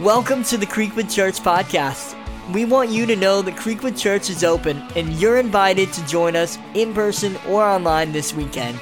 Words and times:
Welcome 0.00 0.42
to 0.44 0.58
the 0.58 0.66
Creekwood 0.66 1.10
Church 1.10 1.40
podcast. 1.40 2.14
We 2.52 2.66
want 2.66 2.90
you 2.90 3.06
to 3.06 3.16
know 3.16 3.40
that 3.40 3.56
Creekwood 3.56 3.98
Church 3.98 4.28
is 4.28 4.44
open 4.44 4.82
and 4.94 5.14
you're 5.14 5.38
invited 5.38 5.90
to 5.94 6.06
join 6.06 6.36
us 6.36 6.58
in 6.74 6.92
person 6.92 7.34
or 7.48 7.64
online 7.64 8.12
this 8.12 8.34
weekend. 8.34 8.78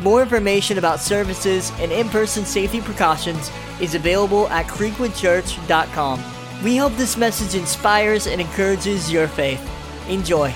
More 0.00 0.20
information 0.20 0.76
about 0.76 1.00
services 1.00 1.72
and 1.78 1.90
in 1.90 2.06
person 2.10 2.44
safety 2.44 2.82
precautions 2.82 3.50
is 3.80 3.94
available 3.94 4.46
at 4.48 4.66
creekwoodchurch.com. 4.66 6.22
We 6.62 6.76
hope 6.76 6.92
this 6.96 7.16
message 7.16 7.58
inspires 7.58 8.26
and 8.26 8.38
encourages 8.38 9.10
your 9.10 9.28
faith. 9.28 9.66
Enjoy. 10.06 10.54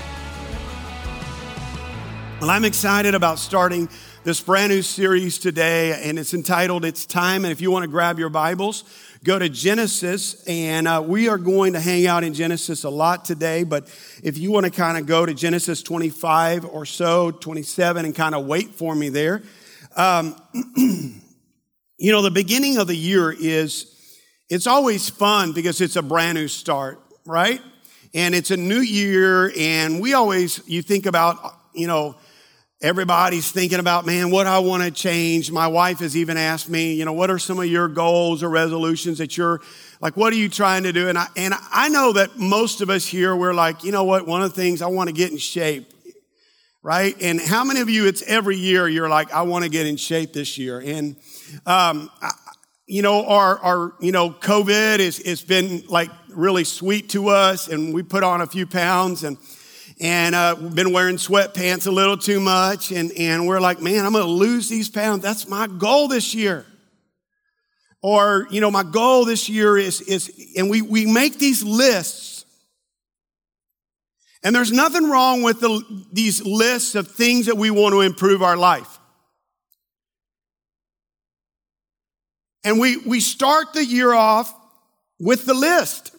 Well, 2.39 2.51
I'm 2.51 2.65
excited 2.65 3.15
about 3.15 3.39
starting 3.39 3.89
this 4.23 4.41
brand 4.41 4.71
new 4.71 4.81
series 4.81 5.37
today, 5.37 6.01
and 6.03 6.19
it's 6.19 6.33
entitled 6.33 6.83
It's 6.83 7.05
Time. 7.05 7.45
And 7.45 7.51
if 7.51 7.61
you 7.61 7.71
want 7.71 7.83
to 7.83 7.87
grab 7.87 8.19
your 8.19 8.29
Bibles, 8.29 8.83
go 9.23 9.39
to 9.39 9.47
Genesis, 9.47 10.43
and 10.47 10.87
uh, 10.87 11.03
we 11.05 11.29
are 11.29 11.37
going 11.37 11.73
to 11.73 11.79
hang 11.79 12.07
out 12.07 12.23
in 12.23 12.33
Genesis 12.33 12.83
a 12.83 12.89
lot 12.89 13.25
today. 13.25 13.63
But 13.63 13.87
if 14.23 14.37
you 14.37 14.51
want 14.51 14.65
to 14.65 14.71
kind 14.71 14.97
of 14.97 15.05
go 15.05 15.25
to 15.25 15.33
Genesis 15.33 15.81
25 15.83 16.65
or 16.65 16.85
so, 16.85 17.31
27, 17.31 18.05
and 18.05 18.15
kind 18.15 18.35
of 18.35 18.45
wait 18.45 18.75
for 18.75 18.93
me 18.93 19.09
there, 19.09 19.43
um, 19.95 20.35
you 21.97 22.11
know, 22.11 22.21
the 22.21 22.31
beginning 22.31 22.77
of 22.77 22.87
the 22.87 22.97
year 22.97 23.31
is, 23.31 23.93
it's 24.49 24.67
always 24.67 25.09
fun 25.09 25.53
because 25.53 25.79
it's 25.79 25.95
a 25.95 26.01
brand 26.01 26.37
new 26.37 26.47
start, 26.47 26.99
right? 27.25 27.61
And 28.13 28.33
it's 28.35 28.51
a 28.51 28.57
new 28.57 28.79
year, 28.79 29.53
and 29.57 30.01
we 30.01 30.13
always, 30.13 30.61
you 30.67 30.81
think 30.81 31.05
about, 31.05 31.37
you 31.73 31.87
know, 31.87 32.15
Everybody's 32.79 33.51
thinking 33.51 33.79
about, 33.79 34.05
man, 34.05 34.29
what 34.29 34.45
I 34.45 34.59
want 34.59 34.83
to 34.83 34.91
change. 34.91 35.51
My 35.51 35.65
wife 35.65 35.97
has 35.97 36.15
even 36.15 36.37
asked 36.37 36.69
me, 36.69 36.93
you 36.93 37.05
know, 37.05 37.13
what 37.13 37.31
are 37.31 37.39
some 37.39 37.57
of 37.57 37.65
your 37.65 37.87
goals 37.87 38.43
or 38.43 38.49
resolutions 38.49 39.17
that 39.17 39.35
you're 39.35 39.61
like, 39.99 40.15
what 40.15 40.31
are 40.31 40.35
you 40.35 40.47
trying 40.47 40.83
to 40.83 40.93
do? 40.93 41.09
And 41.09 41.17
I, 41.17 41.25
and 41.35 41.55
I 41.71 41.89
know 41.89 42.13
that 42.13 42.37
most 42.37 42.81
of 42.81 42.91
us 42.91 43.03
here, 43.03 43.35
we're 43.35 43.55
like, 43.55 43.83
you 43.83 43.91
know 43.91 44.03
what? 44.03 44.27
One 44.27 44.43
of 44.43 44.53
the 44.53 44.61
things 44.61 44.83
I 44.83 44.87
want 44.87 45.07
to 45.07 45.13
get 45.13 45.31
in 45.31 45.39
shape, 45.39 45.91
right? 46.83 47.15
And 47.19 47.41
how 47.41 47.63
many 47.63 47.79
of 47.79 47.89
you, 47.89 48.05
it's 48.05 48.21
every 48.21 48.57
year 48.57 48.87
you're 48.87 49.09
like, 49.09 49.33
I 49.33 49.41
want 49.41 49.63
to 49.63 49.71
get 49.71 49.87
in 49.87 49.97
shape 49.97 50.33
this 50.33 50.59
year. 50.59 50.79
And, 50.79 51.15
um, 51.65 52.11
I, 52.21 52.29
you 52.85 53.01
know, 53.01 53.25
our, 53.25 53.57
our, 53.57 53.93
you 53.99 54.11
know, 54.11 54.29
COVID 54.29 54.99
is, 54.99 55.17
it's 55.19 55.41
been 55.41 55.81
like 55.89 56.11
really 56.29 56.63
sweet 56.63 57.09
to 57.09 57.29
us 57.29 57.69
and 57.69 57.91
we 57.91 58.03
put 58.03 58.21
on 58.23 58.41
a 58.41 58.45
few 58.45 58.67
pounds 58.67 59.23
and, 59.23 59.39
and 59.99 60.35
uh, 60.35 60.55
we've 60.59 60.75
been 60.75 60.91
wearing 60.91 61.17
sweatpants 61.17 61.87
a 61.87 61.91
little 61.91 62.17
too 62.17 62.39
much. 62.39 62.91
And, 62.91 63.11
and 63.13 63.47
we're 63.47 63.59
like, 63.59 63.81
man, 63.81 64.05
I'm 64.05 64.11
going 64.11 64.25
to 64.25 64.29
lose 64.29 64.69
these 64.69 64.89
pounds. 64.89 65.23
That's 65.23 65.47
my 65.47 65.67
goal 65.67 66.07
this 66.07 66.35
year. 66.35 66.65
Or, 68.01 68.47
you 68.51 68.61
know, 68.61 68.69
my 68.69 68.83
goal 68.83 69.25
this 69.25 69.49
year 69.49 69.77
is, 69.77 70.01
is, 70.01 70.31
and 70.55 70.69
we, 70.69 70.81
we 70.81 71.11
make 71.11 71.39
these 71.39 71.63
lists. 71.63 72.45
And 74.43 74.55
there's 74.55 74.71
nothing 74.71 75.09
wrong 75.09 75.41
with 75.41 75.59
the, 75.59 76.05
these 76.13 76.45
lists 76.45 76.93
of 76.95 77.07
things 77.07 77.47
that 77.47 77.57
we 77.57 77.71
want 77.71 77.93
to 77.93 78.01
improve 78.01 78.43
our 78.43 78.55
life. 78.55 78.99
And 82.63 82.79
we, 82.79 82.97
we 82.97 83.19
start 83.19 83.73
the 83.73 83.83
year 83.83 84.13
off 84.13 84.53
with 85.19 85.45
the 85.45 85.53
list. 85.53 86.11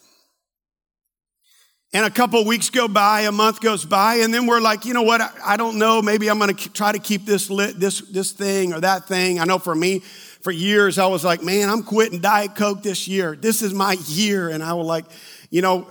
And 1.94 2.04
a 2.04 2.10
couple 2.10 2.44
weeks 2.44 2.68
go 2.68 2.86
by, 2.86 3.22
a 3.22 3.32
month 3.32 3.62
goes 3.62 3.86
by, 3.86 4.16
and 4.16 4.32
then 4.32 4.46
we're 4.46 4.60
like, 4.60 4.84
you 4.84 4.92
know 4.92 5.02
what? 5.02 5.22
I, 5.22 5.30
I 5.42 5.56
don't 5.56 5.78
know. 5.78 6.02
Maybe 6.02 6.28
I'm 6.28 6.38
going 6.38 6.54
to 6.54 6.68
try 6.70 6.92
to 6.92 6.98
keep 6.98 7.24
this 7.24 7.48
lit, 7.48 7.80
this 7.80 8.02
this 8.02 8.32
thing 8.32 8.74
or 8.74 8.80
that 8.80 9.06
thing. 9.08 9.40
I 9.40 9.44
know 9.44 9.58
for 9.58 9.74
me, 9.74 10.00
for 10.42 10.50
years, 10.50 10.98
I 10.98 11.06
was 11.06 11.24
like, 11.24 11.42
man, 11.42 11.70
I'm 11.70 11.82
quitting 11.82 12.20
Diet 12.20 12.54
Coke 12.54 12.82
this 12.82 13.08
year. 13.08 13.36
This 13.36 13.62
is 13.62 13.72
my 13.72 13.96
year, 14.06 14.50
and 14.50 14.62
I 14.62 14.74
was 14.74 14.86
like, 14.86 15.06
you 15.48 15.62
know, 15.62 15.90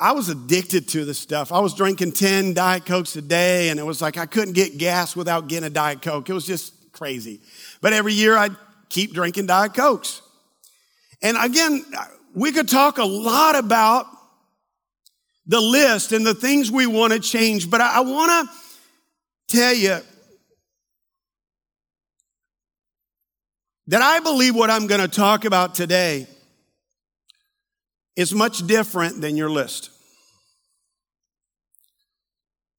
I 0.00 0.12
was 0.12 0.28
addicted 0.30 0.88
to 0.88 1.04
this 1.04 1.18
stuff. 1.18 1.52
I 1.52 1.60
was 1.60 1.74
drinking 1.74 2.12
ten 2.12 2.52
Diet 2.52 2.84
Cokes 2.84 3.14
a 3.14 3.22
day, 3.22 3.68
and 3.68 3.78
it 3.78 3.86
was 3.86 4.02
like 4.02 4.18
I 4.18 4.26
couldn't 4.26 4.54
get 4.54 4.78
gas 4.78 5.14
without 5.14 5.46
getting 5.46 5.66
a 5.68 5.70
Diet 5.70 6.02
Coke. 6.02 6.28
It 6.28 6.32
was 6.32 6.44
just 6.44 6.74
crazy. 6.90 7.40
But 7.80 7.92
every 7.92 8.14
year, 8.14 8.36
I'd 8.36 8.56
keep 8.88 9.14
drinking 9.14 9.46
Diet 9.46 9.74
Cokes. 9.74 10.22
And 11.22 11.36
again, 11.36 11.84
we 12.34 12.50
could 12.50 12.68
talk 12.68 12.98
a 12.98 13.04
lot 13.04 13.54
about 13.54 14.06
the 15.46 15.60
list 15.60 16.12
and 16.12 16.26
the 16.26 16.34
things 16.34 16.70
we 16.70 16.86
want 16.86 17.12
to 17.12 17.20
change. 17.20 17.70
But 17.70 17.80
I, 17.80 17.98
I 17.98 18.00
want 18.00 18.48
to 18.48 19.56
tell 19.56 19.74
you 19.74 20.00
that 23.88 24.02
I 24.02 24.20
believe 24.20 24.54
what 24.54 24.70
I'm 24.70 24.86
going 24.86 25.00
to 25.00 25.08
talk 25.08 25.44
about 25.44 25.74
today 25.74 26.26
is 28.16 28.34
much 28.34 28.66
different 28.66 29.20
than 29.20 29.36
your 29.36 29.50
list. 29.50 29.90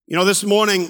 You 0.07 0.17
know, 0.17 0.25
this 0.25 0.44
morning 0.44 0.89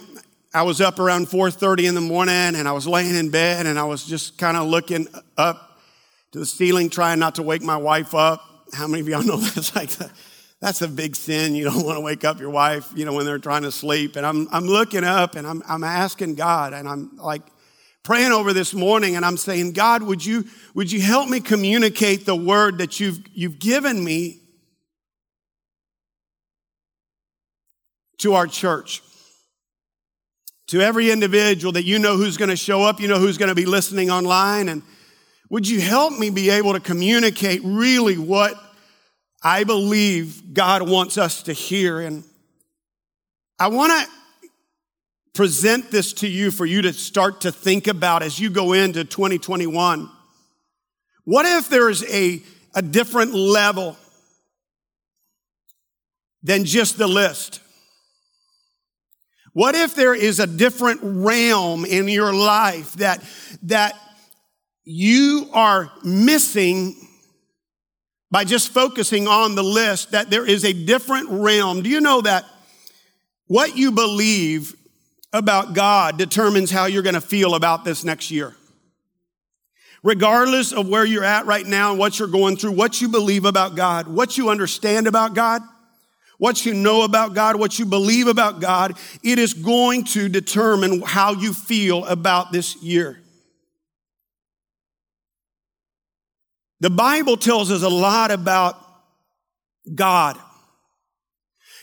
I 0.54 0.64
was 0.64 0.80
up 0.80 1.00
around 1.00 1.28
4:30 1.28 1.88
in 1.88 1.96
the 1.96 2.02
morning 2.02 2.56
and 2.56 2.68
I 2.68 2.72
was 2.72 2.88
laying 2.88 3.16
in 3.16 3.30
bed 3.30 3.66
and 3.66 3.78
I 3.78 3.84
was 3.84 4.06
just 4.06 4.38
kind 4.38 4.58
of 4.58 4.68
looking 4.68 5.08
up 5.38 5.80
to 6.32 6.40
the 6.40 6.46
ceiling 6.46 6.90
trying 6.90 7.20
not 7.20 7.36
to 7.36 7.44
wake 7.44 7.62
my 7.62 7.78
wife 7.78 8.16
up. 8.16 8.42
How 8.74 8.88
many 8.88 9.02
of 9.02 9.08
y'all 9.08 9.24
know 9.24 9.38
that's 9.38 9.76
like 9.76 9.90
that? 9.92 10.12
That's 10.60 10.82
a 10.82 10.88
big 10.88 11.16
sin. 11.16 11.56
You 11.56 11.66
don't 11.66 11.84
want 11.86 11.98
to 11.98 12.02
wake 12.02 12.24
up 12.24 12.40
your 12.40 12.50
wife, 12.50 12.92
you 12.96 13.06
know, 13.06 13.14
when 13.14 13.26
they're 13.26 13.40
trying 13.40 13.64
to 13.64 13.72
sleep. 13.72 14.16
And 14.16 14.26
I'm, 14.26 14.48
I'm 14.52 14.66
looking 14.66 15.04
up 15.04 15.36
and 15.36 15.46
I'm, 15.46 15.62
I'm 15.68 15.84
asking 15.84 16.36
God 16.36 16.74
and 16.74 16.88
I'm 16.88 17.16
like 17.18 17.44
praying 18.04 18.32
over 18.32 18.54
this 18.54 18.74
morning 18.74 19.16
and 19.16 19.26
I'm 19.26 19.38
saying, 19.38 19.74
God, 19.74 20.02
would 20.04 20.26
you, 20.26 20.46
would 20.74 20.92
you 20.92 21.02
help 21.02 21.30
me 21.30 21.40
communicate 21.40 22.26
the 22.26 22.36
word 22.36 22.80
that 22.80 23.00
you've, 23.00 23.20
you've 23.34 23.60
given 23.60 24.04
me 24.04 24.42
to 28.20 28.34
our 28.34 28.48
church? 28.48 29.04
To 30.68 30.82
every 30.82 31.12
individual 31.12 31.72
that 31.74 31.86
you 31.86 31.98
know 31.98 32.18
who's 32.18 32.36
going 32.36 32.50
to 32.50 32.58
show 32.58 32.84
up, 32.84 33.00
you 33.00 33.08
know 33.08 33.20
who's 33.20 33.38
going 33.38 33.48
to 33.48 33.56
be 33.56 33.66
listening 33.66 34.10
online. 34.10 34.68
And 34.68 34.84
would 35.50 35.66
you 35.66 35.80
help 35.80 36.18
me 36.20 36.30
be 36.30 36.50
able 36.50 36.74
to 36.74 36.82
communicate 36.82 37.62
really 37.64 38.18
what 38.18 38.62
I 39.44 39.64
believe 39.64 40.54
God 40.54 40.88
wants 40.88 41.18
us 41.18 41.44
to 41.44 41.54
hear. 41.54 42.00
And 42.00 42.24
I 43.60 43.68
want 43.68 43.92
to 43.92 44.50
present 45.34 45.92
this 45.92 46.14
to 46.14 46.28
you 46.28 46.50
for 46.50 46.66
you 46.66 46.82
to 46.82 46.94
start 46.94 47.42
to 47.42 47.52
think 47.52 47.88
about 47.88 48.24
as 48.24 48.40
you 48.40 48.50
go 48.50 48.74
into 48.74 49.04
2021. 49.04 50.10
What 51.26 51.46
if 51.46 51.70
there's 51.70 52.04
a, 52.12 52.42
a 52.74 52.82
different 52.82 53.34
level 53.34 53.98
than 56.42 56.66
just 56.66 56.98
the 56.98 57.08
list? 57.08 57.62
What 59.54 59.76
if 59.76 59.96
there 59.96 60.16
is 60.16 60.40
a 60.40 60.48
different 60.48 61.00
realm 61.04 61.84
in 61.84 62.08
your 62.08 62.34
life 62.34 62.94
that, 62.94 63.24
that 63.64 63.94
you 64.86 65.50
are 65.52 65.92
missing 66.04 66.96
by 68.30 68.44
just 68.44 68.72
focusing 68.72 69.28
on 69.28 69.56
the 69.56 69.64
list 69.64 70.12
that 70.12 70.30
there 70.30 70.46
is 70.46 70.66
a 70.66 70.74
different 70.74 71.30
realm. 71.30 71.82
Do 71.82 71.90
you 71.90 72.02
know 72.02 72.22
that 72.22 72.46
what 73.48 73.78
you 73.78 73.92
believe 73.92 74.76
about 75.32 75.74
God 75.74 76.18
determines 76.18 76.70
how 76.72 76.86
you're 76.86 77.04
going 77.04 77.16
to 77.16 77.22
feel 77.22 77.56
about 77.56 77.86
this 77.86 78.04
next 78.04 78.32
year? 78.32 78.56
Regardless 80.04 80.74
of 80.74 80.88
where 80.88 81.06
you're 81.06 81.24
at 81.24 81.46
right 81.46 81.66
now 81.66 81.92
and 81.92 82.00
what 82.00 82.20
you're 82.20 82.28
going 82.28 82.58
through, 82.58 82.74
what 82.74 83.02
you 83.02 83.10
believe 83.10 83.46
about 83.46 83.76
God, 83.76 84.08
what 84.08 84.38
you 84.38 84.50
understand 84.50 85.08
about 85.08 85.34
God, 85.34 85.62
what 86.38 86.66
you 86.66 86.74
know 86.74 87.02
about 87.02 87.34
God, 87.34 87.56
what 87.56 87.80
you 87.80 87.86
believe 87.86 88.28
about 88.28 88.62
God, 88.62 88.98
it 89.24 89.40
is 89.40 89.54
going 89.54 90.04
to 90.06 90.30
determine 90.30 91.02
how 91.02 91.34
you 91.34 91.54
feel 91.54 92.06
about 92.06 92.52
this 92.52 92.82
year. 92.82 93.20
The 96.80 96.90
Bible 96.90 97.38
tells 97.38 97.72
us 97.72 97.82
a 97.82 97.90
lot 97.90 98.32
about 98.32 98.78
God. 99.94 100.38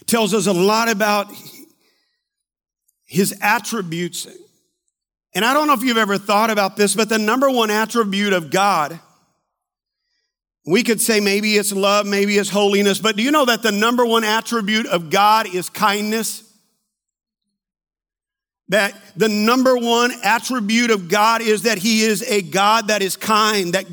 tells 0.07 0.35
us 0.35 0.47
a 0.47 0.53
lot 0.53 0.91
about 0.91 1.33
his 3.07 3.37
attributes. 3.41 4.27
And 5.35 5.45
I 5.45 5.55
don't 5.55 5.67
know 5.67 5.73
if 5.73 5.83
you've 5.83 5.97
ever 5.97 6.19
thought 6.19 6.51
about 6.51 6.77
this, 6.77 6.95
but 6.95 7.09
the 7.09 7.19
number 7.19 7.51
one 7.51 7.71
attribute 7.71 8.33
of 8.33 8.51
God, 8.51 9.01
we 10.67 10.83
could 10.83 11.01
say 11.01 11.21
maybe 11.21 11.57
it's 11.57 11.73
love, 11.73 12.07
maybe 12.07 12.37
it's 12.37 12.51
holiness, 12.51 12.99
but 12.99 13.17
do 13.17 13.23
you 13.23 13.31
know 13.31 13.45
that 13.47 13.63
the 13.63 13.73
number 13.73 14.05
one 14.05 14.25
attribute 14.25 14.87
of 14.87 15.11
God 15.11 15.53
is 15.53 15.71
kindness? 15.71 16.44
That 18.69 18.95
the 19.17 19.29
number 19.29 19.77
one 19.77 20.13
attribute 20.23 20.91
of 20.91 21.09
God 21.09 21.43
is 21.43 21.63
that 21.63 21.79
He 21.79 22.03
is 22.03 22.23
a 22.23 22.41
God 22.41 22.89
that 22.89 23.03
is 23.03 23.17
kind, 23.17 23.75
that 23.75 23.87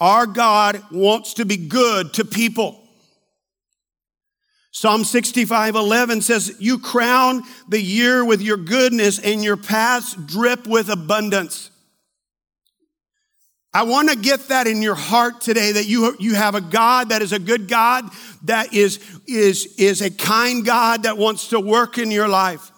our 0.00 0.26
God 0.26 0.82
wants 0.90 1.34
to 1.34 1.44
be 1.44 1.56
good 1.56 2.12
to 2.14 2.24
people. 2.24 2.82
Psalm 4.70 5.04
65, 5.04 5.74
11 5.74 6.22
says, 6.22 6.56
You 6.60 6.78
crown 6.78 7.42
the 7.68 7.80
year 7.80 8.24
with 8.24 8.40
your 8.42 8.56
goodness 8.56 9.18
and 9.18 9.42
your 9.42 9.56
paths 9.56 10.14
drip 10.14 10.66
with 10.66 10.88
abundance. 10.88 11.70
I 13.72 13.82
want 13.82 14.08
to 14.10 14.16
get 14.16 14.48
that 14.48 14.66
in 14.66 14.82
your 14.82 14.94
heart 14.94 15.40
today 15.40 15.72
that 15.72 15.86
you, 15.86 16.16
you 16.18 16.34
have 16.34 16.54
a 16.54 16.60
God 16.60 17.10
that 17.10 17.22
is 17.22 17.32
a 17.32 17.38
good 17.38 17.68
God, 17.68 18.04
that 18.44 18.72
is, 18.72 18.98
is, 19.26 19.74
is 19.78 20.00
a 20.00 20.10
kind 20.10 20.64
God 20.64 21.02
that 21.04 21.18
wants 21.18 21.48
to 21.48 21.60
work 21.60 21.98
in 21.98 22.10
your 22.10 22.28
life. 22.28 22.72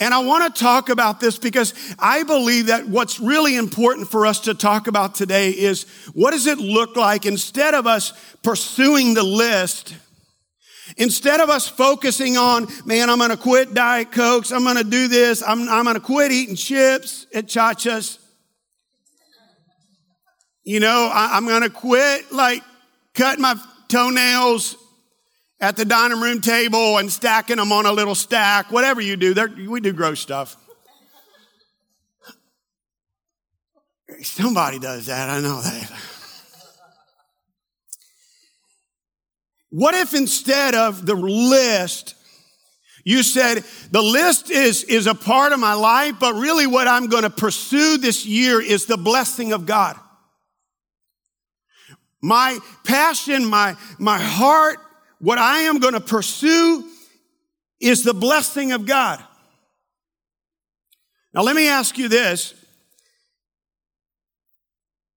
And 0.00 0.14
I 0.14 0.20
want 0.20 0.54
to 0.54 0.60
talk 0.60 0.90
about 0.90 1.18
this 1.18 1.38
because 1.38 1.74
I 1.98 2.22
believe 2.22 2.66
that 2.66 2.86
what's 2.86 3.18
really 3.18 3.56
important 3.56 4.08
for 4.08 4.26
us 4.26 4.40
to 4.40 4.54
talk 4.54 4.86
about 4.86 5.16
today 5.16 5.50
is 5.50 5.86
what 6.14 6.30
does 6.30 6.46
it 6.46 6.58
look 6.58 6.94
like 6.94 7.26
instead 7.26 7.74
of 7.74 7.86
us 7.86 8.12
pursuing 8.44 9.14
the 9.14 9.24
list, 9.24 9.96
instead 10.96 11.40
of 11.40 11.50
us 11.50 11.66
focusing 11.66 12.36
on, 12.36 12.68
man, 12.84 13.10
I'm 13.10 13.18
going 13.18 13.30
to 13.30 13.36
quit 13.36 13.74
Diet 13.74 14.12
Cokes, 14.12 14.52
I'm 14.52 14.62
going 14.62 14.76
to 14.76 14.84
do 14.84 15.08
this, 15.08 15.42
I'm, 15.42 15.68
I'm 15.68 15.82
going 15.82 15.96
to 15.96 16.00
quit 16.00 16.30
eating 16.30 16.54
chips 16.54 17.26
at 17.34 17.46
Chachas. 17.46 18.18
You 20.62 20.78
know, 20.78 21.10
I, 21.12 21.30
I'm 21.36 21.46
going 21.46 21.62
to 21.62 21.70
quit 21.70 22.30
like 22.30 22.62
cutting 23.14 23.42
my 23.42 23.56
toenails 23.88 24.76
at 25.60 25.76
the 25.76 25.84
dining 25.84 26.20
room 26.20 26.40
table 26.40 26.98
and 26.98 27.10
stacking 27.10 27.56
them 27.56 27.72
on 27.72 27.86
a 27.86 27.92
little 27.92 28.14
stack, 28.14 28.70
whatever 28.70 29.00
you 29.00 29.16
do. 29.16 29.34
We 29.68 29.80
do 29.80 29.92
gross 29.92 30.20
stuff. 30.20 30.56
Somebody 34.22 34.78
does 34.78 35.06
that, 35.06 35.30
I 35.30 35.40
know 35.40 35.60
that. 35.60 35.92
What 39.70 39.94
if 39.94 40.14
instead 40.14 40.74
of 40.74 41.04
the 41.04 41.14
list, 41.14 42.14
you 43.04 43.22
said, 43.22 43.64
the 43.90 44.02
list 44.02 44.50
is, 44.50 44.82
is 44.84 45.06
a 45.06 45.14
part 45.14 45.52
of 45.52 45.60
my 45.60 45.74
life, 45.74 46.14
but 46.18 46.34
really 46.34 46.66
what 46.66 46.88
I'm 46.88 47.08
going 47.08 47.24
to 47.24 47.30
pursue 47.30 47.98
this 47.98 48.24
year 48.24 48.60
is 48.60 48.86
the 48.86 48.96
blessing 48.96 49.52
of 49.52 49.66
God. 49.66 49.98
My 52.22 52.58
passion, 52.84 53.44
my, 53.44 53.76
my 53.98 54.18
heart 54.18 54.78
what 55.20 55.38
I 55.38 55.60
am 55.60 55.78
going 55.78 55.94
to 55.94 56.00
pursue 56.00 56.88
is 57.80 58.04
the 58.04 58.14
blessing 58.14 58.72
of 58.72 58.86
God. 58.86 59.22
Now, 61.34 61.42
let 61.42 61.56
me 61.56 61.68
ask 61.68 61.98
you 61.98 62.08
this 62.08 62.54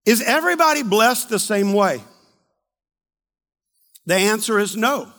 Is 0.05 0.21
everybody 0.21 0.83
blessed 0.83 1.29
the 1.29 1.39
same 1.39 1.73
way? 1.73 2.01
The 4.05 4.15
answer 4.15 4.59
is 4.59 4.75
no. 4.75 5.11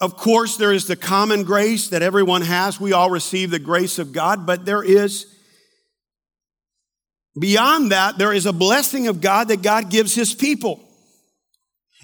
Of 0.00 0.16
course, 0.16 0.56
there 0.56 0.72
is 0.72 0.86
the 0.86 0.94
common 0.94 1.42
grace 1.42 1.88
that 1.88 2.02
everyone 2.02 2.42
has. 2.42 2.78
We 2.78 2.92
all 2.92 3.10
receive 3.10 3.50
the 3.50 3.58
grace 3.58 3.98
of 3.98 4.12
God, 4.12 4.46
but 4.46 4.64
there 4.64 4.82
is 4.82 5.26
Beyond 7.38 7.92
that, 7.92 8.18
there 8.18 8.32
is 8.32 8.46
a 8.46 8.52
blessing 8.52 9.06
of 9.06 9.20
God 9.20 9.48
that 9.48 9.62
God 9.62 9.90
gives 9.90 10.14
his 10.14 10.34
people. 10.34 10.80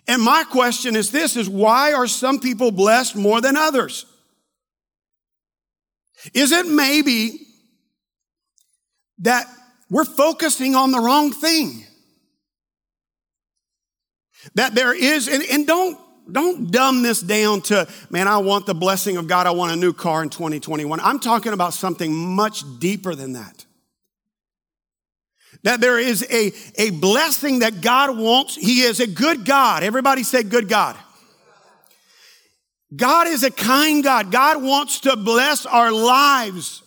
And 0.06 0.22
my 0.22 0.44
question 0.44 0.96
is 0.96 1.10
this, 1.10 1.36
is 1.36 1.48
why 1.48 1.94
are 1.94 2.06
some 2.06 2.38
people 2.38 2.70
blessed 2.70 3.16
more 3.16 3.40
than 3.40 3.56
others? 3.56 4.04
Is 6.34 6.52
it 6.52 6.66
maybe 6.66 7.40
that 9.18 9.46
we're 9.90 10.04
focusing 10.04 10.74
on 10.74 10.90
the 10.90 11.00
wrong 11.00 11.32
thing? 11.32 11.84
That 14.54 14.74
there 14.74 14.94
is, 14.94 15.26
and, 15.26 15.42
and 15.50 15.66
don't, 15.66 15.98
don't 16.30 16.70
dumb 16.70 17.02
this 17.02 17.20
down 17.20 17.62
to, 17.62 17.88
man, 18.10 18.28
I 18.28 18.38
want 18.38 18.66
the 18.66 18.74
blessing 18.74 19.16
of 19.16 19.26
God. 19.26 19.46
I 19.46 19.52
want 19.52 19.72
a 19.72 19.76
new 19.76 19.94
car 19.94 20.22
in 20.22 20.28
2021. 20.28 21.00
I'm 21.00 21.18
talking 21.18 21.54
about 21.54 21.72
something 21.72 22.14
much 22.14 22.62
deeper 22.78 23.14
than 23.14 23.32
that. 23.34 23.64
That 25.64 25.80
there 25.80 25.98
is 25.98 26.24
a, 26.30 26.52
a 26.76 26.90
blessing 26.90 27.60
that 27.60 27.80
God 27.80 28.16
wants. 28.16 28.54
He 28.54 28.82
is 28.82 29.00
a 29.00 29.06
good 29.06 29.44
God. 29.44 29.82
Everybody 29.82 30.22
say 30.22 30.42
good 30.42 30.68
God. 30.68 30.96
God 32.94 33.26
is 33.26 33.42
a 33.42 33.50
kind 33.50 34.04
God. 34.04 34.30
God 34.30 34.62
wants 34.62 35.00
to 35.00 35.16
bless 35.16 35.66
our 35.66 35.90
lives. 35.90 36.82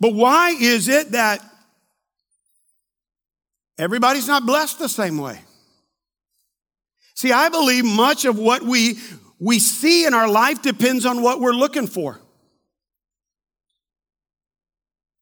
But 0.00 0.12
why 0.12 0.50
is 0.50 0.88
it 0.88 1.12
that 1.12 1.40
everybody's 3.78 4.26
not 4.26 4.44
blessed 4.44 4.80
the 4.80 4.88
same 4.88 5.18
way? 5.18 5.40
See, 7.14 7.30
I 7.30 7.48
believe 7.48 7.84
much 7.84 8.24
of 8.24 8.36
what 8.36 8.62
we, 8.62 8.98
we 9.38 9.60
see 9.60 10.04
in 10.04 10.14
our 10.14 10.28
life 10.28 10.62
depends 10.62 11.06
on 11.06 11.22
what 11.22 11.40
we're 11.40 11.52
looking 11.52 11.86
for. 11.86 12.20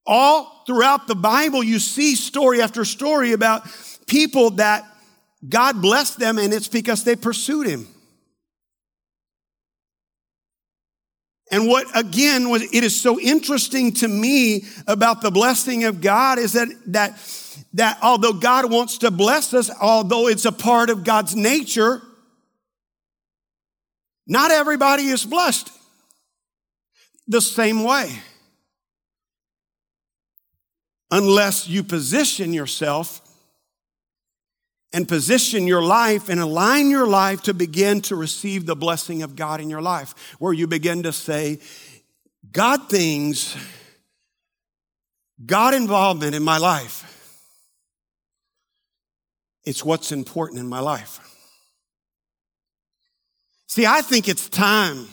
All 0.07 0.65
throughout 0.67 1.07
the 1.07 1.15
Bible, 1.15 1.63
you 1.63 1.79
see 1.79 2.15
story 2.15 2.61
after 2.61 2.85
story 2.85 3.33
about 3.33 3.67
people 4.07 4.51
that 4.53 4.85
God 5.49 5.81
blessed 5.81 6.19
them, 6.19 6.39
and 6.39 6.53
it's 6.53 6.69
because 6.69 7.05
they 7.05 7.17
pursued 7.17 7.67
Him. 7.67 7.87
And 11.51 11.69
what 11.69 11.87
again 11.95 12.49
was 12.49 12.63
it 12.63 12.83
is 12.83 12.99
so 12.99 13.21
interesting 13.21 13.93
to 13.95 14.09
me 14.09 14.65
about 14.87 15.21
the 15.21 15.31
blessing 15.31 15.85
of 15.85 16.01
God 16.01 16.39
is 16.39 16.55
that 16.55 16.69
that 16.87 17.19
that 17.75 17.99
although 18.03 18.33
God 18.33 18.71
wants 18.71 18.99
to 18.99 19.11
bless 19.11 19.53
us, 19.53 19.71
although 19.81 20.29
it's 20.29 20.47
a 20.47 20.53
part 20.53 20.89
of 20.89 21.05
God's 21.05 21.37
nature, 21.37 22.01
not 24.27 24.51
everybody 24.51 25.05
is 25.05 25.25
blessed 25.25 25.71
the 27.29 27.41
same 27.41 27.85
way 27.85 28.19
unless 31.13 31.69
you 31.69 31.85
position 31.85 32.55
yourself 32.55 33.21
and 34.95 35.07
position 35.07 35.67
your 35.67 35.83
life 35.83 36.29
and 36.31 36.41
align 36.41 36.91
your 36.91 37.07
life 37.07 37.43
to 37.43 37.55
begin 37.55 38.01
to 38.01 38.17
receive 38.17 38.65
the 38.65 38.75
blessing 38.75 39.23
of 39.23 39.37
God 39.37 39.61
in 39.61 39.71
your 39.71 39.83
life, 39.83 40.15
where 40.39 40.55
you 40.55 40.67
begin 40.67 41.03
to 41.03 41.13
say, 41.13 41.61
God 42.51 42.89
things, 42.89 43.55
God 45.45 45.75
involvement 45.75 46.35
in 46.35 46.43
my 46.43 46.57
life. 46.57 47.09
It's 49.65 49.85
what's 49.85 50.13
important 50.13 50.61
in 50.61 50.69
my 50.69 50.81
life. 50.81 51.21
See, 53.69 53.87
I 53.87 54.01
think 54.01 54.29
it's 54.29 54.49
time 54.49 55.09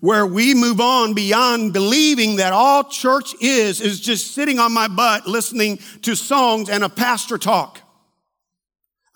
where 0.00 0.26
we 0.26 0.54
move 0.54 0.80
on 0.80 1.14
beyond 1.14 1.72
believing 1.72 2.36
that 2.36 2.52
all 2.52 2.84
church 2.84 3.34
is, 3.40 3.80
is 3.80 4.00
just 4.00 4.32
sitting 4.34 4.58
on 4.58 4.72
my 4.72 4.88
butt 4.88 5.26
listening 5.26 5.78
to 6.02 6.14
songs 6.14 6.68
and 6.68 6.84
a 6.84 6.88
pastor 6.88 7.38
talk. 7.38 7.80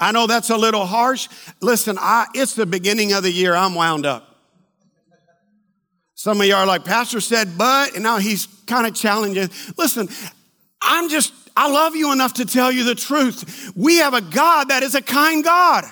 I 0.01 0.13
know 0.13 0.27
that's 0.27 0.51
a 0.51 0.57
little 0.57 0.87
harsh. 0.87 1.29
Listen, 1.61 1.97
I, 2.01 2.27
it's 2.35 2.55
the 2.55 2.67
beginning 2.67 3.13
of 3.13 3.23
the 3.23 3.33
year. 3.33 3.55
I'm 3.55 3.75
wound 3.75 4.07
up. 4.07 4.37
Some 6.15 6.41
of 6.41 6.47
you 6.47 6.55
are 6.55 6.67
like, 6.67 6.85
Pastor 6.85 7.21
said, 7.21 7.57
but, 7.57 7.95
and 7.95 8.03
now 8.03 8.19
he's 8.19 8.47
kind 8.67 8.87
of 8.87 8.95
challenging. 8.95 9.49
Listen, 9.77 10.09
I'm 10.83 11.09
just, 11.09 11.33
I 11.57 11.71
love 11.71 11.95
you 11.95 12.13
enough 12.13 12.35
to 12.35 12.45
tell 12.45 12.73
you 12.73 12.85
the 12.85 12.97
truth. 12.97 13.73
We 13.77 13.99
have 13.99 14.15
a 14.15 14.21
God 14.21 14.69
that 14.71 14.83
is 14.83 14.97
a 14.97 15.03
kind 15.03 15.45
God. 15.45 15.85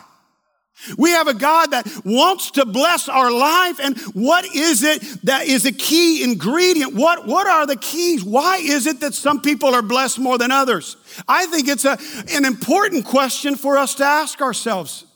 We 0.98 1.10
have 1.10 1.26
a 1.26 1.34
God 1.34 1.70
that 1.70 1.86
wants 2.04 2.52
to 2.52 2.66
bless 2.66 3.08
our 3.08 3.30
life. 3.30 3.80
And 3.80 3.98
what 4.12 4.44
is 4.54 4.82
it 4.82 5.02
that 5.24 5.46
is 5.46 5.64
a 5.64 5.72
key 5.72 6.22
ingredient? 6.22 6.94
What, 6.94 7.26
what 7.26 7.46
are 7.46 7.66
the 7.66 7.76
keys? 7.76 8.22
Why 8.22 8.58
is 8.58 8.86
it 8.86 9.00
that 9.00 9.14
some 9.14 9.40
people 9.40 9.74
are 9.74 9.82
blessed 9.82 10.18
more 10.18 10.38
than 10.38 10.52
others? 10.52 10.96
I 11.26 11.46
think 11.46 11.68
it's 11.68 11.84
a, 11.84 11.98
an 12.30 12.44
important 12.44 13.04
question 13.04 13.56
for 13.56 13.78
us 13.78 13.94
to 13.96 14.04
ask 14.04 14.40
ourselves. 14.40 15.06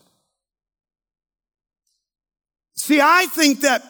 See, 2.74 3.00
I 3.00 3.26
think 3.26 3.60
that 3.60 3.84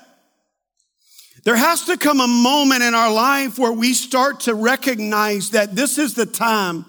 there 1.45 1.57
has 1.57 1.85
to 1.85 1.97
come 1.97 2.21
a 2.21 2.27
moment 2.27 2.83
in 2.83 2.95
our 2.95 3.13
life 3.13 3.59
where 3.59 3.73
we 3.73 3.95
start 3.95 4.41
to 4.41 4.55
recognize 4.55 5.51
that 5.51 5.75
this 5.75 5.97
is 5.97 6.15
the 6.15 6.27
time 6.27 6.85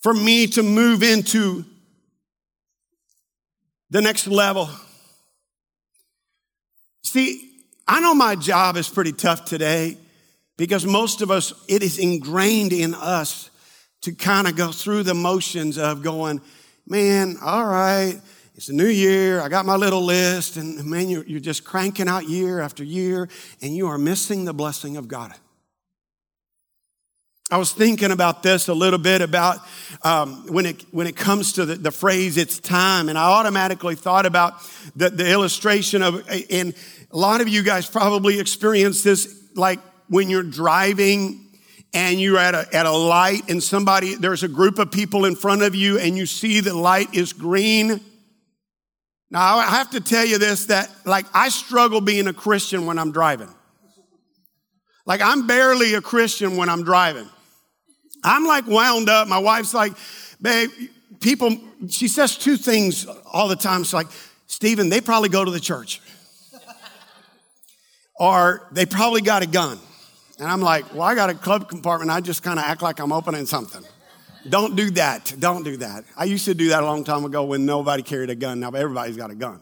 for 0.00 0.14
me 0.14 0.46
to 0.48 0.62
move 0.62 1.02
into 1.02 1.64
the 3.90 4.00
next 4.02 4.26
level. 4.26 4.68
See, 7.02 7.50
I 7.86 8.00
know 8.00 8.14
my 8.14 8.34
job 8.34 8.76
is 8.76 8.88
pretty 8.88 9.12
tough 9.12 9.44
today 9.44 9.98
because 10.56 10.86
most 10.86 11.20
of 11.20 11.30
us, 11.30 11.52
it 11.68 11.82
is 11.82 11.98
ingrained 11.98 12.72
in 12.72 12.94
us 12.94 13.50
to 14.02 14.12
kind 14.12 14.46
of 14.46 14.56
go 14.56 14.72
through 14.72 15.02
the 15.02 15.14
motions 15.14 15.78
of 15.78 16.02
going, 16.02 16.40
man, 16.86 17.36
all 17.42 17.66
right, 17.66 18.20
it's 18.54 18.68
a 18.68 18.72
new 18.72 18.86
year. 18.86 19.40
I 19.40 19.48
got 19.48 19.66
my 19.66 19.76
little 19.76 20.02
list. 20.02 20.56
And 20.56 20.84
man, 20.84 21.08
you're, 21.08 21.24
you're 21.24 21.40
just 21.40 21.64
cranking 21.64 22.08
out 22.08 22.28
year 22.28 22.60
after 22.60 22.84
year 22.84 23.28
and 23.62 23.74
you 23.74 23.88
are 23.88 23.98
missing 23.98 24.44
the 24.44 24.54
blessing 24.54 24.96
of 24.96 25.08
God. 25.08 25.34
I 27.50 27.58
was 27.58 27.72
thinking 27.72 28.10
about 28.10 28.42
this 28.42 28.68
a 28.68 28.74
little 28.74 28.98
bit 28.98 29.20
about 29.20 29.58
um, 30.02 30.46
when 30.46 30.64
it 30.64 30.82
when 30.92 31.06
it 31.06 31.14
comes 31.14 31.52
to 31.54 31.66
the, 31.66 31.74
the, 31.74 31.90
phrase 31.90 32.38
"it's 32.38 32.58
time," 32.58 33.10
and 33.10 33.18
I 33.18 33.24
automatically 33.24 33.96
thought 33.96 34.24
about 34.24 34.54
the, 34.96 35.10
the 35.10 35.30
illustration 35.30 36.02
of 36.02 36.26
in 36.30 36.74
A 37.12 37.16
lot 37.16 37.42
of 37.42 37.48
you 37.48 37.62
guys 37.62 37.86
probably 37.86 38.40
experience 38.40 39.02
this 39.02 39.42
like 39.54 39.78
when 40.08 40.30
you're 40.30 40.42
driving 40.42 41.44
and 41.92 42.18
you're 42.18 42.38
at 42.38 42.54
a, 42.54 42.66
at 42.74 42.86
a 42.86 42.90
light 42.90 43.50
and 43.50 43.62
somebody, 43.62 44.14
there's 44.14 44.42
a 44.42 44.48
group 44.48 44.78
of 44.78 44.90
people 44.90 45.26
in 45.26 45.36
front 45.36 45.60
of 45.60 45.74
you 45.74 45.98
and 45.98 46.16
you 46.16 46.24
see 46.24 46.60
the 46.60 46.74
light 46.74 47.12
is 47.14 47.34
green. 47.34 48.00
Now, 49.30 49.58
I 49.58 49.66
have 49.66 49.90
to 49.90 50.00
tell 50.00 50.24
you 50.24 50.38
this 50.38 50.66
that 50.66 50.90
like 51.04 51.26
I 51.34 51.50
struggle 51.50 52.00
being 52.00 52.26
a 52.26 52.32
Christian 52.32 52.86
when 52.86 52.98
I'm 52.98 53.12
driving. 53.12 53.54
Like 55.04 55.20
I'm 55.20 55.46
barely 55.46 55.92
a 55.92 56.00
Christian 56.00 56.56
when 56.56 56.70
I'm 56.70 56.84
driving. 56.84 57.28
I'm 58.24 58.44
like 58.44 58.66
wound 58.66 59.08
up. 59.08 59.28
My 59.28 59.38
wife's 59.38 59.74
like, 59.74 59.92
babe, 60.40 60.70
people, 61.20 61.56
she 61.88 62.08
says 62.08 62.36
two 62.36 62.56
things 62.56 63.06
all 63.32 63.48
the 63.48 63.56
time. 63.56 63.84
She's 63.84 63.94
like, 63.94 64.08
Stephen, 64.46 64.88
they 64.88 65.00
probably 65.00 65.28
go 65.28 65.44
to 65.44 65.50
the 65.50 65.60
church. 65.60 66.00
or 68.18 68.68
they 68.72 68.86
probably 68.86 69.20
got 69.20 69.42
a 69.42 69.46
gun. 69.46 69.78
And 70.38 70.48
I'm 70.48 70.60
like, 70.60 70.92
well, 70.92 71.02
I 71.02 71.14
got 71.14 71.30
a 71.30 71.34
club 71.34 71.68
compartment. 71.68 72.10
I 72.10 72.20
just 72.20 72.42
kind 72.42 72.58
of 72.58 72.64
act 72.64 72.82
like 72.82 72.98
I'm 72.98 73.12
opening 73.12 73.46
something. 73.46 73.82
Don't 74.48 74.76
do 74.76 74.90
that. 74.92 75.34
Don't 75.38 75.62
do 75.62 75.76
that. 75.78 76.04
I 76.16 76.24
used 76.24 76.44
to 76.46 76.54
do 76.54 76.68
that 76.70 76.82
a 76.82 76.86
long 76.86 77.04
time 77.04 77.24
ago 77.24 77.44
when 77.44 77.64
nobody 77.64 78.02
carried 78.02 78.30
a 78.30 78.34
gun. 78.34 78.60
Now 78.60 78.70
everybody's 78.70 79.16
got 79.16 79.30
a 79.30 79.34
gun. 79.34 79.60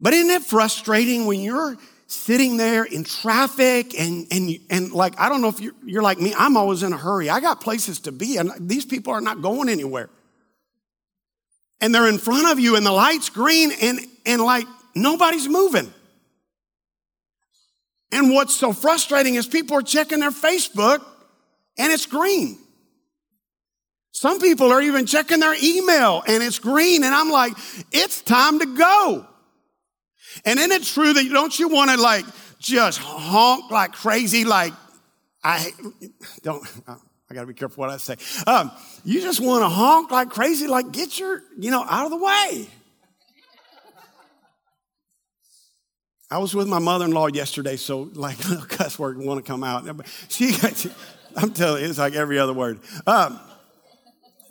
But 0.00 0.14
isn't 0.14 0.30
it 0.30 0.42
frustrating 0.42 1.26
when 1.26 1.40
you're 1.40 1.76
sitting 2.12 2.56
there 2.56 2.84
in 2.84 3.04
traffic 3.04 3.98
and, 3.98 4.26
and, 4.30 4.58
and 4.70 4.92
like, 4.92 5.18
I 5.18 5.28
don't 5.28 5.40
know 5.40 5.48
if 5.48 5.60
you're, 5.60 5.74
you're 5.84 6.02
like 6.02 6.18
me, 6.18 6.34
I'm 6.36 6.56
always 6.56 6.82
in 6.82 6.92
a 6.92 6.96
hurry. 6.96 7.30
I 7.30 7.40
got 7.40 7.60
places 7.60 8.00
to 8.00 8.12
be 8.12 8.36
and 8.36 8.52
these 8.60 8.84
people 8.84 9.12
are 9.12 9.20
not 9.20 9.42
going 9.42 9.68
anywhere. 9.68 10.10
And 11.80 11.94
they're 11.94 12.08
in 12.08 12.18
front 12.18 12.46
of 12.48 12.60
you 12.60 12.76
and 12.76 12.86
the 12.86 12.92
light's 12.92 13.28
green 13.28 13.72
and, 13.80 14.00
and 14.24 14.42
like 14.42 14.66
nobody's 14.94 15.48
moving. 15.48 15.92
And 18.12 18.32
what's 18.32 18.54
so 18.54 18.72
frustrating 18.72 19.36
is 19.36 19.46
people 19.46 19.78
are 19.78 19.82
checking 19.82 20.20
their 20.20 20.30
Facebook 20.30 21.02
and 21.78 21.92
it's 21.92 22.06
green. 22.06 22.58
Some 24.12 24.38
people 24.38 24.70
are 24.70 24.82
even 24.82 25.06
checking 25.06 25.40
their 25.40 25.54
email 25.60 26.22
and 26.26 26.42
it's 26.42 26.58
green. 26.58 27.02
And 27.02 27.14
I'm 27.14 27.30
like, 27.30 27.54
it's 27.90 28.20
time 28.20 28.60
to 28.60 28.66
go. 28.66 29.26
And 30.44 30.58
isn't 30.58 30.72
it 30.72 30.82
true 30.84 31.12
that 31.12 31.28
don't 31.32 31.58
you 31.58 31.68
want 31.68 31.90
to 31.90 31.96
like 31.96 32.24
just 32.58 32.98
honk 32.98 33.70
like 33.70 33.92
crazy? 33.92 34.44
Like, 34.44 34.72
I 35.42 35.70
don't, 36.42 36.66
I 36.86 37.34
gotta 37.34 37.46
be 37.46 37.54
careful 37.54 37.80
what 37.80 37.90
I 37.90 37.96
say. 37.96 38.16
Um, 38.46 38.70
you 39.04 39.20
just 39.20 39.40
want 39.40 39.62
to 39.62 39.68
honk 39.68 40.10
like 40.10 40.30
crazy, 40.30 40.66
like 40.66 40.92
get 40.92 41.18
your, 41.18 41.42
you 41.58 41.70
know, 41.70 41.84
out 41.88 42.04
of 42.04 42.10
the 42.10 42.18
way. 42.18 42.68
I 46.30 46.38
was 46.38 46.54
with 46.54 46.66
my 46.66 46.78
mother-in-law 46.78 47.26
yesterday, 47.28 47.76
so 47.76 48.10
like 48.14 48.38
cuss 48.68 48.98
word 48.98 49.18
want 49.18 49.44
to 49.44 49.50
come 49.50 49.62
out. 49.62 49.84
She, 50.28 50.54
I'm 51.36 51.52
telling 51.52 51.82
you, 51.82 51.90
it's 51.90 51.98
like 51.98 52.14
every 52.14 52.38
other 52.38 52.54
word. 52.54 52.80
Um, 53.06 53.38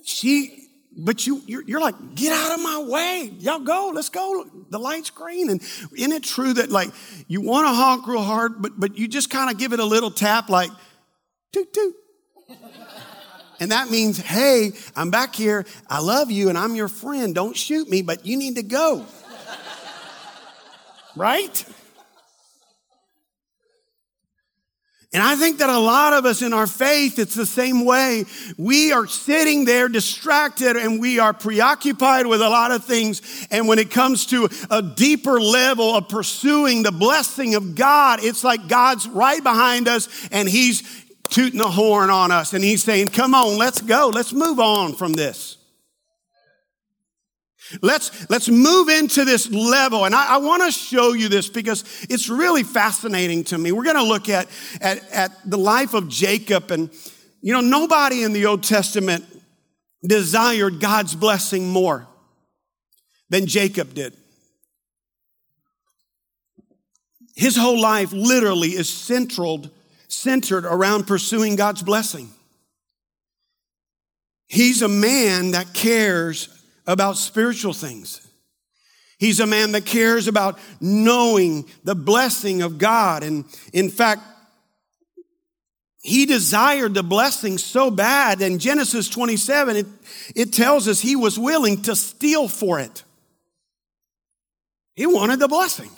she, 0.03 0.60
but 0.97 1.25
you, 1.25 1.41
you're, 1.45 1.63
you're, 1.63 1.79
like, 1.79 2.15
get 2.15 2.33
out 2.33 2.57
of 2.57 2.63
my 2.63 2.85
way. 2.87 3.31
Y'all 3.39 3.59
go, 3.59 3.91
let's 3.93 4.09
go. 4.09 4.45
The 4.69 4.79
light's 4.79 5.09
green. 5.09 5.49
And 5.49 5.61
isn't 5.61 6.11
it 6.11 6.23
true 6.23 6.53
that 6.53 6.69
like 6.69 6.89
you 7.27 7.41
want 7.41 7.67
to 7.67 7.73
honk 7.73 8.07
real 8.07 8.21
hard, 8.21 8.61
but, 8.61 8.79
but 8.79 8.97
you 8.97 9.07
just 9.07 9.29
kind 9.29 9.49
of 9.49 9.57
give 9.57 9.73
it 9.73 9.79
a 9.79 9.85
little 9.85 10.11
tap 10.11 10.49
like, 10.49 10.71
toot, 11.53 11.73
toot. 11.73 11.95
And 13.59 13.71
that 13.71 13.91
means, 13.91 14.17
hey, 14.17 14.71
I'm 14.95 15.11
back 15.11 15.35
here. 15.35 15.65
I 15.87 15.99
love 15.99 16.31
you 16.31 16.49
and 16.49 16.57
I'm 16.57 16.75
your 16.75 16.87
friend. 16.87 17.35
Don't 17.35 17.55
shoot 17.55 17.87
me, 17.87 18.01
but 18.01 18.25
you 18.25 18.35
need 18.35 18.55
to 18.55 18.63
go 18.63 19.05
right? 21.15 21.65
And 25.13 25.21
I 25.21 25.35
think 25.35 25.57
that 25.57 25.69
a 25.69 25.77
lot 25.77 26.13
of 26.13 26.25
us 26.25 26.41
in 26.41 26.53
our 26.53 26.67
faith, 26.67 27.19
it's 27.19 27.35
the 27.35 27.45
same 27.45 27.83
way. 27.83 28.23
We 28.57 28.93
are 28.93 29.07
sitting 29.07 29.65
there 29.65 29.89
distracted 29.89 30.77
and 30.77 31.01
we 31.01 31.19
are 31.19 31.33
preoccupied 31.33 32.27
with 32.27 32.41
a 32.41 32.49
lot 32.49 32.71
of 32.71 32.85
things. 32.85 33.21
And 33.51 33.67
when 33.67 33.77
it 33.77 33.91
comes 33.91 34.25
to 34.27 34.47
a 34.69 34.81
deeper 34.81 35.41
level 35.41 35.95
of 35.95 36.07
pursuing 36.07 36.83
the 36.83 36.93
blessing 36.93 37.55
of 37.55 37.75
God, 37.75 38.23
it's 38.23 38.45
like 38.45 38.69
God's 38.69 39.05
right 39.05 39.43
behind 39.43 39.89
us 39.89 40.07
and 40.31 40.47
He's 40.47 40.81
tooting 41.29 41.59
the 41.59 41.69
horn 41.69 42.09
on 42.09 42.31
us 42.31 42.53
and 42.53 42.63
He's 42.63 42.81
saying, 42.81 43.09
come 43.09 43.35
on, 43.35 43.57
let's 43.57 43.81
go. 43.81 44.11
Let's 44.13 44.31
move 44.31 44.61
on 44.61 44.93
from 44.95 45.11
this. 45.11 45.57
Let's, 47.81 48.29
let's 48.29 48.49
move 48.49 48.89
into 48.89 49.25
this 49.25 49.49
level. 49.49 50.05
And 50.05 50.13
I, 50.13 50.35
I 50.35 50.37
want 50.37 50.63
to 50.63 50.71
show 50.71 51.13
you 51.13 51.29
this 51.29 51.47
because 51.47 51.83
it's 52.09 52.29
really 52.29 52.63
fascinating 52.63 53.43
to 53.45 53.57
me. 53.57 53.71
We're 53.71 53.83
going 53.83 53.95
to 53.95 54.03
look 54.03 54.29
at, 54.29 54.47
at, 54.81 55.09
at 55.11 55.49
the 55.49 55.57
life 55.57 55.93
of 55.93 56.09
Jacob. 56.09 56.71
And, 56.71 56.89
you 57.41 57.53
know, 57.53 57.61
nobody 57.61 58.23
in 58.23 58.33
the 58.33 58.45
Old 58.45 58.63
Testament 58.63 59.25
desired 60.05 60.79
God's 60.79 61.15
blessing 61.15 61.69
more 61.69 62.07
than 63.29 63.47
Jacob 63.47 63.93
did. 63.93 64.15
His 67.35 67.55
whole 67.55 67.79
life 67.79 68.11
literally 68.11 68.69
is 68.69 68.89
centered, 68.89 69.69
centered 70.07 70.65
around 70.65 71.07
pursuing 71.07 71.55
God's 71.55 71.81
blessing. 71.81 72.29
He's 74.47 74.81
a 74.81 74.89
man 74.89 75.51
that 75.51 75.73
cares 75.73 76.49
about 76.87 77.17
spiritual 77.17 77.73
things. 77.73 78.27
He's 79.17 79.39
a 79.39 79.45
man 79.45 79.73
that 79.73 79.85
cares 79.85 80.27
about 80.27 80.57
knowing 80.79 81.65
the 81.83 81.93
blessing 81.93 82.63
of 82.63 82.77
God. 82.79 83.23
And 83.23 83.45
in 83.71 83.89
fact, 83.89 84.23
he 86.01 86.25
desired 86.25 86.95
the 86.95 87.03
blessing 87.03 87.59
so 87.59 87.91
bad. 87.91 88.41
In 88.41 88.57
Genesis 88.57 89.07
27, 89.07 89.75
it, 89.75 89.85
it 90.35 90.53
tells 90.53 90.87
us 90.87 90.99
he 90.99 91.15
was 91.15 91.37
willing 91.37 91.83
to 91.83 91.95
steal 91.95 92.47
for 92.47 92.79
it. 92.79 93.03
He 94.95 95.05
wanted 95.05 95.39
the 95.39 95.47
blessing. 95.47 95.91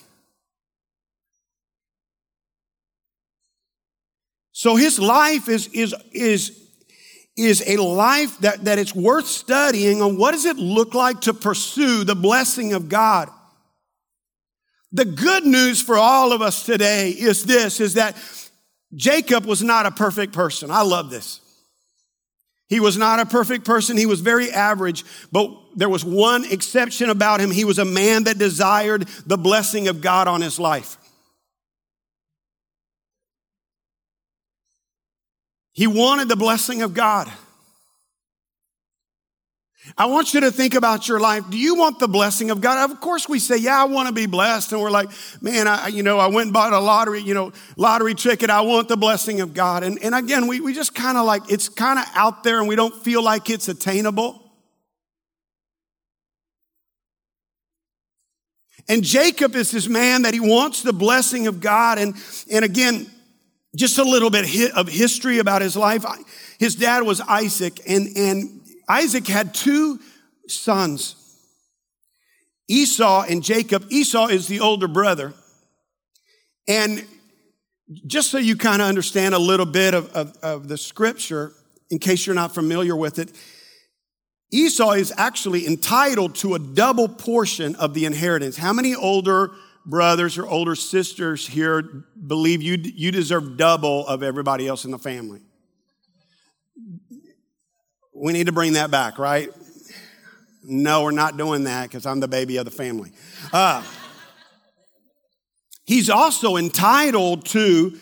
So 4.51 4.75
his 4.75 4.99
life 4.99 5.49
is, 5.49 5.67
is, 5.67 5.95
is 6.11 6.62
is 7.35 7.63
a 7.65 7.77
life 7.77 8.37
that, 8.39 8.65
that 8.65 8.77
it's 8.77 8.93
worth 8.93 9.27
studying 9.27 10.01
on 10.01 10.17
what 10.17 10.31
does 10.31 10.45
it 10.45 10.57
look 10.57 10.93
like 10.93 11.21
to 11.21 11.33
pursue 11.33 12.03
the 12.03 12.15
blessing 12.15 12.73
of 12.73 12.89
God. 12.89 13.29
The 14.91 15.05
good 15.05 15.43
news 15.43 15.81
for 15.81 15.97
all 15.97 16.31
of 16.31 16.41
us 16.41 16.65
today 16.65 17.09
is 17.09 17.43
this, 17.45 17.79
is 17.79 17.95
that 17.95 18.15
Jacob 18.93 19.45
was 19.45 19.63
not 19.63 19.87
a 19.87 19.91
perfect 19.91 20.33
person. 20.33 20.69
I 20.69 20.83
love 20.83 21.09
this. 21.09 21.39
He 22.69 22.79
was 22.79 22.97
not 22.97 23.19
a 23.19 23.25
perfect 23.25 23.65
person. 23.65 23.97
He 23.97 24.05
was 24.05 24.21
very 24.21 24.51
average, 24.51 25.03
but 25.31 25.49
there 25.75 25.89
was 25.89 26.05
one 26.05 26.45
exception 26.45 27.09
about 27.09 27.39
him. 27.39 27.51
He 27.51 27.65
was 27.65 27.79
a 27.79 27.85
man 27.85 28.25
that 28.25 28.37
desired 28.37 29.07
the 29.25 29.37
blessing 29.37 29.87
of 29.87 30.01
God 30.01 30.27
on 30.27 30.41
his 30.41 30.59
life. 30.59 30.97
He 35.73 35.87
wanted 35.87 36.29
the 36.29 36.35
blessing 36.35 36.81
of 36.83 36.93
God. 36.93 37.31
I 39.97 40.05
want 40.05 40.33
you 40.33 40.39
to 40.41 40.51
think 40.51 40.75
about 40.75 41.09
your 41.09 41.19
life. 41.19 41.43
Do 41.49 41.57
you 41.57 41.75
want 41.75 41.99
the 41.99 42.07
blessing 42.07 42.51
of 42.51 42.61
God? 42.61 42.89
Of 42.89 43.01
course 43.01 43.27
we 43.27 43.37
say, 43.39 43.57
yeah, 43.57 43.81
I 43.81 43.83
want 43.83 44.07
to 44.07 44.13
be 44.13 44.27
blessed. 44.27 44.71
And 44.71 44.81
we're 44.81 44.91
like, 44.91 45.09
man, 45.41 45.67
I, 45.67 45.87
you 45.87 46.03
know, 46.03 46.19
I 46.19 46.27
went 46.27 46.47
and 46.47 46.53
bought 46.53 46.71
a 46.71 46.79
lottery, 46.79 47.21
you 47.21 47.33
know, 47.33 47.51
lottery 47.75 48.15
ticket. 48.15 48.49
I 48.49 48.61
want 48.61 48.87
the 48.87 48.95
blessing 48.95 49.41
of 49.41 49.53
God. 49.53 49.83
And, 49.83 50.01
and 50.01 50.15
again, 50.15 50.47
we, 50.47 50.61
we 50.61 50.73
just 50.73 50.95
kind 50.95 51.17
of 51.17 51.25
like, 51.25 51.51
it's 51.51 51.67
kind 51.67 51.99
of 51.99 52.05
out 52.15 52.43
there 52.43 52.59
and 52.59 52.67
we 52.69 52.77
don't 52.77 52.95
feel 52.95 53.21
like 53.21 53.49
it's 53.49 53.67
attainable. 53.67 54.39
And 58.87 59.03
Jacob 59.03 59.55
is 59.55 59.71
this 59.71 59.87
man 59.87 60.21
that 60.21 60.33
he 60.33 60.39
wants 60.39 60.81
the 60.81 60.93
blessing 60.93 61.47
of 61.47 61.59
God. 61.59 61.97
And, 61.97 62.15
and 62.49 62.63
again, 62.63 63.07
just 63.75 63.97
a 63.97 64.03
little 64.03 64.29
bit 64.29 64.71
of 64.75 64.87
history 64.87 65.39
about 65.39 65.61
his 65.61 65.75
life. 65.75 66.05
His 66.59 66.75
dad 66.75 67.03
was 67.03 67.21
Isaac, 67.21 67.79
and, 67.87 68.15
and 68.15 68.61
Isaac 68.87 69.27
had 69.27 69.53
two 69.53 69.99
sons, 70.47 71.15
Esau 72.67 73.25
and 73.29 73.43
Jacob. 73.43 73.85
Esau 73.89 74.27
is 74.27 74.47
the 74.47 74.59
older 74.59 74.87
brother. 74.87 75.33
And 76.67 77.05
just 78.07 78.31
so 78.31 78.37
you 78.37 78.55
kind 78.55 78.81
of 78.81 78.87
understand 78.87 79.35
a 79.35 79.39
little 79.39 79.65
bit 79.65 79.93
of, 79.93 80.11
of, 80.13 80.37
of 80.41 80.67
the 80.67 80.77
scripture, 80.77 81.53
in 81.89 81.99
case 81.99 82.25
you're 82.25 82.35
not 82.35 82.53
familiar 82.53 82.95
with 82.95 83.19
it, 83.19 83.31
Esau 84.51 84.91
is 84.91 85.11
actually 85.17 85.65
entitled 85.65 86.35
to 86.35 86.53
a 86.53 86.59
double 86.59 87.07
portion 87.07 87.75
of 87.75 87.93
the 87.93 88.05
inheritance. 88.05 88.55
How 88.55 88.71
many 88.71 88.93
older 88.93 89.51
brothers 89.85 90.37
or 90.37 90.47
older 90.47 90.75
sisters 90.75 91.47
here 91.47 91.81
believe 92.27 92.61
you, 92.61 92.77
you 92.77 93.11
deserve 93.11 93.57
double 93.57 94.07
of 94.07 94.23
everybody 94.23 94.67
else 94.67 94.85
in 94.85 94.91
the 94.91 94.99
family. 94.99 95.41
We 98.15 98.33
need 98.33 98.45
to 98.45 98.51
bring 98.51 98.73
that 98.73 98.91
back, 98.91 99.17
right? 99.19 99.49
No, 100.63 101.03
we're 101.03 101.11
not 101.11 101.35
doing 101.35 101.65
that 101.65 101.89
because 101.89 102.05
I'm 102.05 102.19
the 102.19 102.27
baby 102.27 102.57
of 102.57 102.65
the 102.65 102.71
family. 102.71 103.11
Uh, 103.51 103.83
he's 105.85 106.09
also 106.09 106.55
entitled 106.55 107.45
to 107.47 107.99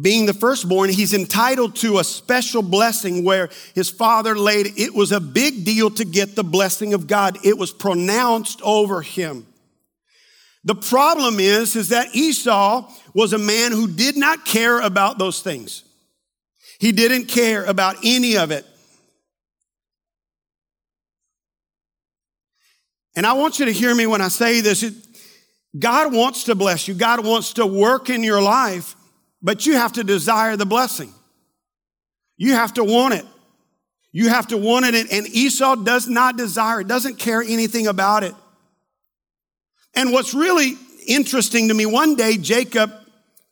being 0.00 0.26
the 0.26 0.34
firstborn, 0.34 0.90
he's 0.90 1.14
entitled 1.14 1.76
to 1.76 1.98
a 1.98 2.04
special 2.04 2.62
blessing 2.62 3.22
where 3.24 3.48
his 3.76 3.88
father 3.88 4.36
laid, 4.36 4.66
it 4.76 4.92
was 4.92 5.12
a 5.12 5.20
big 5.20 5.64
deal 5.64 5.88
to 5.88 6.04
get 6.04 6.34
the 6.34 6.42
blessing 6.42 6.94
of 6.94 7.06
God. 7.06 7.38
It 7.44 7.56
was 7.56 7.70
pronounced 7.70 8.60
over 8.62 9.02
him. 9.02 9.46
The 10.64 10.74
problem 10.74 11.40
is, 11.40 11.76
is 11.76 11.90
that 11.90 12.14
Esau 12.14 12.90
was 13.12 13.32
a 13.32 13.38
man 13.38 13.72
who 13.72 13.86
did 13.86 14.16
not 14.16 14.44
care 14.46 14.80
about 14.80 15.18
those 15.18 15.42
things. 15.42 15.84
He 16.78 16.90
didn't 16.90 17.26
care 17.26 17.64
about 17.64 17.96
any 18.02 18.36
of 18.36 18.50
it. 18.50 18.66
And 23.14 23.26
I 23.26 23.34
want 23.34 23.58
you 23.58 23.66
to 23.66 23.72
hear 23.72 23.94
me 23.94 24.06
when 24.06 24.20
I 24.20 24.28
say 24.28 24.60
this. 24.60 24.84
God 25.78 26.12
wants 26.12 26.44
to 26.44 26.54
bless 26.54 26.88
you. 26.88 26.94
God 26.94 27.24
wants 27.24 27.54
to 27.54 27.66
work 27.66 28.10
in 28.10 28.22
your 28.22 28.42
life. 28.42 28.96
But 29.42 29.66
you 29.66 29.74
have 29.74 29.92
to 29.92 30.04
desire 30.04 30.56
the 30.56 30.66
blessing. 30.66 31.12
You 32.36 32.54
have 32.54 32.74
to 32.74 32.84
want 32.84 33.14
it. 33.14 33.26
You 34.12 34.28
have 34.30 34.48
to 34.48 34.56
want 34.56 34.86
it. 34.86 34.94
And 35.12 35.26
Esau 35.28 35.76
does 35.76 36.08
not 36.08 36.36
desire 36.36 36.80
it, 36.80 36.88
doesn't 36.88 37.18
care 37.18 37.42
anything 37.42 37.86
about 37.86 38.24
it. 38.24 38.34
And 39.94 40.12
what's 40.12 40.34
really 40.34 40.74
interesting 41.06 41.68
to 41.68 41.74
me, 41.74 41.86
one 41.86 42.16
day 42.16 42.36
Jacob, 42.36 42.92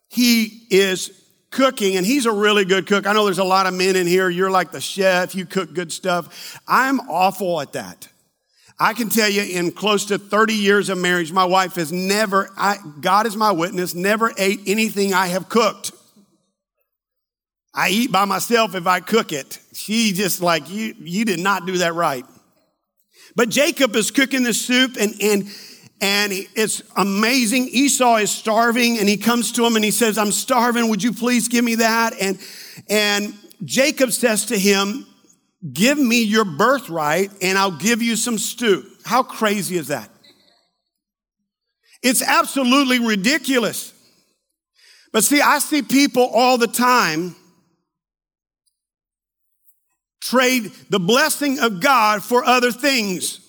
he 0.09 0.67
is 0.69 1.11
cooking 1.51 1.95
and 1.95 2.05
he's 2.05 2.25
a 2.25 2.31
really 2.31 2.65
good 2.65 2.87
cook. 2.87 3.07
I 3.07 3.13
know 3.13 3.25
there's 3.25 3.37
a 3.37 3.43
lot 3.43 3.67
of 3.67 3.73
men 3.73 3.95
in 3.95 4.07
here. 4.07 4.29
You're 4.29 4.51
like 4.51 4.71
the 4.71 4.81
chef. 4.81 5.35
You 5.35 5.45
cook 5.45 5.73
good 5.73 5.91
stuff. 5.91 6.59
I'm 6.67 6.99
awful 7.01 7.61
at 7.61 7.73
that. 7.73 8.07
I 8.79 8.93
can 8.93 9.09
tell 9.09 9.29
you 9.29 9.43
in 9.43 9.71
close 9.71 10.05
to 10.05 10.17
30 10.17 10.55
years 10.55 10.89
of 10.89 10.97
marriage, 10.97 11.31
my 11.31 11.45
wife 11.45 11.75
has 11.75 11.91
never, 11.91 12.49
I, 12.57 12.77
God 12.99 13.27
is 13.27 13.37
my 13.37 13.51
witness, 13.51 13.93
never 13.93 14.33
ate 14.37 14.61
anything 14.65 15.13
I 15.13 15.27
have 15.27 15.47
cooked. 15.47 15.91
I 17.73 17.89
eat 17.89 18.11
by 18.11 18.25
myself 18.25 18.75
if 18.75 18.85
I 18.85 18.99
cook 18.99 19.31
it. 19.31 19.59
She 19.73 20.11
just 20.11 20.41
like, 20.41 20.69
you, 20.69 20.95
you 20.99 21.23
did 21.23 21.39
not 21.39 21.65
do 21.65 21.77
that 21.79 21.93
right. 21.93 22.25
But 23.35 23.49
Jacob 23.49 23.95
is 23.95 24.11
cooking 24.11 24.43
the 24.43 24.53
soup 24.53 24.97
and, 24.99 25.13
and, 25.21 25.47
and 26.03 26.33
it's 26.33 26.83
amazing. 26.97 27.69
Esau 27.69 28.17
is 28.17 28.29
starving 28.29 28.99
and 28.99 29.07
he 29.07 29.15
comes 29.15 29.53
to 29.53 29.65
him 29.65 29.77
and 29.77 29.85
he 29.85 29.91
says, 29.91 30.17
I'm 30.17 30.33
starving. 30.33 30.89
Would 30.89 31.01
you 31.01 31.13
please 31.13 31.47
give 31.47 31.63
me 31.63 31.75
that? 31.75 32.13
And, 32.19 32.37
and 32.89 33.33
Jacob 33.63 34.11
says 34.11 34.47
to 34.47 34.59
him, 34.59 35.07
Give 35.71 35.97
me 35.97 36.23
your 36.23 36.43
birthright 36.43 37.31
and 37.41 37.57
I'll 37.57 37.77
give 37.77 38.01
you 38.01 38.17
some 38.17 38.37
stew. 38.37 38.83
How 39.05 39.23
crazy 39.23 39.77
is 39.77 39.87
that? 39.87 40.09
It's 42.01 42.21
absolutely 42.21 42.99
ridiculous. 42.99 43.93
But 45.13 45.23
see, 45.23 45.39
I 45.39 45.59
see 45.59 45.83
people 45.83 46.29
all 46.33 46.57
the 46.57 46.67
time 46.67 47.33
trade 50.19 50.69
the 50.89 50.99
blessing 50.99 51.59
of 51.59 51.79
God 51.79 52.25
for 52.25 52.43
other 52.43 52.73
things. 52.73 53.39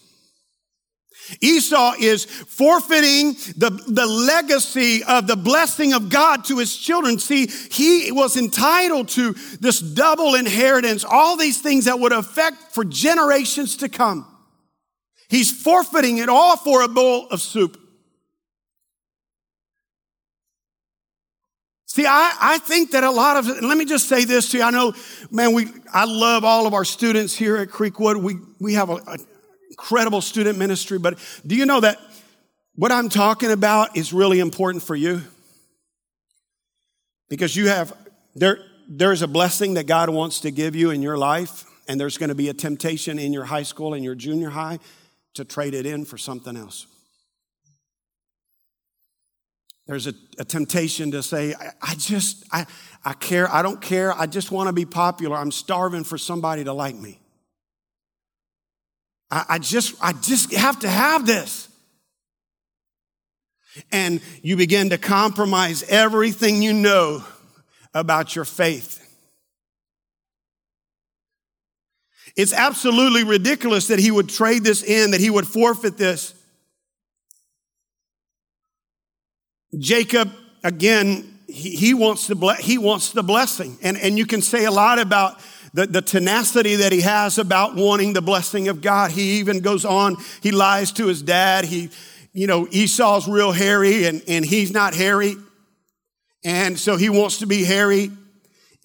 Esau 1.40 1.95
is 1.99 2.25
forfeiting 2.25 3.33
the, 3.57 3.71
the 3.88 4.07
legacy 4.07 5.02
of 5.04 5.26
the 5.26 5.37
blessing 5.37 5.93
of 5.93 6.09
God 6.09 6.45
to 6.47 6.59
his 6.59 6.76
children. 6.76 7.19
See, 7.19 7.47
he 7.47 8.12
was 8.12 8.37
entitled 8.37 9.09
to 9.11 9.33
this 9.61 9.81
double 9.81 10.35
inheritance, 10.35 11.04
all 11.04 11.37
these 11.37 11.61
things 11.61 11.87
that 11.87 11.99
would 11.99 12.12
affect 12.12 12.73
for 12.73 12.85
generations 12.85 13.76
to 13.78 13.88
come. 13.88 14.26
He's 15.28 15.50
forfeiting 15.50 16.19
it 16.19 16.28
all 16.28 16.57
for 16.57 16.83
a 16.83 16.88
bowl 16.88 17.28
of 17.28 17.40
soup. 17.40 17.81
See, 21.87 22.07
I, 22.07 22.37
I 22.40 22.59
think 22.59 22.90
that 22.90 23.04
a 23.04 23.11
lot 23.11 23.37
of, 23.37 23.47
let 23.47 23.78
me 23.78 23.85
just 23.85 24.09
say 24.09 24.25
this 24.25 24.50
to 24.50 24.59
you. 24.59 24.64
I 24.64 24.71
know, 24.71 24.95
man, 25.31 25.54
we, 25.54 25.69
I 25.93 26.06
love 26.06 26.45
all 26.45 26.67
of 26.67 26.75
our 26.75 26.84
students 26.84 27.37
here 27.37 27.56
at 27.56 27.69
Creekwood. 27.69 28.21
We, 28.21 28.34
we 28.58 28.75
have 28.75 28.91
a, 28.91 28.95
a 28.95 29.17
incredible 29.75 30.21
student 30.21 30.56
ministry, 30.56 30.99
but 30.99 31.19
do 31.45 31.56
you 31.56 31.67
know 31.67 31.80
that 31.80 31.99
what 32.76 32.93
I'm 32.93 33.08
talking 33.08 33.50
about 33.50 33.97
is 33.97 34.13
really 34.13 34.39
important 34.39 34.84
for 34.84 34.95
you? 34.95 35.23
Because 37.28 37.56
you 37.56 37.69
have, 37.69 37.93
there, 38.37 38.58
there's 38.89 39.23
a 39.23 39.26
blessing 39.26 39.75
that 39.75 39.87
God 39.87 40.10
wants 40.10 40.41
to 40.41 40.52
give 40.52 40.76
you 40.76 40.91
in 40.91 41.02
your 41.02 41.19
life, 41.19 41.65
and 41.89 42.00
there's 42.00 42.19
going 42.19 42.28
to 42.28 42.34
be 42.37 42.49
a 42.49 42.54
temptation 42.54 43.19
in 43.19 43.32
your 43.32 43.45
high 43.45 43.65
school 43.65 43.95
and 43.95 44.04
your 44.04 44.15
junior 44.15 44.50
high 44.50 44.78
to 45.34 45.45
trade 45.45 45.75
it 45.75 45.87
in 45.87 46.04
for 46.04 46.17
something 46.17 46.56
else. 46.56 46.87
There's 49.87 50.06
a, 50.06 50.15
a 50.39 50.45
temptation 50.45 51.10
to 51.10 51.23
say, 51.23 51.52
I, 51.54 51.71
I 51.82 51.95
just, 51.97 52.45
I, 52.52 52.67
I 53.04 53.13
care, 53.15 53.52
I 53.52 53.63
don't 53.63 53.82
care, 53.82 54.13
I 54.13 54.26
just 54.26 54.52
want 54.52 54.69
to 54.69 54.73
be 54.73 54.87
popular. 54.87 55.37
I'm 55.37 55.52
starving 55.52 56.04
for 56.04 56.17
somebody 56.17 56.63
to 56.65 56.73
like 56.73 56.95
me. 56.95 57.21
I, 59.34 59.44
I 59.49 59.58
just, 59.58 59.97
I 60.00 60.12
just 60.12 60.52
have 60.54 60.78
to 60.80 60.88
have 60.88 61.26
this. 61.26 61.68
And 63.90 64.20
you 64.42 64.56
begin 64.56 64.90
to 64.90 64.99
compromise 64.99 65.82
everything 65.88 66.62
you 66.62 66.73
know 66.73 67.25
about 67.92 68.36
your 68.36 68.44
faith. 68.44 69.00
It's 72.36 72.52
absolutely 72.52 73.25
ridiculous 73.25 73.88
that 73.88 73.99
he 73.99 74.12
would 74.12 74.28
trade 74.28 74.62
this 74.62 74.84
in, 74.84 75.10
that 75.10 75.20
he 75.20 75.30
would 75.30 75.47
forfeit 75.47 75.97
this. 75.97 76.34
Jacob, 79.76 80.30
again, 80.62 81.40
he, 81.49 81.75
he 81.75 81.94
wants 81.94 82.28
the 82.28 82.36
ble- 82.36 82.54
he 82.54 82.78
wants 82.78 83.10
the 83.10 83.25
blessing. 83.25 83.78
And, 83.82 83.97
and 83.97 84.16
you 84.16 84.26
can 84.26 84.42
say 84.42 84.64
a 84.64 84.70
lot 84.70 85.00
about 85.00 85.40
the, 85.75 85.87
the 85.89 86.00
tenacity 86.00 86.76
that 86.76 86.93
he 86.93 87.00
has 87.00 87.37
about 87.37 87.75
wanting 87.75 88.13
the 88.13 88.23
blessing 88.23 88.69
of 88.69 88.80
God. 88.80 89.10
He 89.10 89.41
even 89.41 89.60
goes 89.60 89.84
on, 89.84 90.17
he 90.41 90.52
lies 90.52 90.93
to 90.93 91.08
his 91.08 91.21
dad. 91.21 91.65
He, 91.65 91.91
you 92.32 92.47
know, 92.47 92.67
Esau's 92.71 93.28
real 93.28 93.52
hairy 93.52 94.06
and, 94.06 94.23
and 94.28 94.45
he's 94.45 94.73
not 94.73 94.95
hairy. 94.95 95.34
And 96.45 96.78
so 96.78 96.97
he 96.97 97.08
wants 97.08 97.39
to 97.39 97.47
be 97.47 97.65
hairy. 97.65 98.13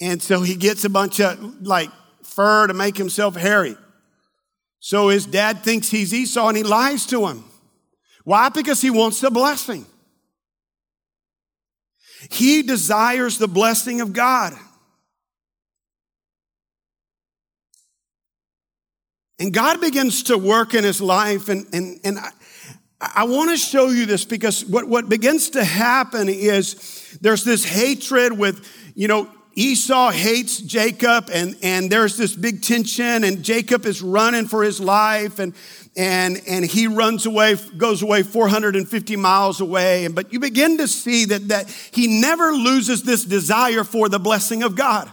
And 0.02 0.22
so 0.22 0.42
he 0.42 0.56
gets 0.56 0.84
a 0.84 0.90
bunch 0.90 1.22
of 1.22 1.62
like 1.62 1.92
fur 2.24 2.66
to 2.68 2.74
make 2.74 2.98
himself 2.98 3.36
hairy. 3.36 3.78
So 4.80 5.10
his 5.10 5.28
dad 5.28 5.64
thinks 5.64 5.90
he's 5.90 6.14
Esau 6.14 6.48
and 6.48 6.58
he 6.58 6.64
lies 6.64 7.06
to 7.08 7.28
him. 7.28 7.44
Why? 8.24 8.50
Because 8.50 8.82
he 8.82 8.90
wants 8.90 9.22
the 9.22 9.30
blessing. 9.30 9.86
He 12.32 12.64
desires 12.64 13.38
the 13.38 13.48
blessing 13.48 14.02
of 14.02 14.12
God. 14.14 14.54
And 19.40 19.54
God 19.54 19.80
begins 19.80 20.24
to 20.24 20.38
work 20.38 20.74
in 20.74 20.84
his 20.84 21.00
life. 21.00 21.48
And, 21.48 21.66
and, 21.74 22.00
and 22.04 22.20
I, 22.20 22.32
I 23.00 23.24
want 23.24 23.52
to 23.52 23.58
show 23.58 23.88
you 23.88 24.06
this 24.06 24.26
because 24.26 24.66
what, 24.66 24.88
what 24.88 25.08
begins 25.08 25.52
to 25.52 25.64
happen 25.64 26.28
is 26.28 27.18
there's 27.22 27.46
this 27.46 27.64
hatred 27.64 28.38
with, 28.38 28.68
you 28.96 29.08
know, 29.08 29.30
Esau 29.56 30.12
hates 30.12 30.60
Jacob 30.60 31.30
and, 31.34 31.56
and 31.62 31.92
there's 31.92 32.18
this 32.18 32.36
big 32.36 32.62
tension 32.62 33.24
and 33.24 33.44
Jacob 33.44 33.86
is 33.86 34.02
running 34.02 34.48
for 34.48 34.64
his 34.64 34.80
life 34.80 35.40
and, 35.40 35.54
and, 35.98 36.42
and 36.48 36.66
he 36.66 36.88
runs 36.88 37.26
away, 37.26 37.56
goes 37.78 38.02
away 38.02 38.24
450 38.24 39.16
miles 39.16 39.60
away. 39.60 40.06
And, 40.06 40.14
but 40.14 40.32
you 40.32 40.40
begin 40.40 40.78
to 40.78 40.88
see 40.88 41.26
that, 41.26 41.48
that 41.50 41.70
he 41.92 42.22
never 42.22 42.52
loses 42.52 43.04
this 43.04 43.26
desire 43.26 43.84
for 43.84 44.08
the 44.08 44.20
blessing 44.20 44.64
of 44.64 44.76
God. 44.76 45.12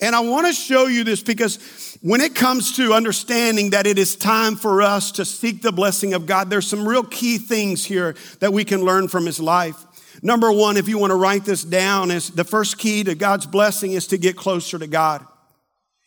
And 0.00 0.14
I 0.14 0.20
want 0.20 0.46
to 0.46 0.52
show 0.52 0.86
you 0.86 1.02
this 1.02 1.22
because 1.22 1.98
when 2.02 2.20
it 2.20 2.34
comes 2.34 2.76
to 2.76 2.92
understanding 2.92 3.70
that 3.70 3.86
it 3.86 3.98
is 3.98 4.14
time 4.14 4.54
for 4.54 4.80
us 4.80 5.10
to 5.12 5.24
seek 5.24 5.60
the 5.60 5.72
blessing 5.72 6.14
of 6.14 6.26
God, 6.26 6.50
there's 6.50 6.68
some 6.68 6.86
real 6.86 7.02
key 7.02 7.38
things 7.38 7.84
here 7.84 8.14
that 8.38 8.52
we 8.52 8.64
can 8.64 8.84
learn 8.84 9.08
from 9.08 9.26
his 9.26 9.40
life. 9.40 9.76
Number 10.22 10.52
one, 10.52 10.76
if 10.76 10.88
you 10.88 10.98
want 10.98 11.10
to 11.10 11.16
write 11.16 11.44
this 11.44 11.64
down, 11.64 12.10
is 12.10 12.30
the 12.30 12.44
first 12.44 12.78
key 12.78 13.04
to 13.04 13.14
God's 13.14 13.46
blessing 13.46 13.92
is 13.92 14.06
to 14.08 14.18
get 14.18 14.36
closer 14.36 14.78
to 14.78 14.86
God, 14.86 15.24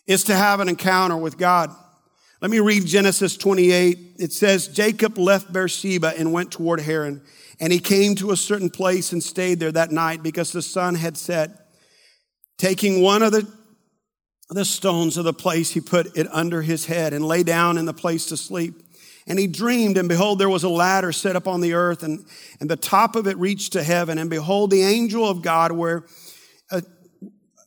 is 0.07 0.25
to 0.25 0.35
have 0.35 0.61
an 0.61 0.69
encounter 0.69 1.17
with 1.17 1.37
God. 1.37 1.75
Let 2.41 2.49
me 2.49 2.59
read 2.59 2.85
Genesis 2.85 3.37
28. 3.37 3.99
It 4.17 4.33
says, 4.33 4.67
Jacob 4.67 5.17
left 5.17 5.53
Beersheba 5.53 6.13
and 6.17 6.33
went 6.33 6.51
toward 6.51 6.79
Haran, 6.79 7.21
and 7.59 7.71
he 7.71 7.79
came 7.79 8.15
to 8.15 8.31
a 8.31 8.37
certain 8.37 8.69
place 8.69 9.11
and 9.11 9.21
stayed 9.21 9.59
there 9.59 9.71
that 9.71 9.91
night 9.91 10.23
because 10.23 10.51
the 10.51 10.61
sun 10.61 10.95
had 10.95 11.17
set. 11.17 11.67
Taking 12.57 13.01
one 13.01 13.21
of 13.21 13.31
the 13.31 13.51
the 14.57 14.65
stones 14.65 15.17
of 15.17 15.23
the 15.23 15.33
place, 15.33 15.71
he 15.71 15.81
put 15.81 16.17
it 16.17 16.27
under 16.31 16.61
his 16.61 16.85
head 16.85 17.13
and 17.13 17.25
lay 17.25 17.43
down 17.43 17.77
in 17.77 17.85
the 17.85 17.93
place 17.93 18.25
to 18.27 18.37
sleep. 18.37 18.83
And 19.27 19.37
he 19.37 19.47
dreamed, 19.47 19.97
and 19.97 20.09
behold, 20.09 20.39
there 20.39 20.49
was 20.49 20.63
a 20.63 20.69
ladder 20.69 21.11
set 21.11 21.35
up 21.35 21.47
on 21.47 21.61
the 21.61 21.73
earth, 21.73 22.03
and, 22.03 22.25
and 22.59 22.69
the 22.69 22.75
top 22.75 23.15
of 23.15 23.27
it 23.27 23.37
reached 23.37 23.73
to 23.73 23.83
heaven. 23.83 24.17
And 24.17 24.29
behold, 24.29 24.71
the 24.71 24.83
angel 24.83 25.27
of 25.27 25.41
God, 25.41 25.71
where, 25.71 26.03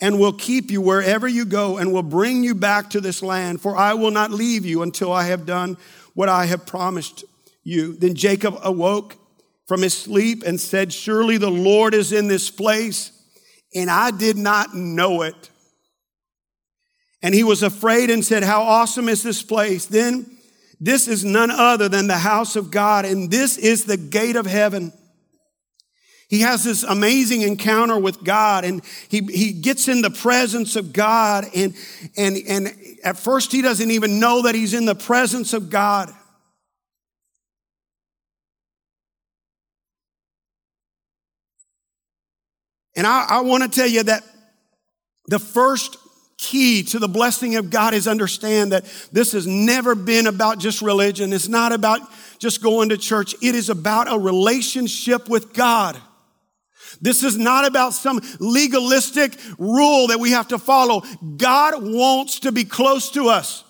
and 0.00 0.18
will 0.18 0.32
keep 0.32 0.70
you 0.70 0.80
wherever 0.80 1.26
you 1.26 1.44
go 1.44 1.78
and 1.78 1.92
will 1.92 2.02
bring 2.02 2.44
you 2.44 2.54
back 2.54 2.90
to 2.90 3.00
this 3.00 3.22
land, 3.22 3.60
for 3.60 3.76
I 3.76 3.94
will 3.94 4.10
not 4.10 4.30
leave 4.30 4.64
you 4.64 4.82
until 4.82 5.12
I 5.12 5.24
have 5.24 5.46
done 5.46 5.76
what 6.14 6.28
I 6.28 6.46
have 6.46 6.66
promised 6.66 7.24
you. 7.64 7.96
Then 7.96 8.14
Jacob 8.14 8.58
awoke 8.62 9.16
from 9.66 9.82
his 9.82 9.94
sleep 9.94 10.42
and 10.46 10.60
said, 10.60 10.92
Surely 10.92 11.36
the 11.36 11.50
Lord 11.50 11.94
is 11.94 12.12
in 12.12 12.28
this 12.28 12.50
place, 12.50 13.12
and 13.74 13.90
I 13.90 14.10
did 14.10 14.36
not 14.36 14.74
know 14.74 15.22
it. 15.22 15.50
And 17.22 17.34
he 17.34 17.42
was 17.42 17.62
afraid 17.62 18.10
and 18.10 18.24
said, 18.24 18.44
How 18.44 18.62
awesome 18.62 19.08
is 19.08 19.22
this 19.22 19.42
place? 19.42 19.86
Then 19.86 20.38
this 20.80 21.08
is 21.08 21.24
none 21.24 21.50
other 21.50 21.88
than 21.88 22.06
the 22.06 22.18
house 22.18 22.54
of 22.54 22.70
God, 22.70 23.04
and 23.04 23.30
this 23.30 23.58
is 23.58 23.84
the 23.84 23.96
gate 23.96 24.36
of 24.36 24.46
heaven. 24.46 24.92
He 26.28 26.40
has 26.40 26.62
this 26.62 26.82
amazing 26.82 27.40
encounter 27.40 27.98
with 27.98 28.22
God 28.22 28.64
and 28.64 28.82
he, 29.08 29.22
he 29.22 29.52
gets 29.52 29.88
in 29.88 30.02
the 30.02 30.10
presence 30.10 30.76
of 30.76 30.92
God 30.92 31.46
and, 31.54 31.74
and, 32.18 32.36
and 32.46 32.68
at 33.02 33.18
first 33.18 33.50
he 33.50 33.62
doesn't 33.62 33.90
even 33.90 34.20
know 34.20 34.42
that 34.42 34.54
he's 34.54 34.74
in 34.74 34.84
the 34.84 34.94
presence 34.94 35.54
of 35.54 35.70
God. 35.70 36.10
And 42.94 43.06
I, 43.06 43.26
I 43.30 43.40
want 43.40 43.62
to 43.62 43.70
tell 43.70 43.88
you 43.88 44.02
that 44.02 44.22
the 45.28 45.38
first 45.38 45.96
key 46.36 46.82
to 46.82 46.98
the 46.98 47.08
blessing 47.08 47.56
of 47.56 47.70
God 47.70 47.94
is 47.94 48.06
understand 48.06 48.72
that 48.72 48.84
this 49.12 49.32
has 49.32 49.46
never 49.46 49.94
been 49.94 50.26
about 50.26 50.58
just 50.58 50.82
religion. 50.82 51.32
It's 51.32 51.48
not 51.48 51.72
about 51.72 52.00
just 52.38 52.62
going 52.62 52.90
to 52.90 52.98
church. 52.98 53.34
It 53.42 53.54
is 53.54 53.70
about 53.70 54.12
a 54.12 54.18
relationship 54.18 55.28
with 55.28 55.54
God. 55.54 55.98
This 57.00 57.22
is 57.22 57.36
not 57.36 57.64
about 57.64 57.94
some 57.94 58.20
legalistic 58.40 59.38
rule 59.58 60.08
that 60.08 60.20
we 60.20 60.32
have 60.32 60.48
to 60.48 60.58
follow. 60.58 61.02
God 61.36 61.82
wants 61.82 62.40
to 62.40 62.52
be 62.52 62.64
close 62.64 63.10
to 63.10 63.28
us. 63.28 63.64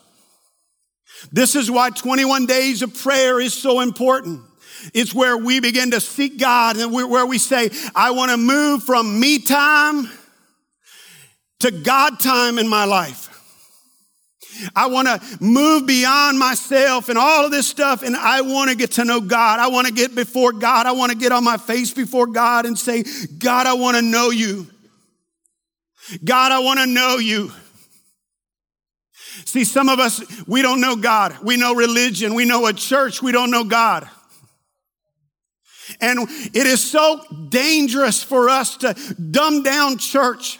This 1.32 1.56
is 1.56 1.70
why 1.70 1.90
21 1.90 2.46
days 2.46 2.82
of 2.82 2.94
prayer 2.94 3.40
is 3.40 3.52
so 3.54 3.80
important. 3.80 4.42
It's 4.94 5.12
where 5.12 5.36
we 5.36 5.60
begin 5.60 5.90
to 5.90 6.00
seek 6.00 6.38
God 6.38 6.76
and 6.76 6.92
where 6.92 7.26
we 7.26 7.38
say, 7.38 7.70
I 7.94 8.12
want 8.12 8.30
to 8.30 8.36
move 8.36 8.84
from 8.84 9.18
me 9.18 9.40
time 9.40 10.08
to 11.60 11.70
God 11.70 12.20
time 12.20 12.58
in 12.58 12.68
my 12.68 12.84
life. 12.84 13.27
I 14.74 14.86
want 14.86 15.08
to 15.08 15.20
move 15.40 15.86
beyond 15.86 16.38
myself 16.38 17.08
and 17.08 17.18
all 17.18 17.44
of 17.44 17.50
this 17.50 17.66
stuff, 17.66 18.02
and 18.02 18.16
I 18.16 18.40
want 18.40 18.70
to 18.70 18.76
get 18.76 18.92
to 18.92 19.04
know 19.04 19.20
God. 19.20 19.60
I 19.60 19.68
want 19.68 19.86
to 19.86 19.92
get 19.92 20.14
before 20.14 20.52
God. 20.52 20.86
I 20.86 20.92
want 20.92 21.12
to 21.12 21.18
get 21.18 21.32
on 21.32 21.44
my 21.44 21.56
face 21.56 21.92
before 21.92 22.26
God 22.26 22.66
and 22.66 22.78
say, 22.78 23.04
God, 23.38 23.66
I 23.66 23.74
want 23.74 23.96
to 23.96 24.02
know 24.02 24.30
you. 24.30 24.66
God, 26.24 26.52
I 26.52 26.60
want 26.60 26.80
to 26.80 26.86
know 26.86 27.18
you. 27.18 27.52
See, 29.44 29.64
some 29.64 29.88
of 29.88 29.98
us, 29.98 30.22
we 30.46 30.62
don't 30.62 30.80
know 30.80 30.96
God. 30.96 31.36
We 31.42 31.56
know 31.56 31.74
religion. 31.74 32.34
We 32.34 32.44
know 32.44 32.66
a 32.66 32.72
church. 32.72 33.22
We 33.22 33.32
don't 33.32 33.50
know 33.50 33.64
God. 33.64 34.08
And 36.00 36.20
it 36.28 36.66
is 36.66 36.82
so 36.82 37.20
dangerous 37.48 38.22
for 38.22 38.48
us 38.48 38.76
to 38.78 38.94
dumb 39.14 39.62
down 39.62 39.98
church. 39.98 40.58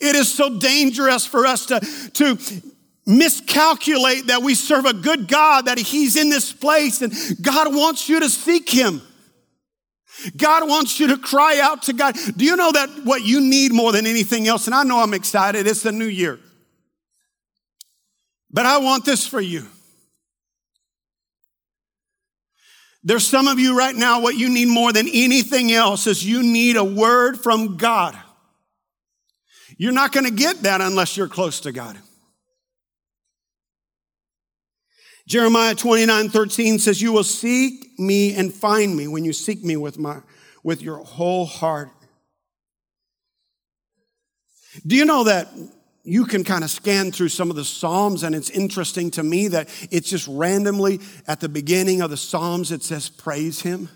It 0.00 0.16
is 0.16 0.32
so 0.32 0.58
dangerous 0.58 1.26
for 1.26 1.46
us 1.46 1.66
to, 1.66 1.80
to 2.14 2.38
miscalculate 3.06 4.26
that 4.26 4.42
we 4.42 4.54
serve 4.54 4.84
a 4.84 4.94
good 4.94 5.28
God, 5.28 5.66
that 5.66 5.78
He's 5.78 6.16
in 6.16 6.28
this 6.28 6.52
place, 6.52 7.02
and 7.02 7.12
God 7.40 7.74
wants 7.74 8.08
you 8.08 8.20
to 8.20 8.28
seek 8.28 8.68
Him. 8.68 9.02
God 10.36 10.68
wants 10.68 10.98
you 10.98 11.08
to 11.08 11.18
cry 11.18 11.60
out 11.60 11.82
to 11.84 11.92
God. 11.92 12.16
Do 12.36 12.44
you 12.44 12.56
know 12.56 12.72
that 12.72 12.88
what 13.04 13.22
you 13.22 13.40
need 13.40 13.72
more 13.72 13.92
than 13.92 14.06
anything 14.06 14.48
else? 14.48 14.66
And 14.66 14.74
I 14.74 14.82
know 14.82 15.00
I'm 15.02 15.14
excited, 15.14 15.66
it's 15.66 15.82
the 15.82 15.92
new 15.92 16.06
year. 16.06 16.40
But 18.50 18.66
I 18.66 18.78
want 18.78 19.04
this 19.04 19.26
for 19.26 19.40
you. 19.40 19.66
There's 23.04 23.26
some 23.26 23.46
of 23.46 23.60
you 23.60 23.78
right 23.78 23.94
now, 23.94 24.20
what 24.20 24.36
you 24.36 24.48
need 24.48 24.66
more 24.66 24.92
than 24.92 25.06
anything 25.06 25.70
else 25.70 26.08
is 26.08 26.24
you 26.26 26.42
need 26.42 26.76
a 26.76 26.82
word 26.82 27.38
from 27.38 27.76
God. 27.76 28.18
You're 29.76 29.92
not 29.92 30.12
going 30.12 30.24
to 30.24 30.32
get 30.32 30.62
that 30.62 30.80
unless 30.80 31.16
you're 31.16 31.28
close 31.28 31.60
to 31.60 31.72
God. 31.72 31.98
Jeremiah 35.26 35.74
29, 35.74 36.28
13 36.28 36.78
says, 36.78 37.02
You 37.02 37.12
will 37.12 37.24
seek 37.24 37.98
me 37.98 38.34
and 38.34 38.54
find 38.54 38.96
me 38.96 39.08
when 39.08 39.24
you 39.24 39.32
seek 39.32 39.64
me 39.64 39.76
with 39.76 39.98
my 39.98 40.20
with 40.62 40.82
your 40.82 40.98
whole 40.98 41.46
heart. 41.46 41.90
Do 44.86 44.96
you 44.96 45.04
know 45.04 45.24
that 45.24 45.48
you 46.02 46.24
can 46.24 46.44
kind 46.44 46.62
of 46.62 46.70
scan 46.70 47.10
through 47.10 47.28
some 47.30 47.50
of 47.50 47.56
the 47.56 47.64
Psalms, 47.64 48.22
and 48.22 48.34
it's 48.34 48.50
interesting 48.50 49.10
to 49.12 49.22
me 49.22 49.48
that 49.48 49.68
it's 49.90 50.08
just 50.08 50.28
randomly 50.28 51.00
at 51.26 51.40
the 51.40 51.48
beginning 51.48 52.00
of 52.00 52.10
the 52.10 52.16
Psalms, 52.16 52.70
it 52.70 52.82
says, 52.82 53.08
Praise 53.08 53.62
him. 53.62 53.88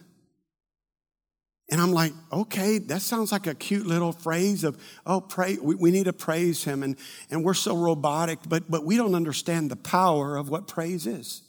And 1.70 1.80
I'm 1.80 1.92
like, 1.92 2.12
okay, 2.32 2.78
that 2.78 3.00
sounds 3.00 3.30
like 3.30 3.46
a 3.46 3.54
cute 3.54 3.86
little 3.86 4.10
phrase 4.10 4.64
of, 4.64 4.76
oh, 5.06 5.20
pray, 5.20 5.56
we, 5.62 5.76
we, 5.76 5.90
need 5.92 6.04
to 6.04 6.12
praise 6.12 6.64
him. 6.64 6.82
And, 6.82 6.96
and 7.30 7.44
we're 7.44 7.54
so 7.54 7.76
robotic, 7.76 8.40
but, 8.48 8.68
but 8.68 8.84
we 8.84 8.96
don't 8.96 9.14
understand 9.14 9.70
the 9.70 9.76
power 9.76 10.36
of 10.36 10.48
what 10.48 10.66
praise 10.66 11.06
is. 11.06 11.42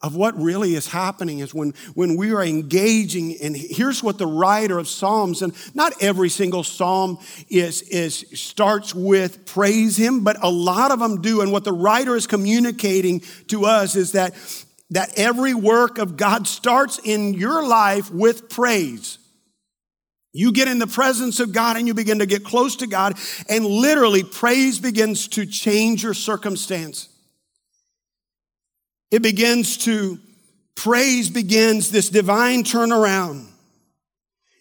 Of 0.00 0.16
what 0.16 0.38
really 0.38 0.74
is 0.74 0.86
happening 0.86 1.38
is 1.38 1.54
when, 1.54 1.72
when 1.94 2.16
we 2.16 2.32
are 2.32 2.42
engaging, 2.42 3.36
and 3.42 3.56
here's 3.56 4.02
what 4.02 4.18
the 4.18 4.26
writer 4.26 4.78
of 4.78 4.88
Psalms, 4.88 5.40
and 5.40 5.54
not 5.74 5.92
every 6.02 6.28
single 6.28 6.62
Psalm 6.62 7.18
is, 7.48 7.82
is 7.82 8.24
starts 8.34 8.94
with 8.94 9.46
praise 9.46 9.96
him, 9.98 10.24
but 10.24 10.36
a 10.42 10.50
lot 10.50 10.90
of 10.90 10.98
them 10.98 11.20
do. 11.22 11.42
And 11.42 11.52
what 11.52 11.64
the 11.64 11.72
writer 11.72 12.16
is 12.16 12.26
communicating 12.26 13.20
to 13.48 13.64
us 13.64 13.96
is 13.96 14.12
that 14.12 14.34
that 14.90 15.12
every 15.16 15.54
work 15.54 15.98
of 15.98 16.16
God 16.16 16.46
starts 16.46 16.98
in 17.02 17.34
your 17.34 17.66
life 17.66 18.10
with 18.10 18.48
praise. 18.48 19.18
You 20.32 20.52
get 20.52 20.66
in 20.66 20.80
the 20.80 20.86
presence 20.86 21.38
of 21.38 21.52
God 21.52 21.76
and 21.76 21.86
you 21.86 21.94
begin 21.94 22.18
to 22.18 22.26
get 22.26 22.44
close 22.44 22.76
to 22.76 22.88
God, 22.88 23.16
and 23.48 23.64
literally, 23.64 24.24
praise 24.24 24.80
begins 24.80 25.28
to 25.28 25.46
change 25.46 26.02
your 26.02 26.14
circumstance. 26.14 27.08
It 29.12 29.22
begins 29.22 29.76
to, 29.78 30.18
praise 30.74 31.30
begins 31.30 31.92
this 31.92 32.08
divine 32.08 32.64
turnaround. 32.64 33.46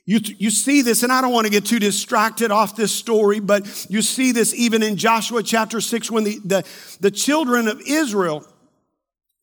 You, 0.06 0.20
you 0.38 0.52
see 0.52 0.84
this, 0.84 1.02
and 1.02 1.12
I 1.12 1.22
don't 1.22 1.32
want 1.32 1.48
to 1.48 1.52
get 1.52 1.66
too 1.66 1.80
distracted 1.80 2.52
off 2.52 2.76
this 2.76 2.94
story, 2.94 3.40
but 3.40 3.88
you 3.90 4.02
see 4.02 4.32
this 4.32 4.54
even 4.54 4.84
in 4.84 4.98
Joshua 4.98 5.42
chapter 5.42 5.82
6 5.82 6.12
when 6.12 6.24
the, 6.24 6.40
the, 6.46 6.66
the 7.00 7.10
children 7.10 7.68
of 7.68 7.82
Israel 7.82 8.46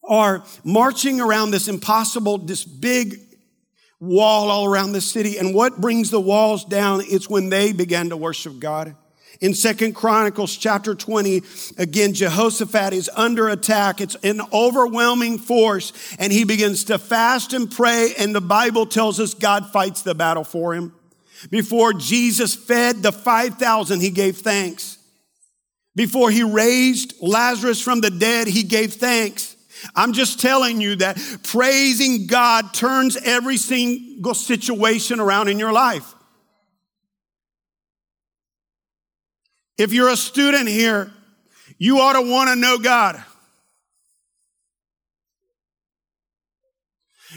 are 0.03 0.45
marching 0.65 1.21
around 1.21 1.51
this 1.51 1.69
impossible, 1.69 2.39
this 2.39 2.65
big 2.65 3.21
wall 4.01 4.51
all 4.51 4.65
around 4.65 4.93
the 4.93 5.01
city. 5.01 5.39
And 5.39 5.55
what 5.55 5.81
brings 5.81 6.11
the 6.11 6.21
walls 6.21 6.65
down? 6.65 7.03
It's 7.05 7.29
when 7.29 7.51
they 7.51 7.73
began 7.73 8.09
to 8.09 8.17
worship 8.17 8.59
God. 8.59 8.97
In 9.41 9.55
Second 9.55 9.95
Chronicles 9.95 10.55
chapter 10.55 10.95
20, 10.95 11.43
again, 11.79 12.13
Jehoshaphat 12.13 12.93
is 12.93 13.09
under 13.15 13.49
attack. 13.49 14.01
It's 14.01 14.17
an 14.17 14.43
overwhelming 14.53 15.39
force 15.39 15.93
and 16.19 16.31
he 16.31 16.45
begins 16.45 16.85
to 16.85 16.99
fast 16.99 17.55
and 17.55 17.71
pray. 17.71 18.13
And 18.19 18.35
the 18.35 18.43
Bible 18.43 18.85
tells 18.85 19.19
us 19.19 19.33
God 19.33 19.71
fights 19.71 20.03
the 20.03 20.15
battle 20.15 20.45
for 20.45 20.75
him. 20.75 20.95
Before 21.49 21.95
Jesus 21.95 22.55
fed 22.55 23.03
the 23.03 23.13
5,000, 23.13 24.01
he 24.01 24.11
gave 24.11 24.39
thanks. 24.39 24.99
Before 25.97 26.31
he 26.31 26.43
raised 26.43 27.15
Lazarus 27.23 27.81
from 27.81 28.03
the 28.03 28.11
dead, 28.11 28.47
he 28.47 28.63
gave 28.63 28.95
thanks. 28.95 29.57
I'm 29.95 30.12
just 30.12 30.40
telling 30.40 30.81
you 30.81 30.97
that 30.97 31.19
praising 31.45 32.27
God 32.27 32.73
turns 32.75 33.16
every 33.16 33.57
single 33.57 34.35
situation 34.35 35.21
around 35.21 35.49
in 35.49 35.59
your 35.59 35.73
life. 35.73 36.14
If 39.79 39.93
you're 39.93 40.11
a 40.11 40.16
student 40.16 40.69
here, 40.69 41.12
you 41.79 42.01
ought 42.01 42.12
to 42.12 42.23
want 42.23 42.51
to 42.51 42.57
know 42.57 42.79
God. 42.79 43.23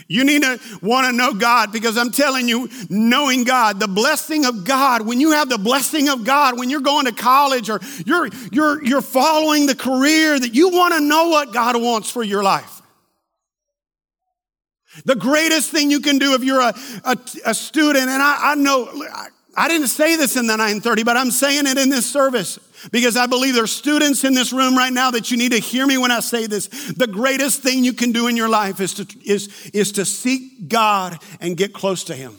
You 0.08 0.24
need 0.24 0.42
to 0.42 0.60
want 0.82 1.06
to 1.06 1.12
know 1.12 1.34
God 1.34 1.72
because 1.72 1.96
I'm 1.96 2.10
telling 2.10 2.48
you, 2.48 2.68
knowing 2.90 3.44
God, 3.44 3.80
the 3.80 3.88
blessing 3.88 4.44
of 4.44 4.64
God, 4.64 5.06
when 5.06 5.20
you 5.20 5.32
have 5.32 5.48
the 5.48 5.58
blessing 5.58 6.08
of 6.08 6.24
God, 6.24 6.58
when 6.58 6.68
you're 6.70 6.80
going 6.80 7.06
to 7.06 7.12
college 7.12 7.70
or 7.70 7.80
you're, 8.04 8.28
you're, 8.52 8.84
you're 8.84 9.02
following 9.02 9.66
the 9.66 9.74
career 9.74 10.38
that 10.38 10.54
you 10.54 10.70
want 10.70 10.94
to 10.94 11.00
know 11.00 11.28
what 11.28 11.52
God 11.52 11.80
wants 11.80 12.10
for 12.10 12.22
your 12.22 12.42
life. 12.42 12.82
The 15.04 15.16
greatest 15.16 15.70
thing 15.70 15.90
you 15.90 16.00
can 16.00 16.18
do 16.18 16.34
if 16.34 16.44
you're 16.44 16.60
a, 16.60 16.74
a, 17.04 17.16
a 17.46 17.54
student, 17.54 18.08
and 18.08 18.22
I, 18.22 18.52
I 18.52 18.54
know, 18.54 18.86
I, 19.12 19.28
I 19.56 19.68
didn't 19.68 19.88
say 19.88 20.16
this 20.16 20.36
in 20.36 20.46
the 20.46 20.56
930, 20.56 21.04
but 21.04 21.16
I'm 21.16 21.30
saying 21.30 21.66
it 21.66 21.78
in 21.78 21.88
this 21.88 22.10
service 22.10 22.58
because 22.90 23.16
I 23.16 23.26
believe 23.26 23.54
there 23.54 23.64
are 23.64 23.68
students 23.68 24.24
in 24.24 24.34
this 24.34 24.52
room 24.52 24.76
right 24.76 24.92
now 24.92 25.10
that 25.12 25.30
you 25.30 25.36
need 25.36 25.52
to 25.52 25.58
hear 25.58 25.86
me 25.86 25.98
when 25.98 26.10
I 26.10 26.20
say 26.20 26.46
this. 26.46 26.66
The 26.92 27.06
greatest 27.06 27.62
thing 27.62 27.84
you 27.84 27.92
can 27.92 28.12
do 28.12 28.26
in 28.26 28.36
your 28.36 28.48
life 28.48 28.80
is 28.80 28.94
to, 28.94 29.06
is, 29.24 29.70
is 29.72 29.92
to 29.92 30.04
seek 30.04 30.68
God 30.68 31.18
and 31.40 31.56
get 31.56 31.72
close 31.72 32.04
to 32.04 32.14
Him. 32.14 32.36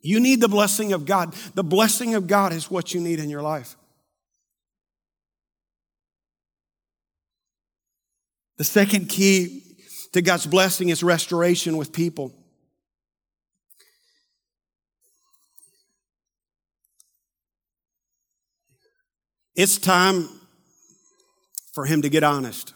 You 0.00 0.20
need 0.20 0.40
the 0.40 0.48
blessing 0.48 0.92
of 0.92 1.06
God. 1.06 1.34
The 1.54 1.64
blessing 1.64 2.14
of 2.14 2.26
God 2.26 2.52
is 2.52 2.70
what 2.70 2.92
you 2.92 3.00
need 3.00 3.20
in 3.20 3.30
your 3.30 3.42
life. 3.42 3.76
The 8.58 8.64
second 8.64 9.08
key 9.08 9.62
to 10.12 10.22
God's 10.22 10.46
blessing 10.46 10.90
is 10.90 11.02
restoration 11.02 11.76
with 11.76 11.92
people. 11.92 12.32
It's 19.54 19.78
time 19.78 20.28
for 21.72 21.84
him 21.84 22.02
to 22.02 22.08
get 22.08 22.24
honest. 22.24 22.74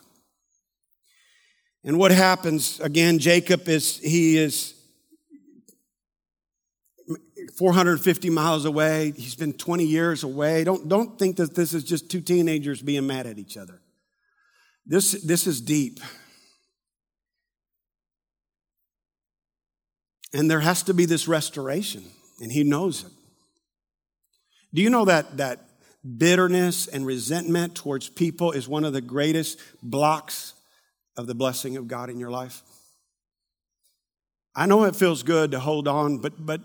And 1.84 1.98
what 1.98 2.10
happens 2.10 2.80
again, 2.80 3.18
Jacob 3.18 3.68
is, 3.68 3.98
he 3.98 4.36
is 4.36 4.74
450 7.56 8.30
miles 8.30 8.64
away. 8.64 9.12
He's 9.16 9.34
been 9.34 9.52
20 9.52 9.84
years 9.84 10.22
away. 10.22 10.64
Don't, 10.64 10.88
don't 10.88 11.18
think 11.18 11.36
that 11.36 11.54
this 11.54 11.74
is 11.74 11.82
just 11.82 12.10
two 12.10 12.20
teenagers 12.20 12.82
being 12.82 13.06
mad 13.06 13.26
at 13.26 13.38
each 13.38 13.56
other. 13.56 13.80
This, 14.86 15.12
this 15.22 15.46
is 15.46 15.60
deep. 15.60 16.00
And 20.32 20.50
there 20.50 20.60
has 20.60 20.82
to 20.84 20.94
be 20.94 21.06
this 21.06 21.26
restoration, 21.26 22.04
and 22.40 22.52
he 22.52 22.62
knows 22.62 23.04
it. 23.04 23.12
Do 24.74 24.82
you 24.82 24.90
know 24.90 25.06
that, 25.06 25.38
that 25.38 25.67
bitterness 26.16 26.86
and 26.86 27.04
resentment 27.04 27.74
towards 27.74 28.08
people 28.08 28.52
is 28.52 28.68
one 28.68 28.84
of 28.84 28.92
the 28.92 29.00
greatest 29.00 29.58
blocks 29.82 30.54
of 31.16 31.26
the 31.26 31.34
blessing 31.34 31.76
of 31.76 31.88
God 31.88 32.10
in 32.10 32.18
your 32.18 32.30
life. 32.30 32.62
I 34.54 34.66
know 34.66 34.84
it 34.84 34.96
feels 34.96 35.22
good 35.22 35.50
to 35.52 35.60
hold 35.60 35.88
on, 35.88 36.18
but, 36.18 36.34
but 36.44 36.60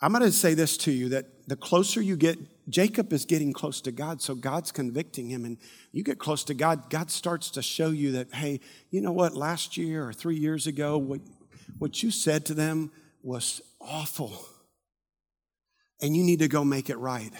I'm 0.00 0.12
going 0.12 0.24
to 0.24 0.32
say 0.32 0.54
this 0.54 0.76
to 0.78 0.92
you 0.92 1.10
that 1.10 1.48
the 1.48 1.56
closer 1.56 2.00
you 2.00 2.16
get, 2.16 2.38
Jacob 2.68 3.12
is 3.12 3.24
getting 3.24 3.52
close 3.52 3.80
to 3.82 3.92
God, 3.92 4.22
so 4.22 4.34
God's 4.34 4.72
convicting 4.72 5.28
him. 5.28 5.44
And 5.44 5.58
you 5.92 6.02
get 6.02 6.18
close 6.18 6.44
to 6.44 6.54
God, 6.54 6.90
God 6.90 7.10
starts 7.10 7.50
to 7.52 7.62
show 7.62 7.90
you 7.90 8.12
that, 8.12 8.32
hey, 8.34 8.60
you 8.90 9.00
know 9.00 9.12
what, 9.12 9.34
last 9.34 9.76
year 9.76 10.06
or 10.06 10.12
three 10.12 10.36
years 10.36 10.66
ago, 10.66 10.98
what, 10.98 11.20
what 11.78 12.02
you 12.02 12.10
said 12.10 12.44
to 12.46 12.54
them 12.54 12.92
was 13.22 13.60
awful. 13.80 14.32
And 16.00 16.16
you 16.16 16.24
need 16.24 16.38
to 16.38 16.48
go 16.48 16.64
make 16.64 16.90
it 16.90 16.96
right 16.98 17.32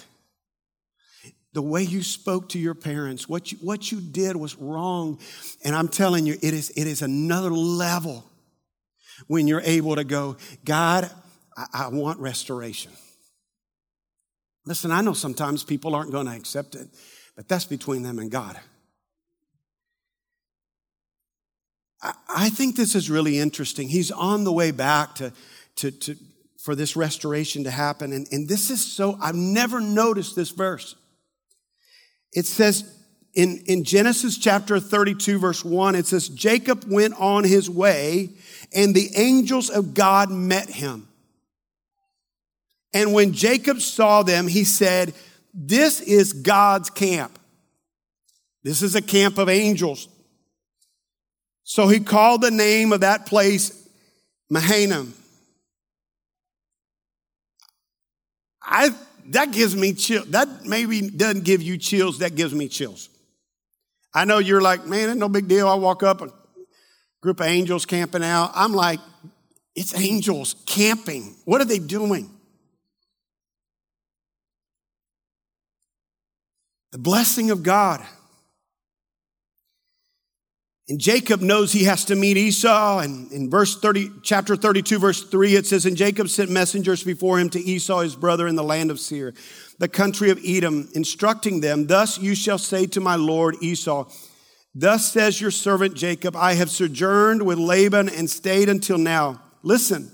the 1.53 1.63
way 1.63 1.83
you 1.83 2.03
spoke 2.03 2.49
to 2.51 2.59
your 2.59 2.75
parents, 2.75 3.29
what 3.29 3.51
you, 3.51 3.59
what 3.59 3.91
you 3.91 4.01
did 4.01 4.37
was 4.37 4.57
wrong. 4.57 5.19
And 5.65 5.75
I'm 5.75 5.89
telling 5.89 6.27
you, 6.27 6.35
it 6.35 6.55
is, 6.55 6.71
it 6.71 6.87
is 6.87 7.03
another 7.03 7.51
level 7.51 8.25
when 9.27 9.49
you're 9.49 9.63
able 9.63 9.97
to 9.97 10.05
go, 10.05 10.37
God, 10.65 11.11
I, 11.57 11.67
I 11.73 11.89
want 11.89 12.21
restoration. 12.21 12.93
Listen, 14.65 14.93
I 14.93 15.01
know 15.01 15.13
sometimes 15.13 15.65
people 15.65 15.95
aren't 15.95 16.13
going 16.13 16.27
to 16.27 16.35
accept 16.35 16.75
it, 16.75 16.89
but 17.35 17.49
that's 17.49 17.65
between 17.65 18.03
them 18.03 18.19
and 18.19 18.31
God. 18.31 18.59
I, 22.03 22.15
I 22.29 22.51
think 22.51 22.77
this 22.77 22.95
is 22.95 23.11
really 23.11 23.39
interesting. 23.39 23.89
He's 23.89 24.13
on 24.13 24.45
the 24.45 24.53
way 24.53 24.71
back 24.71 25.17
to, 25.17 25.33
to, 25.77 25.91
to, 25.91 26.17
for 26.59 26.77
this 26.77 26.95
restoration 26.95 27.65
to 27.65 27.71
happen. 27.71 28.13
And, 28.13 28.29
and 28.31 28.49
this 28.49 28.71
is 28.71 28.85
so, 28.85 29.19
I've 29.21 29.35
never 29.35 29.81
noticed 29.81 30.37
this 30.37 30.51
verse. 30.51 30.95
It 32.33 32.47
says 32.47 32.85
in, 33.35 33.63
in 33.67 33.85
Genesis 33.85 34.39
chapter 34.39 34.81
32, 34.81 35.39
verse 35.39 35.65
1, 35.65 35.95
it 35.95 36.07
says, 36.07 36.29
Jacob 36.29 36.85
went 36.89 37.15
on 37.19 37.45
his 37.45 37.71
way, 37.71 38.31
and 38.75 38.95
the 38.95 39.11
angels 39.15 39.71
of 39.71 39.95
God 39.95 40.31
met 40.31 40.69
him. 40.69 41.09
And 42.93 43.13
when 43.13 43.33
Jacob 43.33 43.81
saw 43.81 44.23
them, 44.23 44.49
he 44.49 44.65
said, 44.65 45.15
This 45.55 46.01
is 46.01 46.33
God's 46.33 46.91
camp. 46.91 47.39
This 48.65 48.83
is 48.83 48.97
a 48.97 49.03
camp 49.03 49.39
of 49.39 49.49
angels. 49.49 50.09
So 51.63 51.87
he 51.87 52.01
called 52.01 52.43
the 52.43 52.51
name 52.51 52.93
of 52.93 53.03
that 53.03 53.27
place 53.27 53.89
Mahanaim. 54.51 55.15
I 58.61 58.91
that 59.29 59.53
gives 59.53 59.77
me 59.77 59.93
chill. 59.93 60.25
That 60.27 60.65
maybe 60.65 61.09
doesn't 61.11 61.45
give 61.45 61.63
you 61.63 61.79
chills. 61.79 62.19
That 62.19 62.35
gives 62.35 62.55
me 62.55 62.69
chills. 62.69 63.09
I 64.13 64.25
know 64.25 64.39
you're 64.39 64.61
like, 64.61 64.87
man, 64.87 65.09
it's 65.11 65.19
no 65.19 65.29
big 65.29 65.47
deal. 65.49 65.69
I 65.69 65.75
walk 65.75 66.03
up, 66.03 66.21
a 66.21 66.33
group 67.21 67.41
of 67.41 67.47
angels 67.47 67.87
camping 67.87 68.25
out. 68.25 68.51
I'm 68.55 68.73
like, 68.73 68.99
it's 69.77 69.99
angels 69.99 70.57
camping. 70.67 71.37
What 71.45 71.61
are 71.61 71.65
they 71.65 71.79
doing? 71.79 72.31
The 76.93 76.99
blessing 76.99 77.51
of 77.51 77.63
God. 77.63 78.05
And 80.91 80.99
Jacob 80.99 81.41
knows 81.41 81.71
he 81.71 81.85
has 81.85 82.05
to 82.07 82.17
meet 82.17 82.37
Esau. 82.37 82.99
And 82.99 83.31
in 83.31 83.49
verse 83.49 83.79
30, 83.79 84.11
chapter 84.25 84.57
32, 84.57 84.99
verse 84.99 85.23
3, 85.23 85.55
it 85.55 85.67
says, 85.67 85.87
And 85.87 85.97
Jacob 85.97 86.29
sent 86.29 86.51
messengers 86.51 87.05
before 87.05 87.39
him 87.39 87.49
to 87.51 87.61
Esau, 87.61 88.01
his 88.01 88.17
brother, 88.17 88.49
in 88.49 88.57
the 88.57 88.65
land 88.65 88.91
of 88.91 88.99
Seir, 88.99 89.33
the 89.79 89.87
country 89.87 90.31
of 90.31 90.41
Edom, 90.45 90.89
instructing 90.97 91.61
them, 91.61 91.87
Thus 91.87 92.19
you 92.19 92.35
shall 92.35 92.59
say 92.59 92.87
to 92.87 93.01
my 93.01 93.15
lord 93.15 93.55
Esau, 93.63 94.11
Thus 94.75 95.13
says 95.13 95.41
your 95.41 95.53
servant 95.53 95.95
Jacob, 95.95 96.35
I 96.35 96.55
have 96.55 96.71
sojourned 96.71 97.47
with 97.47 97.59
Laban 97.59 98.09
and 98.09 98.29
stayed 98.29 98.69
until 98.69 98.99
now. 98.99 99.41
Listen, 99.63 100.11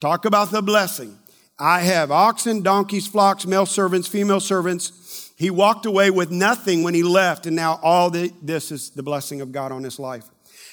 talk 0.00 0.24
about 0.24 0.50
the 0.50 0.60
blessing. 0.60 1.16
I 1.56 1.80
have 1.82 2.10
oxen, 2.10 2.62
donkeys, 2.62 3.06
flocks, 3.06 3.46
male 3.46 3.66
servants, 3.66 4.08
female 4.08 4.40
servants 4.40 4.92
he 5.38 5.50
walked 5.50 5.86
away 5.86 6.10
with 6.10 6.32
nothing 6.32 6.82
when 6.82 6.94
he 6.94 7.04
left, 7.04 7.46
and 7.46 7.54
now 7.54 7.78
all 7.80 8.10
the, 8.10 8.32
this 8.42 8.72
is 8.72 8.90
the 8.90 9.04
blessing 9.04 9.40
of 9.40 9.52
God 9.52 9.70
on 9.70 9.84
his 9.84 10.00
life. 10.00 10.24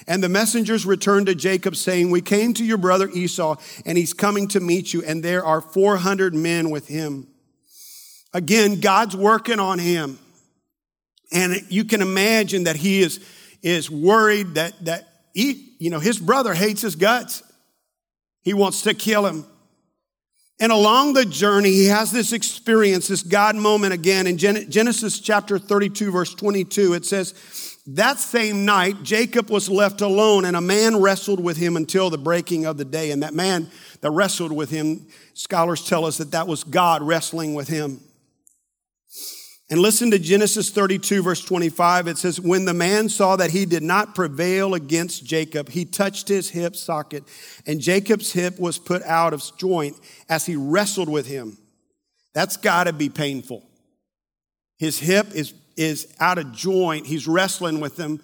And 0.07 0.23
the 0.23 0.29
messengers 0.29 0.87
returned 0.87 1.27
to 1.27 1.35
Jacob, 1.35 1.75
saying, 1.75 2.09
We 2.09 2.21
came 2.21 2.51
to 2.55 2.65
your 2.65 2.79
brother 2.79 3.07
Esau, 3.07 3.57
and 3.85 3.95
he's 3.95 4.11
coming 4.11 4.47
to 4.49 4.59
meet 4.59 4.91
you, 4.91 5.03
and 5.03 5.21
there 5.21 5.45
are 5.45 5.61
400 5.61 6.33
men 6.33 6.71
with 6.71 6.87
him. 6.87 7.27
Again, 8.33 8.79
God's 8.79 9.15
working 9.15 9.59
on 9.59 9.77
him. 9.77 10.17
And 11.31 11.61
you 11.69 11.85
can 11.85 12.01
imagine 12.01 12.63
that 12.63 12.75
he 12.75 13.01
is, 13.01 13.23
is 13.61 13.91
worried 13.91 14.55
that, 14.55 14.83
that 14.85 15.07
he, 15.35 15.75
you 15.77 15.91
know, 15.91 15.99
his 15.99 16.17
brother 16.17 16.55
hates 16.55 16.81
his 16.81 16.95
guts. 16.95 17.43
He 18.41 18.55
wants 18.55 18.81
to 18.81 18.95
kill 18.95 19.27
him. 19.27 19.45
And 20.59 20.71
along 20.71 21.13
the 21.13 21.25
journey, 21.25 21.71
he 21.71 21.85
has 21.87 22.11
this 22.11 22.31
experience, 22.31 23.09
this 23.09 23.23
God 23.23 23.57
moment 23.57 23.93
again. 23.93 24.25
In 24.25 24.37
Genesis 24.37 25.19
chapter 25.19 25.59
32, 25.59 26.11
verse 26.11 26.33
22, 26.33 26.93
it 26.93 27.05
says, 27.05 27.77
That 27.87 28.19
same 28.19 28.63
night, 28.63 29.03
Jacob 29.03 29.49
was 29.49 29.69
left 29.69 29.99
alone, 29.99 30.45
and 30.45 30.55
a 30.55 30.61
man 30.61 31.01
wrestled 31.01 31.41
with 31.41 31.57
him 31.57 31.75
until 31.75 32.09
the 32.09 32.17
breaking 32.17 32.65
of 32.65 32.77
the 32.77 32.85
day. 32.85 33.11
And 33.11 33.21
that 33.21 33.33
man 33.33 33.69
that 33.99 34.11
wrestled 34.11 34.53
with 34.53 34.69
him, 34.69 35.07
scholars 35.33 35.85
tell 35.85 36.05
us 36.05 36.17
that 36.19 36.31
that 36.31 36.47
was 36.47 36.63
God 36.63 37.03
wrestling 37.03 37.53
with 37.53 37.67
him. 37.67 37.99
And 39.69 39.79
listen 39.79 40.11
to 40.11 40.19
Genesis 40.19 40.69
32, 40.69 41.23
verse 41.23 41.43
25. 41.43 42.07
It 42.07 42.17
says, 42.19 42.39
When 42.39 42.65
the 42.65 42.73
man 42.73 43.09
saw 43.09 43.35
that 43.35 43.49
he 43.49 43.65
did 43.65 43.81
not 43.81 44.13
prevail 44.13 44.75
against 44.75 45.25
Jacob, 45.25 45.69
he 45.69 45.85
touched 45.85 46.27
his 46.27 46.49
hip 46.49 46.75
socket, 46.75 47.23
and 47.65 47.79
Jacob's 47.81 48.31
hip 48.31 48.59
was 48.59 48.77
put 48.77 49.01
out 49.03 49.33
of 49.33 49.43
joint 49.57 49.95
as 50.29 50.45
he 50.45 50.55
wrestled 50.55 51.09
with 51.09 51.25
him. 51.25 51.57
That's 52.33 52.57
got 52.57 52.83
to 52.83 52.93
be 52.93 53.09
painful. 53.09 53.63
His 54.77 54.99
hip 54.99 55.33
is, 55.33 55.53
is 55.75 56.13
out 56.19 56.37
of 56.37 56.51
joint. 56.51 57.07
He's 57.07 57.27
wrestling 57.27 57.79
with 57.79 57.97
him. 57.97 58.21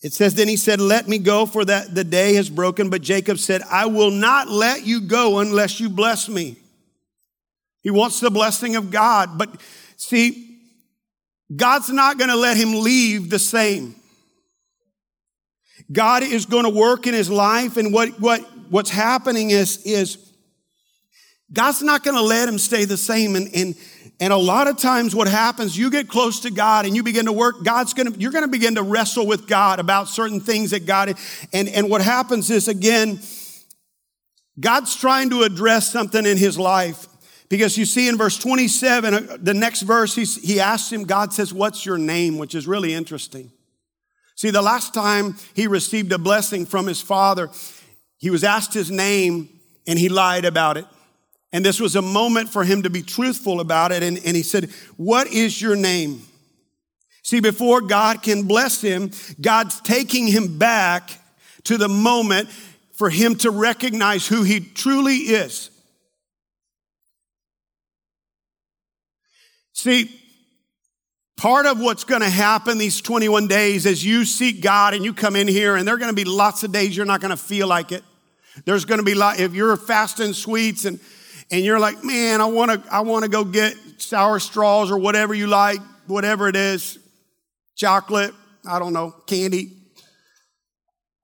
It 0.00 0.14
says, 0.14 0.34
Then 0.34 0.48
he 0.48 0.56
said, 0.56 0.80
Let 0.80 1.08
me 1.08 1.18
go, 1.18 1.44
for 1.44 1.62
that 1.66 1.94
the 1.94 2.04
day 2.04 2.34
has 2.34 2.48
broken. 2.48 2.88
But 2.88 3.02
Jacob 3.02 3.38
said, 3.38 3.60
I 3.70 3.84
will 3.84 4.10
not 4.10 4.48
let 4.48 4.86
you 4.86 5.02
go 5.02 5.40
unless 5.40 5.78
you 5.78 5.90
bless 5.90 6.26
me. 6.26 6.56
He 7.84 7.90
wants 7.90 8.18
the 8.18 8.30
blessing 8.30 8.74
of 8.74 8.90
God. 8.90 9.38
But 9.38 9.60
see, 9.96 10.58
God's 11.54 11.90
not 11.90 12.18
going 12.18 12.30
to 12.30 12.36
let 12.36 12.56
him 12.56 12.82
leave 12.82 13.30
the 13.30 13.38
same. 13.38 13.94
God 15.92 16.22
is 16.22 16.46
going 16.46 16.64
to 16.64 16.70
work 16.70 17.06
in 17.06 17.14
his 17.14 17.30
life. 17.30 17.76
And 17.76 17.92
what, 17.92 18.18
what, 18.18 18.40
what's 18.70 18.90
happening 18.90 19.50
is, 19.50 19.84
is 19.84 20.32
God's 21.52 21.82
not 21.82 22.02
going 22.02 22.16
to 22.16 22.22
let 22.22 22.48
him 22.48 22.58
stay 22.58 22.86
the 22.86 22.96
same. 22.96 23.36
And, 23.36 23.54
and, 23.54 23.74
and 24.18 24.32
a 24.32 24.36
lot 24.36 24.66
of 24.66 24.78
times 24.78 25.14
what 25.14 25.28
happens, 25.28 25.76
you 25.76 25.90
get 25.90 26.08
close 26.08 26.40
to 26.40 26.50
God 26.50 26.86
and 26.86 26.96
you 26.96 27.02
begin 27.02 27.26
to 27.26 27.32
work, 27.32 27.64
God's 27.64 27.92
going 27.92 28.10
to, 28.10 28.18
you're 28.18 28.32
going 28.32 28.44
to 28.44 28.50
begin 28.50 28.76
to 28.76 28.82
wrestle 28.82 29.26
with 29.26 29.46
God 29.46 29.78
about 29.78 30.08
certain 30.08 30.40
things 30.40 30.70
that 30.70 30.86
God, 30.86 31.14
and, 31.52 31.68
and 31.68 31.90
what 31.90 32.00
happens 32.00 32.50
is 32.50 32.66
again, 32.66 33.20
God's 34.58 34.96
trying 34.96 35.30
to 35.30 35.42
address 35.42 35.92
something 35.92 36.24
in 36.24 36.38
his 36.38 36.58
life. 36.58 37.08
Because 37.48 37.76
you 37.76 37.84
see 37.84 38.08
in 38.08 38.16
verse 38.16 38.38
27, 38.38 39.14
uh, 39.14 39.36
the 39.38 39.54
next 39.54 39.82
verse, 39.82 40.14
he 40.14 40.60
asks 40.60 40.90
him, 40.90 41.04
God 41.04 41.32
says, 41.32 41.52
What's 41.52 41.84
your 41.84 41.98
name? 41.98 42.38
Which 42.38 42.54
is 42.54 42.66
really 42.66 42.94
interesting. 42.94 43.52
See, 44.36 44.50
the 44.50 44.62
last 44.62 44.94
time 44.94 45.36
he 45.54 45.66
received 45.66 46.10
a 46.12 46.18
blessing 46.18 46.66
from 46.66 46.86
his 46.86 47.00
father, 47.00 47.50
he 48.18 48.30
was 48.30 48.42
asked 48.42 48.74
his 48.74 48.90
name 48.90 49.48
and 49.86 49.98
he 49.98 50.08
lied 50.08 50.44
about 50.44 50.76
it. 50.76 50.86
And 51.52 51.64
this 51.64 51.78
was 51.78 51.94
a 51.94 52.02
moment 52.02 52.48
for 52.48 52.64
him 52.64 52.82
to 52.82 52.90
be 52.90 53.02
truthful 53.02 53.60
about 53.60 53.92
it. 53.92 54.02
And, 54.02 54.18
and 54.24 54.34
he 54.36 54.42
said, 54.42 54.70
What 54.96 55.28
is 55.28 55.60
your 55.60 55.76
name? 55.76 56.22
See, 57.22 57.40
before 57.40 57.80
God 57.80 58.22
can 58.22 58.42
bless 58.42 58.80
him, 58.80 59.12
God's 59.40 59.80
taking 59.80 60.26
him 60.26 60.58
back 60.58 61.10
to 61.64 61.78
the 61.78 61.88
moment 61.88 62.50
for 62.92 63.08
him 63.08 63.36
to 63.36 63.50
recognize 63.50 64.26
who 64.26 64.42
he 64.42 64.60
truly 64.60 65.16
is. 65.16 65.70
See, 69.74 70.08
part 71.36 71.66
of 71.66 71.80
what's 71.80 72.04
going 72.04 72.22
to 72.22 72.30
happen 72.30 72.78
these 72.78 73.00
21 73.00 73.48
days 73.48 73.86
is 73.86 74.04
you 74.04 74.24
seek 74.24 74.62
God 74.62 74.94
and 74.94 75.04
you 75.04 75.12
come 75.12 75.34
in 75.36 75.48
here, 75.48 75.76
and 75.76 75.86
there 75.86 75.96
are 75.96 75.98
going 75.98 76.14
to 76.14 76.16
be 76.16 76.24
lots 76.24 76.62
of 76.62 76.72
days 76.72 76.96
you're 76.96 77.04
not 77.04 77.20
going 77.20 77.32
to 77.32 77.36
feel 77.36 77.66
like 77.66 77.92
it. 77.92 78.04
There's 78.64 78.84
going 78.84 78.98
to 78.98 79.04
be 79.04 79.14
lot, 79.14 79.40
if 79.40 79.52
you're 79.52 79.76
fasting 79.76 80.32
sweets 80.32 80.84
and, 80.84 81.00
and 81.50 81.64
you're 81.64 81.80
like, 81.80 82.04
man, 82.04 82.40
I 82.40 82.46
want 82.46 82.70
to, 82.70 82.92
I 82.92 83.00
want 83.00 83.24
to 83.24 83.30
go 83.30 83.42
get 83.42 83.76
sour 83.98 84.38
straws 84.38 84.92
or 84.92 84.98
whatever 84.98 85.34
you 85.34 85.48
like, 85.48 85.80
whatever 86.06 86.48
it 86.48 86.54
is, 86.54 87.00
chocolate, 87.74 88.32
I 88.64 88.78
don't 88.78 88.92
know, 88.92 89.10
candy. 89.26 89.72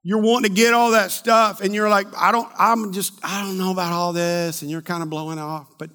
You're 0.03 0.23
wanting 0.23 0.51
to 0.51 0.57
get 0.57 0.75
all 0.75 0.91
that 0.91 1.13
stuff 1.13 1.61
and 1.61 1.73
you're 1.73 1.89
like, 1.89 2.09
I 2.17 2.33
don't, 2.33 2.51
I'm 2.59 2.93
just, 2.93 3.13
I 3.23 3.43
don't 3.45 3.59
know 3.59 3.71
about 3.71 3.93
all 3.93 4.13
this. 4.13 4.63
And 4.63 4.71
you're 4.71 4.83
kind 4.83 5.05
of 5.05 5.11
blowing 5.11 5.39
off, 5.39 5.69
but 5.79 5.91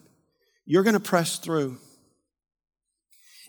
you're 0.66 0.84
going 0.84 0.94
to 0.94 1.02
press 1.02 1.38
through. 1.38 1.80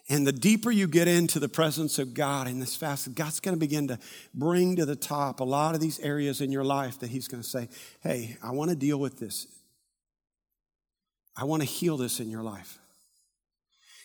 And 0.09 0.27
the 0.27 0.33
deeper 0.33 0.71
you 0.71 0.87
get 0.87 1.09
into 1.09 1.40
the 1.40 1.49
presence 1.49 1.99
of 1.99 2.14
God 2.14 2.47
in 2.47 2.61
this 2.61 2.77
fast, 2.77 3.12
God's 3.14 3.40
going 3.40 3.57
to 3.57 3.61
begin 3.61 3.88
to 3.88 3.99
bring 4.33 4.77
to 4.77 4.87
the 4.87 4.95
top 4.95 5.40
a 5.40 5.45
lot 5.45 5.75
of 5.75 5.81
these 5.81 5.99
areas 5.99 6.40
in 6.40 6.53
your 6.53 6.64
life 6.64 7.01
that 7.01 7.11
He's 7.11 7.27
going 7.27 7.42
to 7.42 7.49
say, 7.49 7.69
Hey, 8.03 8.37
I 8.42 8.53
want 8.53 8.71
to 8.71 8.77
deal 8.77 8.99
with 8.99 9.19
this. 9.19 9.49
I 11.37 11.45
want 11.45 11.62
to 11.62 11.69
heal 11.69 11.97
this 11.97 12.21
in 12.21 12.31
your 12.31 12.42
life. 12.42 12.79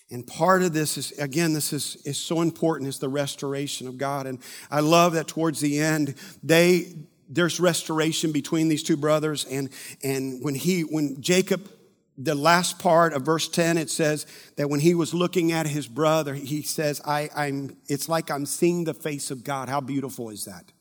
And 0.10 0.28
part 0.28 0.62
of 0.62 0.74
this 0.74 0.98
is, 0.98 1.12
again, 1.14 1.54
this 1.54 1.72
is, 1.72 1.96
is 2.04 2.18
so 2.18 2.42
important, 2.42 2.90
is 2.90 3.00
the 3.00 3.08
restoration 3.08 3.88
of 3.88 3.98
God. 3.98 4.28
And 4.28 4.40
I 4.70 4.82
love 4.82 5.14
that 5.14 5.28
towards 5.28 5.62
the 5.62 5.80
end, 5.80 6.16
they, 6.44 6.94
there's 7.30 7.62
restoration 7.62 8.34
between 8.34 8.68
these 8.68 8.84
two 8.84 8.98
brothers. 8.98 9.46
And, 9.46 9.70
and 10.04 10.44
when 10.44 10.56
he, 10.56 10.82
when 10.82 11.22
Jacob 11.22 11.72
the 12.18 12.36
last 12.36 12.80
part 12.80 13.14
of 13.14 13.24
verse 13.24 13.48
10, 13.48 13.78
it 13.78 13.90
says 13.90 14.26
that 14.58 14.70
when 14.70 14.80
he 14.80 14.94
was 14.94 15.14
looking 15.14 15.52
at 15.52 15.66
his 15.66 15.88
brother, 15.88 16.34
he 16.34 16.62
says, 16.62 17.02
I, 17.06 17.30
I'm, 17.36 17.78
it's 17.88 18.10
like 18.10 18.30
I'm 18.30 18.46
seeing 18.46 18.84
the 18.84 18.94
face 18.94 19.32
of 19.32 19.44
God. 19.44 19.70
How 19.70 19.82
beautiful 19.82 20.30
is 20.30 20.46
that? 20.46 20.72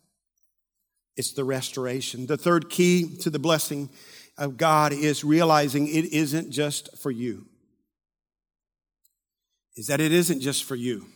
It's 1.17 1.33
the 1.33 1.45
restoration. 1.45 2.27
The 2.27 2.37
third 2.37 2.69
key 2.71 3.17
to 3.19 3.31
the 3.31 3.39
blessing 3.39 3.91
of 4.39 4.57
God 4.57 4.93
is 4.93 5.23
realizing 5.23 5.87
it 5.87 6.07
isn't 6.13 6.51
just 6.51 6.97
for 6.99 7.11
you. 7.11 7.47
Is 9.77 9.87
that 9.87 10.01
it 10.01 10.13
isn't 10.13 10.41
just 10.41 10.65
for 10.65 10.75
you. 10.75 11.07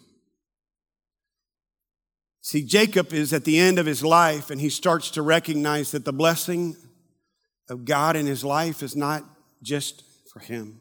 See, 2.40 2.62
Jacob 2.62 3.12
is 3.12 3.32
at 3.32 3.44
the 3.44 3.58
end 3.58 3.78
of 3.78 3.86
his 3.86 4.04
life 4.04 4.50
and 4.50 4.60
he 4.60 4.68
starts 4.68 5.10
to 5.12 5.22
recognize 5.22 5.92
that 5.92 6.04
the 6.04 6.12
blessing 6.12 6.76
of 7.70 7.86
God 7.86 8.16
in 8.16 8.26
his 8.26 8.44
life 8.44 8.82
is 8.82 8.94
not 8.94 9.24
just 9.64 10.04
for 10.32 10.38
him. 10.38 10.80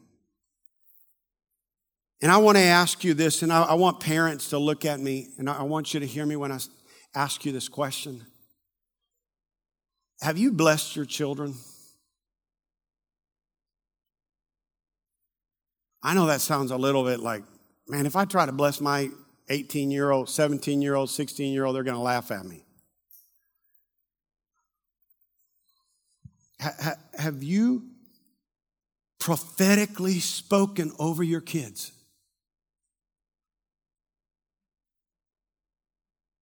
And 2.22 2.30
I 2.30 2.36
want 2.38 2.56
to 2.56 2.62
ask 2.62 3.02
you 3.02 3.14
this, 3.14 3.42
and 3.42 3.52
I, 3.52 3.62
I 3.62 3.74
want 3.74 4.00
parents 4.00 4.50
to 4.50 4.58
look 4.58 4.84
at 4.84 5.00
me, 5.00 5.28
and 5.38 5.50
I, 5.50 5.58
I 5.58 5.62
want 5.62 5.92
you 5.92 6.00
to 6.00 6.06
hear 6.06 6.24
me 6.24 6.36
when 6.36 6.52
I 6.52 6.58
ask 7.14 7.44
you 7.44 7.52
this 7.52 7.68
question. 7.68 8.24
Have 10.20 10.38
you 10.38 10.52
blessed 10.52 10.96
your 10.96 11.04
children? 11.04 11.54
I 16.02 16.14
know 16.14 16.26
that 16.26 16.40
sounds 16.40 16.70
a 16.70 16.76
little 16.76 17.04
bit 17.04 17.20
like, 17.20 17.42
man, 17.88 18.06
if 18.06 18.14
I 18.14 18.24
try 18.24 18.46
to 18.46 18.52
bless 18.52 18.80
my 18.80 19.10
18 19.48 19.90
year 19.90 20.10
old, 20.10 20.28
17 20.28 20.80
year 20.80 20.94
old, 20.94 21.10
16 21.10 21.52
year 21.52 21.64
old, 21.64 21.76
they're 21.76 21.82
going 21.82 21.96
to 21.96 22.02
laugh 22.02 22.30
at 22.30 22.44
me. 22.44 22.64
Ha- 26.60 26.96
have 27.18 27.42
you 27.42 27.93
prophetically 29.18 30.20
spoken 30.20 30.92
over 30.98 31.22
your 31.22 31.40
kids. 31.40 31.92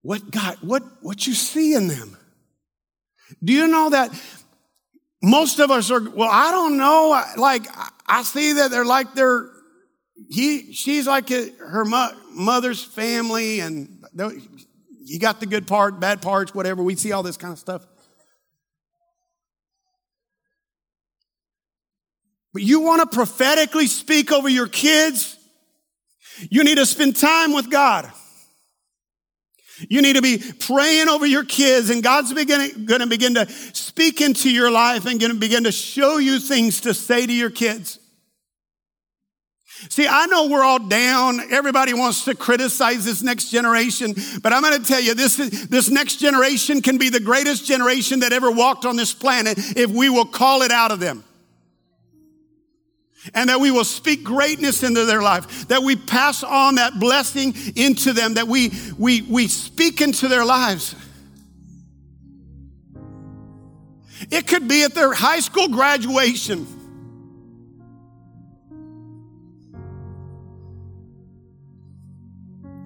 What 0.02 0.30
God, 0.30 0.56
what, 0.62 0.82
what 1.00 1.26
you 1.26 1.34
see 1.34 1.74
in 1.74 1.86
them. 1.86 2.16
Do 3.42 3.52
you 3.52 3.68
know 3.68 3.90
that 3.90 4.10
most 5.22 5.60
of 5.60 5.70
us 5.70 5.90
are, 5.90 6.00
well, 6.10 6.28
I 6.30 6.50
don't 6.50 6.76
know. 6.76 7.22
Like, 7.36 7.66
I 8.06 8.24
see 8.24 8.54
that 8.54 8.70
they're 8.70 8.84
like 8.84 9.14
they're, 9.14 9.48
he, 10.28 10.72
she's 10.72 11.06
like 11.06 11.28
her 11.28 11.84
mother's 12.32 12.82
family 12.82 13.60
and 13.60 14.04
you 15.04 15.18
got 15.18 15.40
the 15.40 15.46
good 15.46 15.66
part, 15.66 16.00
bad 16.00 16.20
parts, 16.20 16.54
whatever. 16.54 16.82
We 16.82 16.96
see 16.96 17.12
all 17.12 17.22
this 17.22 17.36
kind 17.36 17.52
of 17.52 17.58
stuff. 17.58 17.86
But 22.52 22.62
you 22.62 22.80
want 22.80 23.00
to 23.00 23.14
prophetically 23.14 23.86
speak 23.86 24.30
over 24.30 24.48
your 24.48 24.68
kids? 24.68 25.38
You 26.50 26.64
need 26.64 26.76
to 26.76 26.86
spend 26.86 27.16
time 27.16 27.52
with 27.52 27.70
God. 27.70 28.10
You 29.88 30.02
need 30.02 30.16
to 30.16 30.22
be 30.22 30.38
praying 30.60 31.08
over 31.08 31.26
your 31.26 31.44
kids 31.44 31.90
and 31.90 32.02
God's 32.02 32.32
beginning, 32.32 32.84
going 32.84 33.00
to 33.00 33.06
begin 33.06 33.34
to 33.34 33.48
speak 33.48 34.20
into 34.20 34.50
your 34.50 34.70
life 34.70 35.06
and 35.06 35.18
going 35.18 35.32
to 35.32 35.38
begin 35.38 35.64
to 35.64 35.72
show 35.72 36.18
you 36.18 36.38
things 36.38 36.82
to 36.82 36.94
say 36.94 37.26
to 37.26 37.32
your 37.32 37.50
kids. 37.50 37.98
See, 39.88 40.06
I 40.06 40.26
know 40.26 40.46
we're 40.46 40.62
all 40.62 40.78
down. 40.78 41.40
Everybody 41.50 41.92
wants 41.92 42.26
to 42.26 42.36
criticize 42.36 43.04
this 43.04 43.22
next 43.22 43.50
generation, 43.50 44.14
but 44.40 44.52
I'm 44.52 44.62
going 44.62 44.80
to 44.80 44.86
tell 44.86 45.00
you 45.00 45.14
this, 45.14 45.36
this 45.36 45.90
next 45.90 46.16
generation 46.16 46.82
can 46.82 46.98
be 46.98 47.08
the 47.08 47.18
greatest 47.18 47.66
generation 47.66 48.20
that 48.20 48.32
ever 48.32 48.50
walked 48.50 48.84
on 48.84 48.94
this 48.94 49.12
planet 49.12 49.58
if 49.76 49.90
we 49.90 50.08
will 50.08 50.26
call 50.26 50.62
it 50.62 50.70
out 50.70 50.92
of 50.92 51.00
them 51.00 51.24
and 53.34 53.48
that 53.48 53.60
we 53.60 53.70
will 53.70 53.84
speak 53.84 54.24
greatness 54.24 54.82
into 54.82 55.04
their 55.04 55.22
life, 55.22 55.68
that 55.68 55.82
we 55.82 55.96
pass 55.96 56.42
on 56.42 56.76
that 56.76 56.98
blessing 56.98 57.54
into 57.76 58.12
them, 58.12 58.34
that 58.34 58.48
we, 58.48 58.72
we, 58.98 59.22
we 59.22 59.48
speak 59.48 60.00
into 60.00 60.28
their 60.28 60.44
lives. 60.44 60.94
It 64.30 64.46
could 64.46 64.68
be 64.68 64.84
at 64.84 64.94
their 64.94 65.12
high 65.12 65.40
school 65.40 65.68
graduation. 65.68 66.66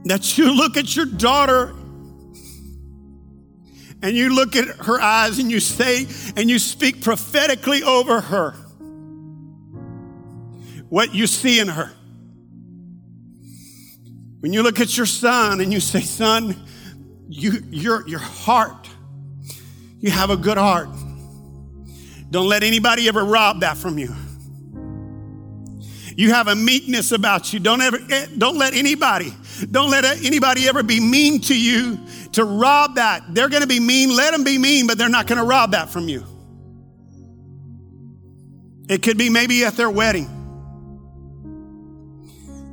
That 0.04 0.38
you 0.38 0.54
look 0.54 0.76
at 0.76 0.94
your 0.94 1.06
daughter 1.06 1.74
and 4.02 4.14
you 4.16 4.34
look 4.34 4.54
at 4.54 4.68
her 4.68 5.00
eyes 5.00 5.38
and 5.38 5.50
you 5.50 5.58
say 5.58 6.06
and 6.36 6.48
you 6.48 6.58
speak 6.58 7.02
prophetically 7.02 7.82
over 7.82 8.20
her 8.20 8.54
what 10.88 11.14
you 11.14 11.26
see 11.26 11.58
in 11.58 11.68
her. 11.68 11.92
When 14.40 14.52
you 14.52 14.62
look 14.62 14.80
at 14.80 14.96
your 14.96 15.06
son 15.06 15.60
and 15.60 15.72
you 15.72 15.80
say, 15.80 16.00
son, 16.00 16.54
you, 17.28 17.62
your, 17.70 18.06
your 18.06 18.20
heart, 18.20 18.88
you 19.98 20.10
have 20.10 20.30
a 20.30 20.36
good 20.36 20.58
heart. 20.58 20.88
Don't 22.30 22.48
let 22.48 22.62
anybody 22.62 23.08
ever 23.08 23.24
rob 23.24 23.60
that 23.60 23.76
from 23.76 23.98
you. 23.98 24.14
You 26.16 26.32
have 26.32 26.48
a 26.48 26.54
meekness 26.54 27.12
about 27.12 27.52
you. 27.52 27.60
Don't 27.60 27.80
ever, 27.82 27.98
eh, 28.10 28.26
don't 28.38 28.56
let 28.56 28.74
anybody, 28.74 29.34
don't 29.70 29.90
let 29.90 30.04
anybody 30.04 30.68
ever 30.68 30.82
be 30.82 31.00
mean 31.00 31.40
to 31.42 31.58
you 31.58 31.98
to 32.32 32.44
rob 32.44 32.94
that. 32.94 33.22
They're 33.34 33.48
going 33.48 33.62
to 33.62 33.68
be 33.68 33.80
mean. 33.80 34.14
Let 34.14 34.30
them 34.30 34.44
be 34.44 34.58
mean, 34.58 34.86
but 34.86 34.96
they're 34.96 35.08
not 35.08 35.26
going 35.26 35.38
to 35.38 35.44
rob 35.44 35.72
that 35.72 35.90
from 35.90 36.08
you. 36.08 36.24
It 38.88 39.02
could 39.02 39.18
be 39.18 39.28
maybe 39.28 39.64
at 39.64 39.74
their 39.74 39.90
wedding 39.90 40.35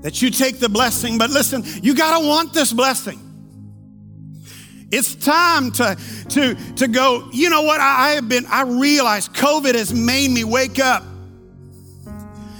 that 0.04 0.22
you 0.22 0.30
take 0.30 0.60
the 0.60 0.70
blessing. 0.70 1.18
But 1.18 1.32
listen, 1.32 1.64
you 1.82 1.96
got 1.96 2.20
to 2.20 2.28
want 2.28 2.54
this 2.54 2.72
blessing. 2.72 3.20
It's 4.92 5.16
time 5.16 5.72
to, 5.72 5.98
to, 6.30 6.54
to 6.76 6.88
go, 6.88 7.28
you 7.32 7.50
know 7.50 7.64
what? 7.64 7.82
I, 7.82 8.10
I 8.10 8.10
have 8.12 8.30
been, 8.30 8.46
I 8.46 8.62
realize 8.62 9.28
COVID 9.28 9.74
has 9.74 9.92
made 9.92 10.30
me 10.30 10.44
wake 10.44 10.78
up. 10.78 11.04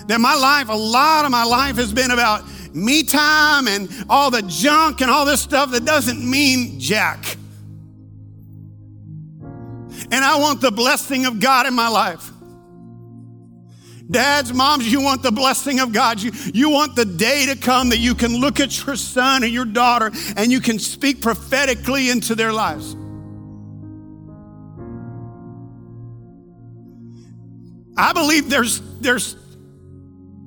That 0.08 0.20
my 0.20 0.36
life, 0.36 0.68
a 0.70 0.74
lot 0.74 1.26
of 1.26 1.32
my 1.32 1.44
life 1.44 1.76
has 1.76 1.94
been 1.94 2.10
about 2.10 2.44
me 2.74 3.04
time 3.04 3.68
and 3.68 3.88
all 4.10 4.32
the 4.32 4.42
junk 4.42 5.02
and 5.02 5.12
all 5.12 5.26
this 5.26 5.42
stuff 5.42 5.72
that 5.72 5.86
doesn't 5.86 6.28
mean 6.28 6.80
jack. 6.80 7.38
And 10.12 10.26
I 10.26 10.40
want 10.40 10.60
the 10.60 10.72
blessing 10.72 11.26
of 11.26 11.40
God 11.40 11.68
in 11.68 11.74
my 11.74 11.88
life. 11.88 12.33
Dads, 14.14 14.54
moms, 14.54 14.90
you 14.90 15.02
want 15.02 15.24
the 15.24 15.32
blessing 15.32 15.80
of 15.80 15.92
God. 15.92 16.22
You, 16.22 16.32
you 16.54 16.70
want 16.70 16.96
the 16.96 17.04
day 17.04 17.48
to 17.48 17.58
come 17.58 17.90
that 17.90 17.98
you 17.98 18.14
can 18.14 18.38
look 18.38 18.60
at 18.60 18.86
your 18.86 18.96
son 18.96 19.44
and 19.44 19.52
your 19.52 19.66
daughter 19.66 20.12
and 20.38 20.52
you 20.52 20.62
can 20.62 20.78
speak 20.78 21.20
prophetically 21.20 22.12
into 22.12 22.36
their 22.36 22.54
lives. 22.54 22.96
I 27.98 28.14
believe 28.14 28.52
there's, 28.52 28.82
there's 29.00 29.36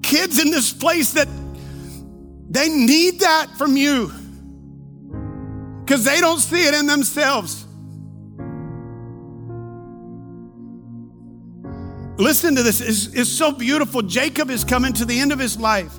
kids 0.03 0.39
in 0.39 0.53
this 0.53 0.73
place 0.73 1.14
that 1.14 1.29
they 2.49 2.69
need 2.69 3.21
that 3.21 3.49
from 3.59 3.77
you 3.77 4.12
because 5.81 6.05
they 6.05 6.21
don't 6.21 6.39
see 6.39 6.69
it 6.69 6.75
in 6.75 6.87
themselves. 6.87 7.66
Listen 12.19 12.57
to 12.57 12.62
this. 12.62 12.81
It's, 12.81 13.07
it's, 13.14 13.31
so 13.31 13.53
beautiful. 13.53 14.03
Jacob 14.03 14.51
is 14.51 14.64
coming 14.64 14.93
to 14.95 15.05
the 15.05 15.19
end 15.19 15.33
of 15.33 15.39
his 15.39 15.59
life. 15.59 15.93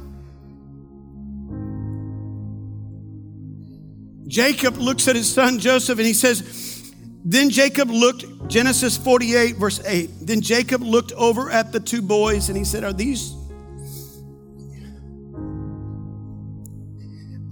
Jacob 4.28 4.78
looks 4.78 5.07
at 5.07 5.15
his 5.15 5.32
son 5.32 5.59
Joseph 5.59 5.97
and 5.99 6.07
he 6.07 6.13
says, 6.13 6.91
Then 7.24 7.49
Jacob 7.49 7.89
looked, 7.89 8.26
Genesis 8.47 8.97
48, 8.97 9.55
verse 9.57 9.80
8. 9.86 10.09
Then 10.22 10.41
Jacob 10.41 10.82
looked 10.82 11.11
over 11.13 11.49
at 11.49 11.72
the 11.72 11.80
two 11.80 12.01
boys 12.01 12.49
and 12.49 12.57
he 12.57 12.63
said, 12.63 12.84
Are 12.84 12.93
these 12.93 13.34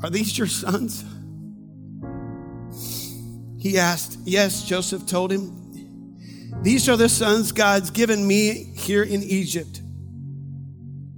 Are 0.05 0.09
these 0.11 0.37
your 0.37 0.45
sons? 0.45 1.03
He 3.57 3.79
asked. 3.79 4.19
Yes, 4.23 4.63
Joseph 4.63 5.07
told 5.07 5.31
him. 5.31 5.64
These 6.61 6.89
are 6.89 6.97
the 6.97 7.09
sons 7.09 7.51
God's 7.51 7.89
given 7.91 8.27
me 8.27 8.71
here 8.75 9.03
in 9.03 9.21
Egypt. 9.23 9.81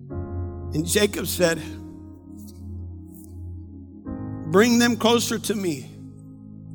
And 0.10 0.86
Jacob 0.86 1.28
said, 1.28 1.62
Bring 4.52 4.80
them 4.80 4.98
closer 4.98 5.40
to 5.40 5.56
me 5.56 5.90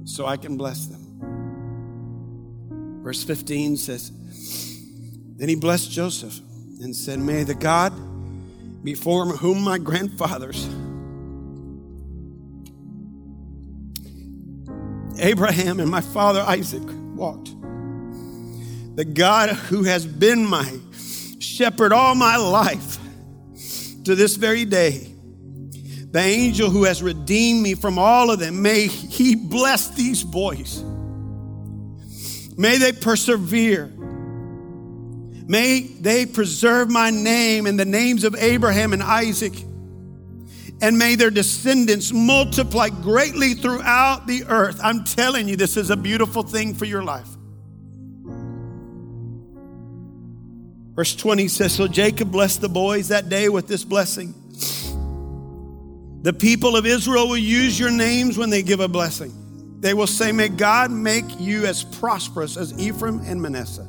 so 0.05 0.27
I 0.27 0.37
can 0.37 0.57
bless 0.57 0.87
them. 0.87 1.01
Verse 3.03 3.25
15 3.25 3.77
says, 3.77 4.11
Then 5.37 5.49
he 5.49 5.55
blessed 5.55 5.91
Joseph 5.91 6.39
and 6.81 6.95
said, 6.95 7.19
May 7.19 7.45
the 7.45 7.55
God 7.55 7.93
before 8.85 9.27
whom 9.27 9.63
my 9.63 9.79
grandfathers 9.79 10.69
Abraham 15.19 15.79
and 15.79 15.89
my 15.91 16.01
father 16.01 16.41
Isaac 16.41 16.83
walked. 17.15 17.55
The 18.95 19.05
God 19.05 19.51
who 19.51 19.85
has 19.85 20.07
been 20.07 20.47
my 20.47 20.79
shepherd 21.39 21.93
all 21.93 22.15
my 22.15 22.37
life 22.37 22.99
to 24.05 24.15
this 24.15 24.37
very 24.37 24.65
day, 24.65 25.15
the 26.11 26.21
angel 26.21 26.71
who 26.71 26.85
has 26.85 27.03
redeemed 27.03 27.63
me 27.63 27.75
from 27.75 27.99
all 27.99 28.31
of 28.31 28.39
them, 28.39 28.61
may 28.63 28.87
he 28.87 29.35
bless 29.35 29.89
these 29.89 30.23
boys. 30.23 30.83
May 32.57 32.77
they 32.79 32.93
persevere. 32.93 33.87
May 35.47 35.81
they 35.81 36.27
preserve 36.27 36.91
my 36.91 37.11
name 37.11 37.67
and 37.67 37.79
the 37.81 37.85
names 37.85 38.25
of 38.25 38.35
Abraham 38.37 38.93
and 38.93 39.03
Isaac 39.03 39.55
and 40.83 40.99
may 40.99 41.15
their 41.15 41.31
descendants 41.31 42.13
multiply 42.13 42.89
greatly 42.89 43.55
throughout 43.55 44.27
the 44.27 44.45
earth. 44.49 44.81
I'm 44.83 45.05
telling 45.05 45.49
you, 45.49 45.55
this 45.57 45.77
is 45.77 45.91
a 45.91 45.97
beautiful 45.97 46.43
thing 46.43 46.75
for 46.75 46.87
your 46.87 47.05
life. 47.05 47.29
Verse 50.95 51.17
20 51.17 51.49
says 51.49 51.73
So 51.73 51.89
Jacob 51.89 52.31
blessed 52.31 52.61
the 52.61 52.69
boys 52.69 53.09
that 53.09 53.29
day 53.29 53.49
with 53.49 53.67
this 53.67 53.85
blessing. 53.85 54.35
The 56.23 56.33
people 56.33 56.77
of 56.77 56.87
Israel 56.87 57.29
will 57.29 57.37
use 57.37 57.79
your 57.79 57.91
names 57.91 58.39
when 58.39 58.51
they 58.51 58.63
give 58.63 58.81
a 58.81 58.89
blessing. 58.89 59.33
They 59.81 59.95
will 59.95 60.07
say, 60.07 60.31
May 60.31 60.49
God 60.49 60.91
make 60.93 61.41
you 61.41 61.67
as 61.67 61.83
prosperous 61.83 62.57
as 62.57 62.79
Ephraim 62.79 63.21
and 63.25 63.43
Manasseh. 63.43 63.89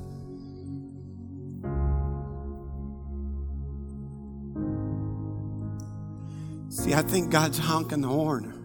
See, 6.69 6.95
I 6.95 7.03
think 7.03 7.29
God's 7.29 7.59
honking 7.59 8.01
the 8.01 8.07
horn. 8.07 8.59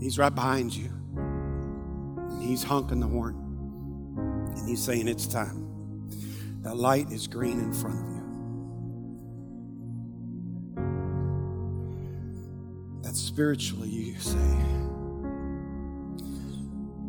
He's 0.00 0.18
right 0.18 0.34
behind 0.34 0.74
you. 0.74 0.90
He's 2.40 2.62
honking 2.62 3.00
the 3.00 3.06
horn. 3.06 3.49
And 4.56 4.68
he's 4.68 4.82
saying, 4.82 5.08
It's 5.08 5.26
time. 5.26 5.70
The 6.62 6.74
light 6.74 7.10
is 7.10 7.26
green 7.26 7.58
in 7.58 7.72
front 7.72 7.98
of 7.98 8.06
you. 8.06 8.20
That 13.02 13.16
spiritually 13.16 13.88
you 13.88 14.14
say, 14.18 14.36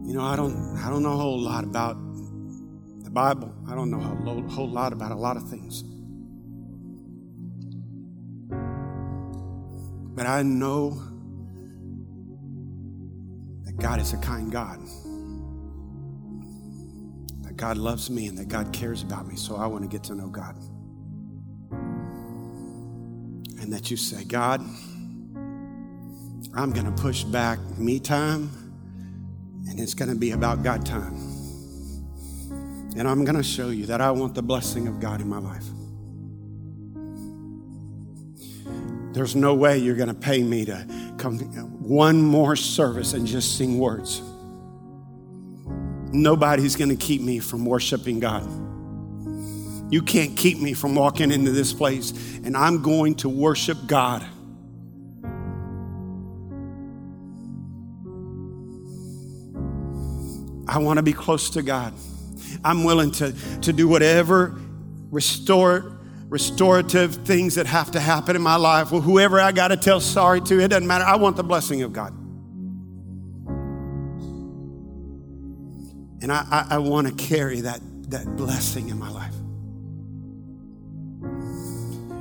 you 0.04 0.14
know, 0.14 0.24
I 0.24 0.36
don't 0.36 0.78
I 0.78 0.90
don't 0.90 1.04
know 1.04 1.14
a 1.14 1.18
whole 1.18 1.40
lot 1.40 1.64
about 1.66 1.98
the 3.04 3.10
Bible. 3.10 3.54
I 3.70 3.76
don't 3.76 3.92
know 3.92 4.00
a 4.00 4.50
whole 4.50 4.70
lot 4.70 4.94
about 4.94 5.12
a 5.12 5.16
lot 5.16 5.36
of 5.36 5.50
things. 5.50 5.84
But 10.16 10.26
I 10.28 10.44
know 10.44 11.02
that 13.66 13.78
God 13.78 14.00
is 14.00 14.14
a 14.14 14.18
kind 14.18 14.52
God. 14.52 14.80
God 17.62 17.78
loves 17.78 18.10
me 18.10 18.26
and 18.26 18.36
that 18.40 18.48
God 18.48 18.74
cares 18.74 19.04
about 19.04 19.28
me. 19.28 19.36
So 19.36 19.56
I 19.56 19.68
want 19.68 19.84
to 19.84 19.88
get 19.88 20.04
to 20.06 20.16
know 20.16 20.30
God. 20.30 20.56
And 23.62 23.72
that 23.72 23.92
you 23.92 23.98
say, 23.98 24.24
God, 24.24 24.62
I'm 26.56 26.72
going 26.74 26.88
to 26.88 26.92
push 27.00 27.24
back 27.24 27.60
me 27.78 28.00
time 28.00 28.50
and 29.70 29.80
it's 29.80 29.94
going 29.94 30.10
to 30.10 30.16
be 30.16 30.32
about 30.32 30.64
God 30.64 30.84
time. 30.84 31.14
And 32.98 33.08
I'm 33.08 33.24
going 33.24 33.38
to 33.38 33.44
show 33.44 33.70
you 33.70 33.86
that 33.86 34.02
I 34.02 34.10
want 34.10 34.34
the 34.34 34.42
blessing 34.42 34.88
of 34.88 35.00
God 35.00 35.22
in 35.22 35.30
my 35.30 35.38
life. 35.38 35.66
There's 39.14 39.36
no 39.36 39.54
way 39.54 39.78
you're 39.78 39.96
going 39.96 40.08
to 40.08 40.16
pay 40.16 40.42
me 40.42 40.66
to 40.66 40.88
come 41.20 41.38
one 41.84 42.24
more 42.24 42.56
service 42.56 43.14
and 43.14 43.28
just 43.28 43.56
sing 43.56 43.78
words. 43.78 44.24
Nobody's 46.14 46.76
going 46.76 46.90
to 46.90 46.96
keep 46.96 47.22
me 47.22 47.40
from 47.40 47.66
worshiping 47.66 48.20
God. 48.20 48.44
You 49.92 50.02
can't 50.02 50.38
keep 50.38 50.60
me 50.60 50.74
from 50.74 50.96
walking 50.96 51.32
into 51.32 51.52
this 51.52 51.74
place, 51.74 52.12
and 52.44 52.56
I'm 52.56 52.82
going 52.82 53.16
to 53.16 53.30
worship 53.30 53.78
God. 53.88 54.26
I 60.68 60.78
want 60.78 60.98
to 60.98 61.04
be 61.04 61.12
close 61.12 61.50
to 61.52 61.62
God. 61.62 61.94
I'm 62.64 62.84
willing 62.86 63.12
to, 63.12 63.34
to 63.62 63.74
do 63.74 63.88
whatever 63.88 64.58
restore 65.10 65.98
restorative 66.30 67.16
things 67.26 67.56
that 67.56 67.66
have 67.66 67.92
to 67.92 68.00
happen 68.00 68.38
in 68.38 68.42
my 68.42 68.56
life. 68.56 68.90
Well, 68.90 69.02
whoever 69.02 69.38
I 69.38 69.52
got 69.52 69.68
to 69.68 69.76
tell 69.76 70.00
sorry 70.00 70.40
to, 70.40 70.62
it 70.62 70.70
doesn't 70.70 70.88
matter. 70.88 71.04
I 71.04 71.18
want 71.18 71.36
the 71.36 71.44
blessing 71.44 71.82
of 71.82 71.92
God. 71.92 72.14
And 76.22 76.32
I, 76.32 76.46
I, 76.52 76.76
I 76.76 76.78
want 76.78 77.08
to 77.08 77.14
carry 77.14 77.62
that, 77.62 77.82
that 78.10 78.38
blessing 78.38 78.90
in 78.90 79.00
my 79.00 79.10
life. 79.10 79.34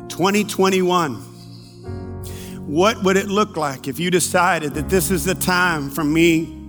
2021. 0.08 1.14
What 2.66 3.02
would 3.02 3.16
it 3.16 3.28
look 3.28 3.56
like 3.56 3.88
if 3.88 3.98
you 3.98 4.10
decided 4.10 4.74
that 4.74 4.88
this 4.88 5.10
is 5.10 5.24
the 5.24 5.34
time 5.34 5.90
for 5.90 6.04
me 6.04 6.68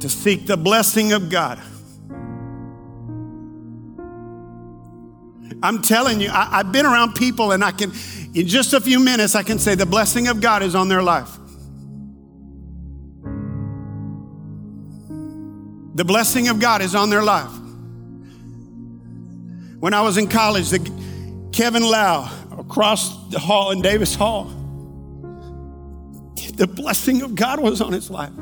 to 0.00 0.08
seek 0.08 0.46
the 0.46 0.56
blessing 0.56 1.12
of 1.12 1.30
God? 1.30 1.60
I'm 5.62 5.80
telling 5.80 6.20
you, 6.20 6.28
I, 6.30 6.46
have 6.56 6.72
been 6.72 6.86
around 6.86 7.14
people 7.14 7.52
and 7.52 7.62
I 7.62 7.70
can, 7.70 7.92
in 8.34 8.48
just 8.48 8.72
a 8.74 8.80
few 8.80 8.98
minutes, 8.98 9.36
I 9.36 9.44
can 9.44 9.58
say 9.60 9.76
the 9.76 9.86
blessing 9.86 10.26
of 10.26 10.40
God 10.40 10.62
is 10.62 10.74
on 10.74 10.88
their 10.88 11.02
life. 11.02 11.28
The 15.94 16.04
blessing 16.04 16.48
of 16.48 16.58
God 16.58 16.80
is 16.82 16.94
on 16.94 17.10
their 17.10 17.22
life. 17.22 17.50
When 19.78 19.94
I 19.94 20.00
was 20.00 20.16
in 20.16 20.28
college, 20.28 20.70
the, 20.70 20.78
Kevin 21.52 21.82
Lau 21.82 22.30
across 22.56 23.28
the 23.28 23.38
hall 23.38 23.72
in 23.72 23.82
Davis 23.82 24.14
Hall, 24.14 24.44
the 26.54 26.66
blessing 26.66 27.22
of 27.22 27.34
God 27.34 27.60
was 27.60 27.80
on 27.80 27.92
his 27.92 28.10
life. 28.10 28.32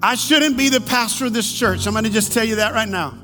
I 0.00 0.14
shouldn't 0.14 0.56
be 0.56 0.68
the 0.68 0.80
pastor 0.80 1.26
of 1.26 1.32
this 1.32 1.52
church. 1.52 1.86
I'm 1.86 1.92
going 1.92 2.04
to 2.04 2.10
just 2.10 2.32
tell 2.32 2.44
you 2.44 2.56
that 2.56 2.72
right 2.72 2.88
now. 2.88 3.18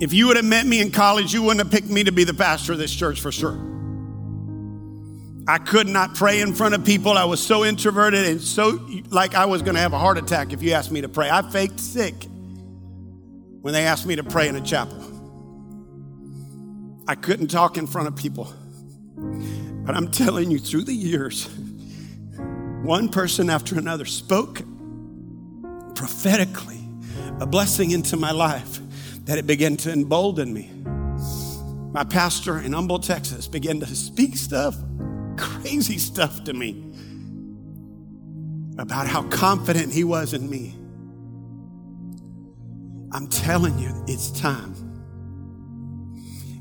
If 0.00 0.12
you 0.12 0.26
would 0.26 0.36
have 0.36 0.44
met 0.44 0.66
me 0.66 0.80
in 0.80 0.90
college, 0.90 1.32
you 1.32 1.42
wouldn't 1.42 1.60
have 1.60 1.70
picked 1.70 1.90
me 1.90 2.04
to 2.04 2.12
be 2.12 2.24
the 2.24 2.34
pastor 2.34 2.72
of 2.72 2.78
this 2.78 2.92
church 2.92 3.20
for 3.20 3.30
sure. 3.30 3.69
I 5.50 5.58
could 5.58 5.88
not 5.88 6.14
pray 6.14 6.40
in 6.40 6.54
front 6.54 6.76
of 6.76 6.84
people. 6.84 7.18
I 7.18 7.24
was 7.24 7.44
so 7.44 7.64
introverted 7.64 8.24
and 8.24 8.40
so 8.40 8.78
like 9.08 9.34
I 9.34 9.46
was 9.46 9.62
going 9.62 9.74
to 9.74 9.80
have 9.80 9.92
a 9.92 9.98
heart 9.98 10.16
attack 10.16 10.52
if 10.52 10.62
you 10.62 10.74
asked 10.74 10.92
me 10.92 11.00
to 11.00 11.08
pray. 11.08 11.28
I 11.28 11.42
faked 11.42 11.80
sick 11.80 12.14
when 13.60 13.74
they 13.74 13.84
asked 13.84 14.06
me 14.06 14.14
to 14.14 14.22
pray 14.22 14.46
in 14.46 14.54
a 14.54 14.60
chapel. 14.60 14.96
I 17.08 17.16
couldn't 17.16 17.48
talk 17.48 17.76
in 17.76 17.88
front 17.88 18.06
of 18.06 18.14
people. 18.14 18.52
But 19.16 19.96
I'm 19.96 20.12
telling 20.12 20.52
you, 20.52 20.60
through 20.60 20.84
the 20.84 20.94
years, 20.94 21.48
one 22.84 23.08
person 23.08 23.50
after 23.50 23.76
another 23.76 24.04
spoke 24.04 24.62
prophetically 25.96 26.78
a 27.40 27.46
blessing 27.46 27.90
into 27.90 28.16
my 28.16 28.30
life 28.30 28.78
that 29.24 29.36
it 29.36 29.48
began 29.48 29.76
to 29.78 29.90
embolden 29.90 30.54
me. 30.54 30.70
My 31.92 32.04
pastor 32.04 32.60
in 32.60 32.72
Humble, 32.72 33.00
Texas 33.00 33.48
began 33.48 33.80
to 33.80 33.86
speak 33.86 34.36
stuff, 34.36 34.76
crazy 35.40 35.98
stuff 35.98 36.44
to 36.44 36.52
me 36.52 36.92
about 38.78 39.06
how 39.06 39.22
confident 39.24 39.92
he 39.92 40.04
was 40.04 40.32
in 40.32 40.48
me. 40.48 40.76
I'm 43.12 43.26
telling 43.26 43.78
you, 43.78 44.04
it's 44.06 44.30
time 44.30 44.74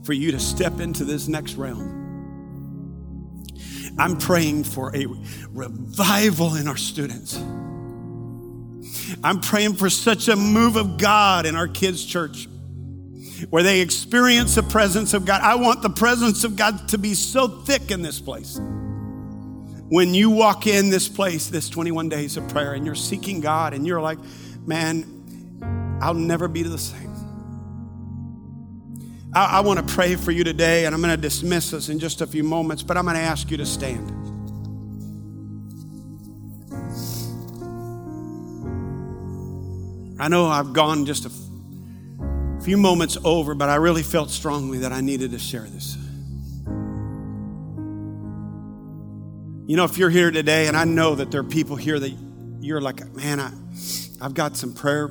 for 0.03 0.13
you 0.13 0.31
to 0.31 0.39
step 0.39 0.79
into 0.79 1.05
this 1.05 1.27
next 1.27 1.53
realm. 1.53 1.99
I'm 3.97 4.17
praying 4.17 4.63
for 4.63 4.95
a 4.95 5.05
revival 5.51 6.55
in 6.55 6.67
our 6.67 6.77
students. 6.77 7.37
I'm 9.23 9.39
praying 9.41 9.75
for 9.75 9.89
such 9.89 10.27
a 10.27 10.35
move 10.35 10.75
of 10.75 10.97
God 10.97 11.45
in 11.45 11.55
our 11.55 11.67
kids' 11.67 12.03
church 12.03 12.48
where 13.49 13.63
they 13.63 13.81
experience 13.81 14.55
the 14.55 14.63
presence 14.63 15.13
of 15.13 15.25
God. 15.25 15.41
I 15.41 15.55
want 15.55 15.81
the 15.81 15.89
presence 15.89 16.43
of 16.43 16.55
God 16.55 16.89
to 16.89 16.97
be 16.97 17.13
so 17.13 17.47
thick 17.47 17.91
in 17.91 18.01
this 18.01 18.19
place. 18.19 18.59
When 19.89 20.13
you 20.13 20.29
walk 20.29 20.67
in 20.67 20.89
this 20.89 21.07
place, 21.07 21.47
this 21.47 21.69
21 21.69 22.09
days 22.09 22.37
of 22.37 22.47
prayer, 22.49 22.73
and 22.73 22.85
you're 22.85 22.95
seeking 22.95 23.41
God, 23.41 23.73
and 23.73 23.87
you're 23.87 24.01
like, 24.01 24.19
man, 24.65 25.99
I'll 26.01 26.13
never 26.13 26.47
be 26.47 26.63
the 26.63 26.77
same. 26.77 27.09
I, 29.33 29.57
I 29.57 29.59
want 29.61 29.79
to 29.79 29.93
pray 29.93 30.15
for 30.15 30.31
you 30.31 30.43
today, 30.43 30.85
and 30.85 30.93
I'm 30.93 31.01
going 31.01 31.15
to 31.15 31.21
dismiss 31.21 31.73
us 31.73 31.89
in 31.89 31.99
just 31.99 32.21
a 32.21 32.27
few 32.27 32.43
moments, 32.43 32.83
but 32.83 32.97
I'm 32.97 33.05
going 33.05 33.15
to 33.15 33.21
ask 33.21 33.49
you 33.49 33.57
to 33.57 33.65
stand. 33.65 34.11
I 40.21 40.27
know 40.27 40.47
I've 40.47 40.73
gone 40.73 41.05
just 41.05 41.25
a 41.25 41.48
few 42.69 42.77
moments 42.77 43.17
over, 43.23 43.55
but 43.55 43.67
I 43.67 43.77
really 43.77 44.03
felt 44.03 44.29
strongly 44.29 44.77
that 44.79 44.91
I 44.91 45.01
needed 45.01 45.31
to 45.31 45.39
share 45.39 45.63
this. 45.63 45.97
You 49.65 49.75
know, 49.75 49.85
if 49.85 49.97
you're 49.97 50.11
here 50.11 50.29
today, 50.29 50.67
and 50.67 50.77
I 50.77 50.83
know 50.83 51.15
that 51.15 51.31
there 51.31 51.41
are 51.41 51.43
people 51.43 51.77
here 51.77 51.99
that 51.99 52.15
you're 52.61 52.79
like, 52.79 53.11
man, 53.15 53.39
I, 53.39 53.51
I've 54.21 54.35
got 54.35 54.55
some 54.55 54.75
prayer 54.75 55.07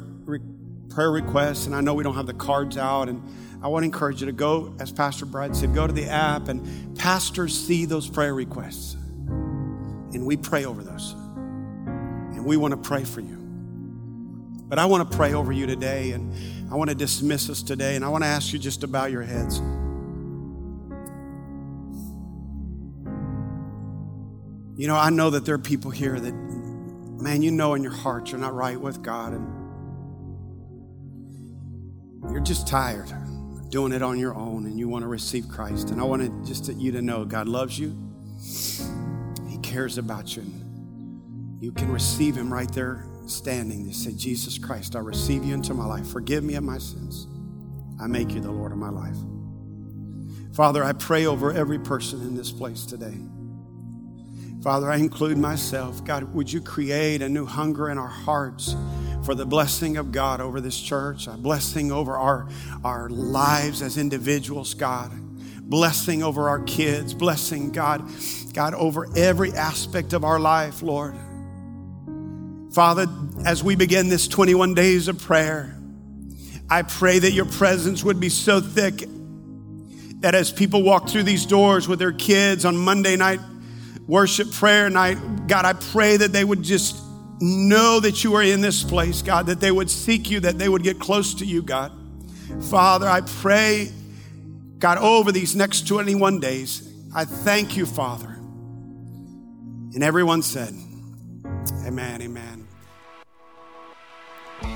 prayer 0.89 1.11
requests, 1.11 1.67
and 1.67 1.75
I 1.75 1.81
know 1.81 1.95
we 1.95 2.05
don't 2.05 2.15
have 2.15 2.29
the 2.29 2.33
cards 2.33 2.77
out, 2.77 3.09
and 3.09 3.21
I 3.61 3.67
want 3.67 3.83
to 3.83 3.87
encourage 3.87 4.21
you 4.21 4.27
to 4.27 4.33
go, 4.33 4.73
as 4.79 4.93
Pastor 4.93 5.27
Brad 5.27 5.57
said, 5.57 5.75
go 5.75 5.85
to 5.85 5.93
the 5.93 6.07
app, 6.07 6.47
and 6.47 6.97
pastors 6.97 7.59
see 7.59 7.87
those 7.87 8.09
prayer 8.09 8.35
requests, 8.35 8.95
and 8.95 10.25
we 10.25 10.37
pray 10.37 10.65
over 10.65 10.85
those, 10.85 11.11
and 11.11 12.45
we 12.45 12.57
want 12.57 12.71
to 12.71 12.89
pray 12.89 13.03
for 13.03 13.21
you. 13.21 13.37
But 14.69 14.79
I 14.79 14.85
want 14.85 15.11
to 15.11 15.17
pray 15.17 15.35
over 15.35 15.51
you 15.51 15.67
today, 15.67 16.13
and 16.13 16.33
I 16.71 16.75
want 16.75 16.91
to 16.91 16.97
dismiss 16.97 17.49
us 17.49 17.63
today, 17.63 17.97
and 17.97 18.05
I 18.05 18.09
want 18.09 18.25
to 18.25 18.29
ask 18.29 18.53
you 18.53 18.59
just 18.59 18.83
to 18.83 18.87
bow 18.87 19.07
your 19.07 19.23
heads. 19.23 19.59
You 24.77 24.87
know, 24.87 24.97
I 24.97 25.09
know 25.11 25.31
that 25.31 25.47
there 25.47 25.55
are 25.55 25.59
people 25.59 25.91
here 25.91 26.21
that, 26.21 26.33
man, 26.33 27.43
you 27.43 27.51
know 27.51 27.75
in 27.75 27.83
your 27.83 27.93
heart 27.93 28.31
you're 28.31 28.41
not 28.41 28.55
right 28.55 28.79
with 28.79 29.03
God, 29.03 29.33
and 29.33 29.47
you're 32.31 32.41
just 32.41 32.69
tired 32.69 33.11
doing 33.71 33.93
it 33.93 34.03
on 34.03 34.19
your 34.19 34.35
own, 34.35 34.67
and 34.67 34.79
you 34.79 34.89
want 34.89 35.03
to 35.03 35.09
receive 35.09 35.49
Christ. 35.49 35.91
And 35.91 36.01
I 36.01 36.05
want 36.05 36.23
to 36.23 36.49
just 36.49 36.73
you 36.75 36.93
to 36.93 37.03
know 37.03 37.25
God 37.25 37.49
loves 37.49 37.79
you, 37.79 37.97
He 39.49 39.59
cares 39.59 39.99
about 39.99 40.37
you. 40.37 40.43
And 40.43 41.63
you 41.63 41.73
can 41.73 41.91
receive 41.91 42.37
Him 42.37 42.53
right 42.53 42.71
there 42.73 43.08
standing 43.31 43.87
they 43.87 43.93
say, 43.93 44.13
Jesus 44.13 44.59
Christ, 44.59 44.97
I 44.97 45.01
receive 45.01 45.45
you 45.45 45.55
into 45.55 45.75
my 45.75 45.87
life. 45.87 46.07
Forgive 46.07 46.45
me 46.45 46.55
of 46.55 46.65
my 46.65 46.79
sins. 46.79 47.27
I 48.01 48.07
make 48.07 48.33
you 48.33 48.41
the 48.41 48.51
Lord 48.51 48.73
of 48.73 48.79
my 48.79 48.91
life. 48.91 49.17
Father, 50.55 50.83
I 50.83 50.93
pray 50.93 51.27
over 51.27 51.53
every 51.53 51.79
person 51.79 52.21
in 52.23 52.35
this 52.35 52.51
place 52.51 52.85
today. 52.85 53.15
Father, 54.63 54.91
I 54.91 54.97
include 54.97 55.39
myself. 55.39 56.05
God, 56.05 56.35
would 56.35 56.53
you 56.53 56.61
create 56.61 57.23
a 57.23 57.29
new 57.29 57.47
hunger 57.47 57.91
in 57.91 57.99
our 57.99 58.09
hearts 58.09 58.75
for 59.25 59.35
the 59.35 59.47
blessing 59.47 59.97
of 59.97 60.11
God 60.11 60.41
over 60.41 60.61
this 60.61 60.81
church, 60.81 61.27
a 61.27 61.33
blessing 61.33 61.93
over 61.93 62.17
our, 62.17 62.49
our 62.83 63.09
lives 63.09 63.83
as 63.83 63.99
individuals, 63.99 64.75
God, 64.75 65.13
blessing 65.63 66.23
over 66.23 66.49
our 66.49 66.61
kids, 66.61 67.15
blessing, 67.15 67.71
God, 67.71 68.09
God, 68.53 68.75
over 68.75 69.07
every 69.17 69.53
aspect 69.53 70.13
of 70.13 70.25
our 70.25 70.41
life, 70.41 70.83
Lord. 70.83 71.15
Father, 72.73 73.07
as 73.47 73.65
we 73.65 73.77
begin 73.77 74.09
this 74.09 74.29
21 74.29 74.75
days 74.75 75.09
of 75.09 75.19
prayer, 75.19 75.77
I 76.71 76.83
pray 76.83 77.19
that 77.19 77.33
your 77.33 77.47
presence 77.47 78.05
would 78.05 78.21
be 78.21 78.29
so 78.29 78.61
thick 78.61 79.05
that 80.21 80.35
as 80.35 80.53
people 80.53 80.83
walk 80.83 81.09
through 81.09 81.23
these 81.23 81.47
doors 81.47 81.89
with 81.89 81.99
their 81.99 82.13
kids 82.13 82.65
on 82.65 82.77
Monday 82.77 83.17
night 83.17 83.41
worship 84.07 84.51
prayer 84.53 84.91
night, 84.91 85.47
God, 85.47 85.65
I 85.65 85.73
pray 85.75 86.17
that 86.17 86.33
they 86.33 86.45
would 86.45 86.63
just 86.63 86.97
know 87.41 88.01
that 88.01 88.25
you 88.25 88.35
are 88.35 88.43
in 88.43 88.61
this 88.61 88.83
place, 88.83 89.23
God, 89.23 89.47
that 89.47 89.61
they 89.61 89.71
would 89.71 89.89
seek 89.91 90.31
you, 90.31 90.41
that 90.41 90.59
they 90.59 90.69
would 90.69 90.83
get 90.83 90.99
close 90.99 91.35
to 91.35 91.47
you, 91.47 91.63
God. 91.63 91.93
Father, 92.69 93.07
I 93.09 93.21
pray, 93.21 93.91
God, 94.79 94.99
over 94.99 95.31
these 95.31 95.55
next 95.55 95.87
21 95.87 96.41
days, 96.41 96.93
I 97.15 97.25
thank 97.25 97.77
you, 97.77 97.87
Father. 97.87 98.35
And 99.95 100.03
everyone 100.03 100.43
said, 100.43 100.75
Amen, 101.89 102.21
amen. 102.21 102.69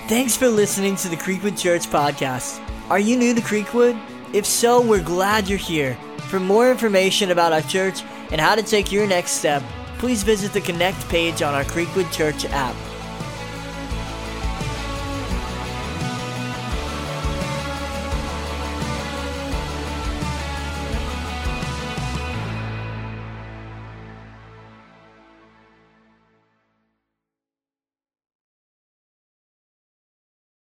Thanks 0.08 0.34
for 0.34 0.48
listening 0.48 0.96
to 0.96 1.08
the 1.08 1.16
Creekwood 1.16 1.58
Church 1.58 1.82
podcast. 1.82 2.58
Are 2.88 2.98
you 2.98 3.18
new 3.18 3.34
to 3.34 3.42
Creekwood? 3.42 4.00
If 4.32 4.46
so, 4.46 4.80
we're 4.80 5.02
glad 5.02 5.46
you're 5.46 5.58
here. 5.58 5.94
For 6.30 6.40
more 6.40 6.70
information 6.70 7.30
about 7.30 7.52
our 7.52 7.60
church 7.60 8.02
and 8.30 8.40
how 8.40 8.54
to 8.54 8.62
take 8.62 8.90
your 8.90 9.06
next 9.06 9.32
step, 9.32 9.62
please 9.98 10.22
visit 10.22 10.54
the 10.54 10.62
Connect 10.62 11.06
page 11.10 11.42
on 11.42 11.52
our 11.52 11.64
Creekwood 11.64 12.10
Church 12.12 12.46
app. 12.46 12.74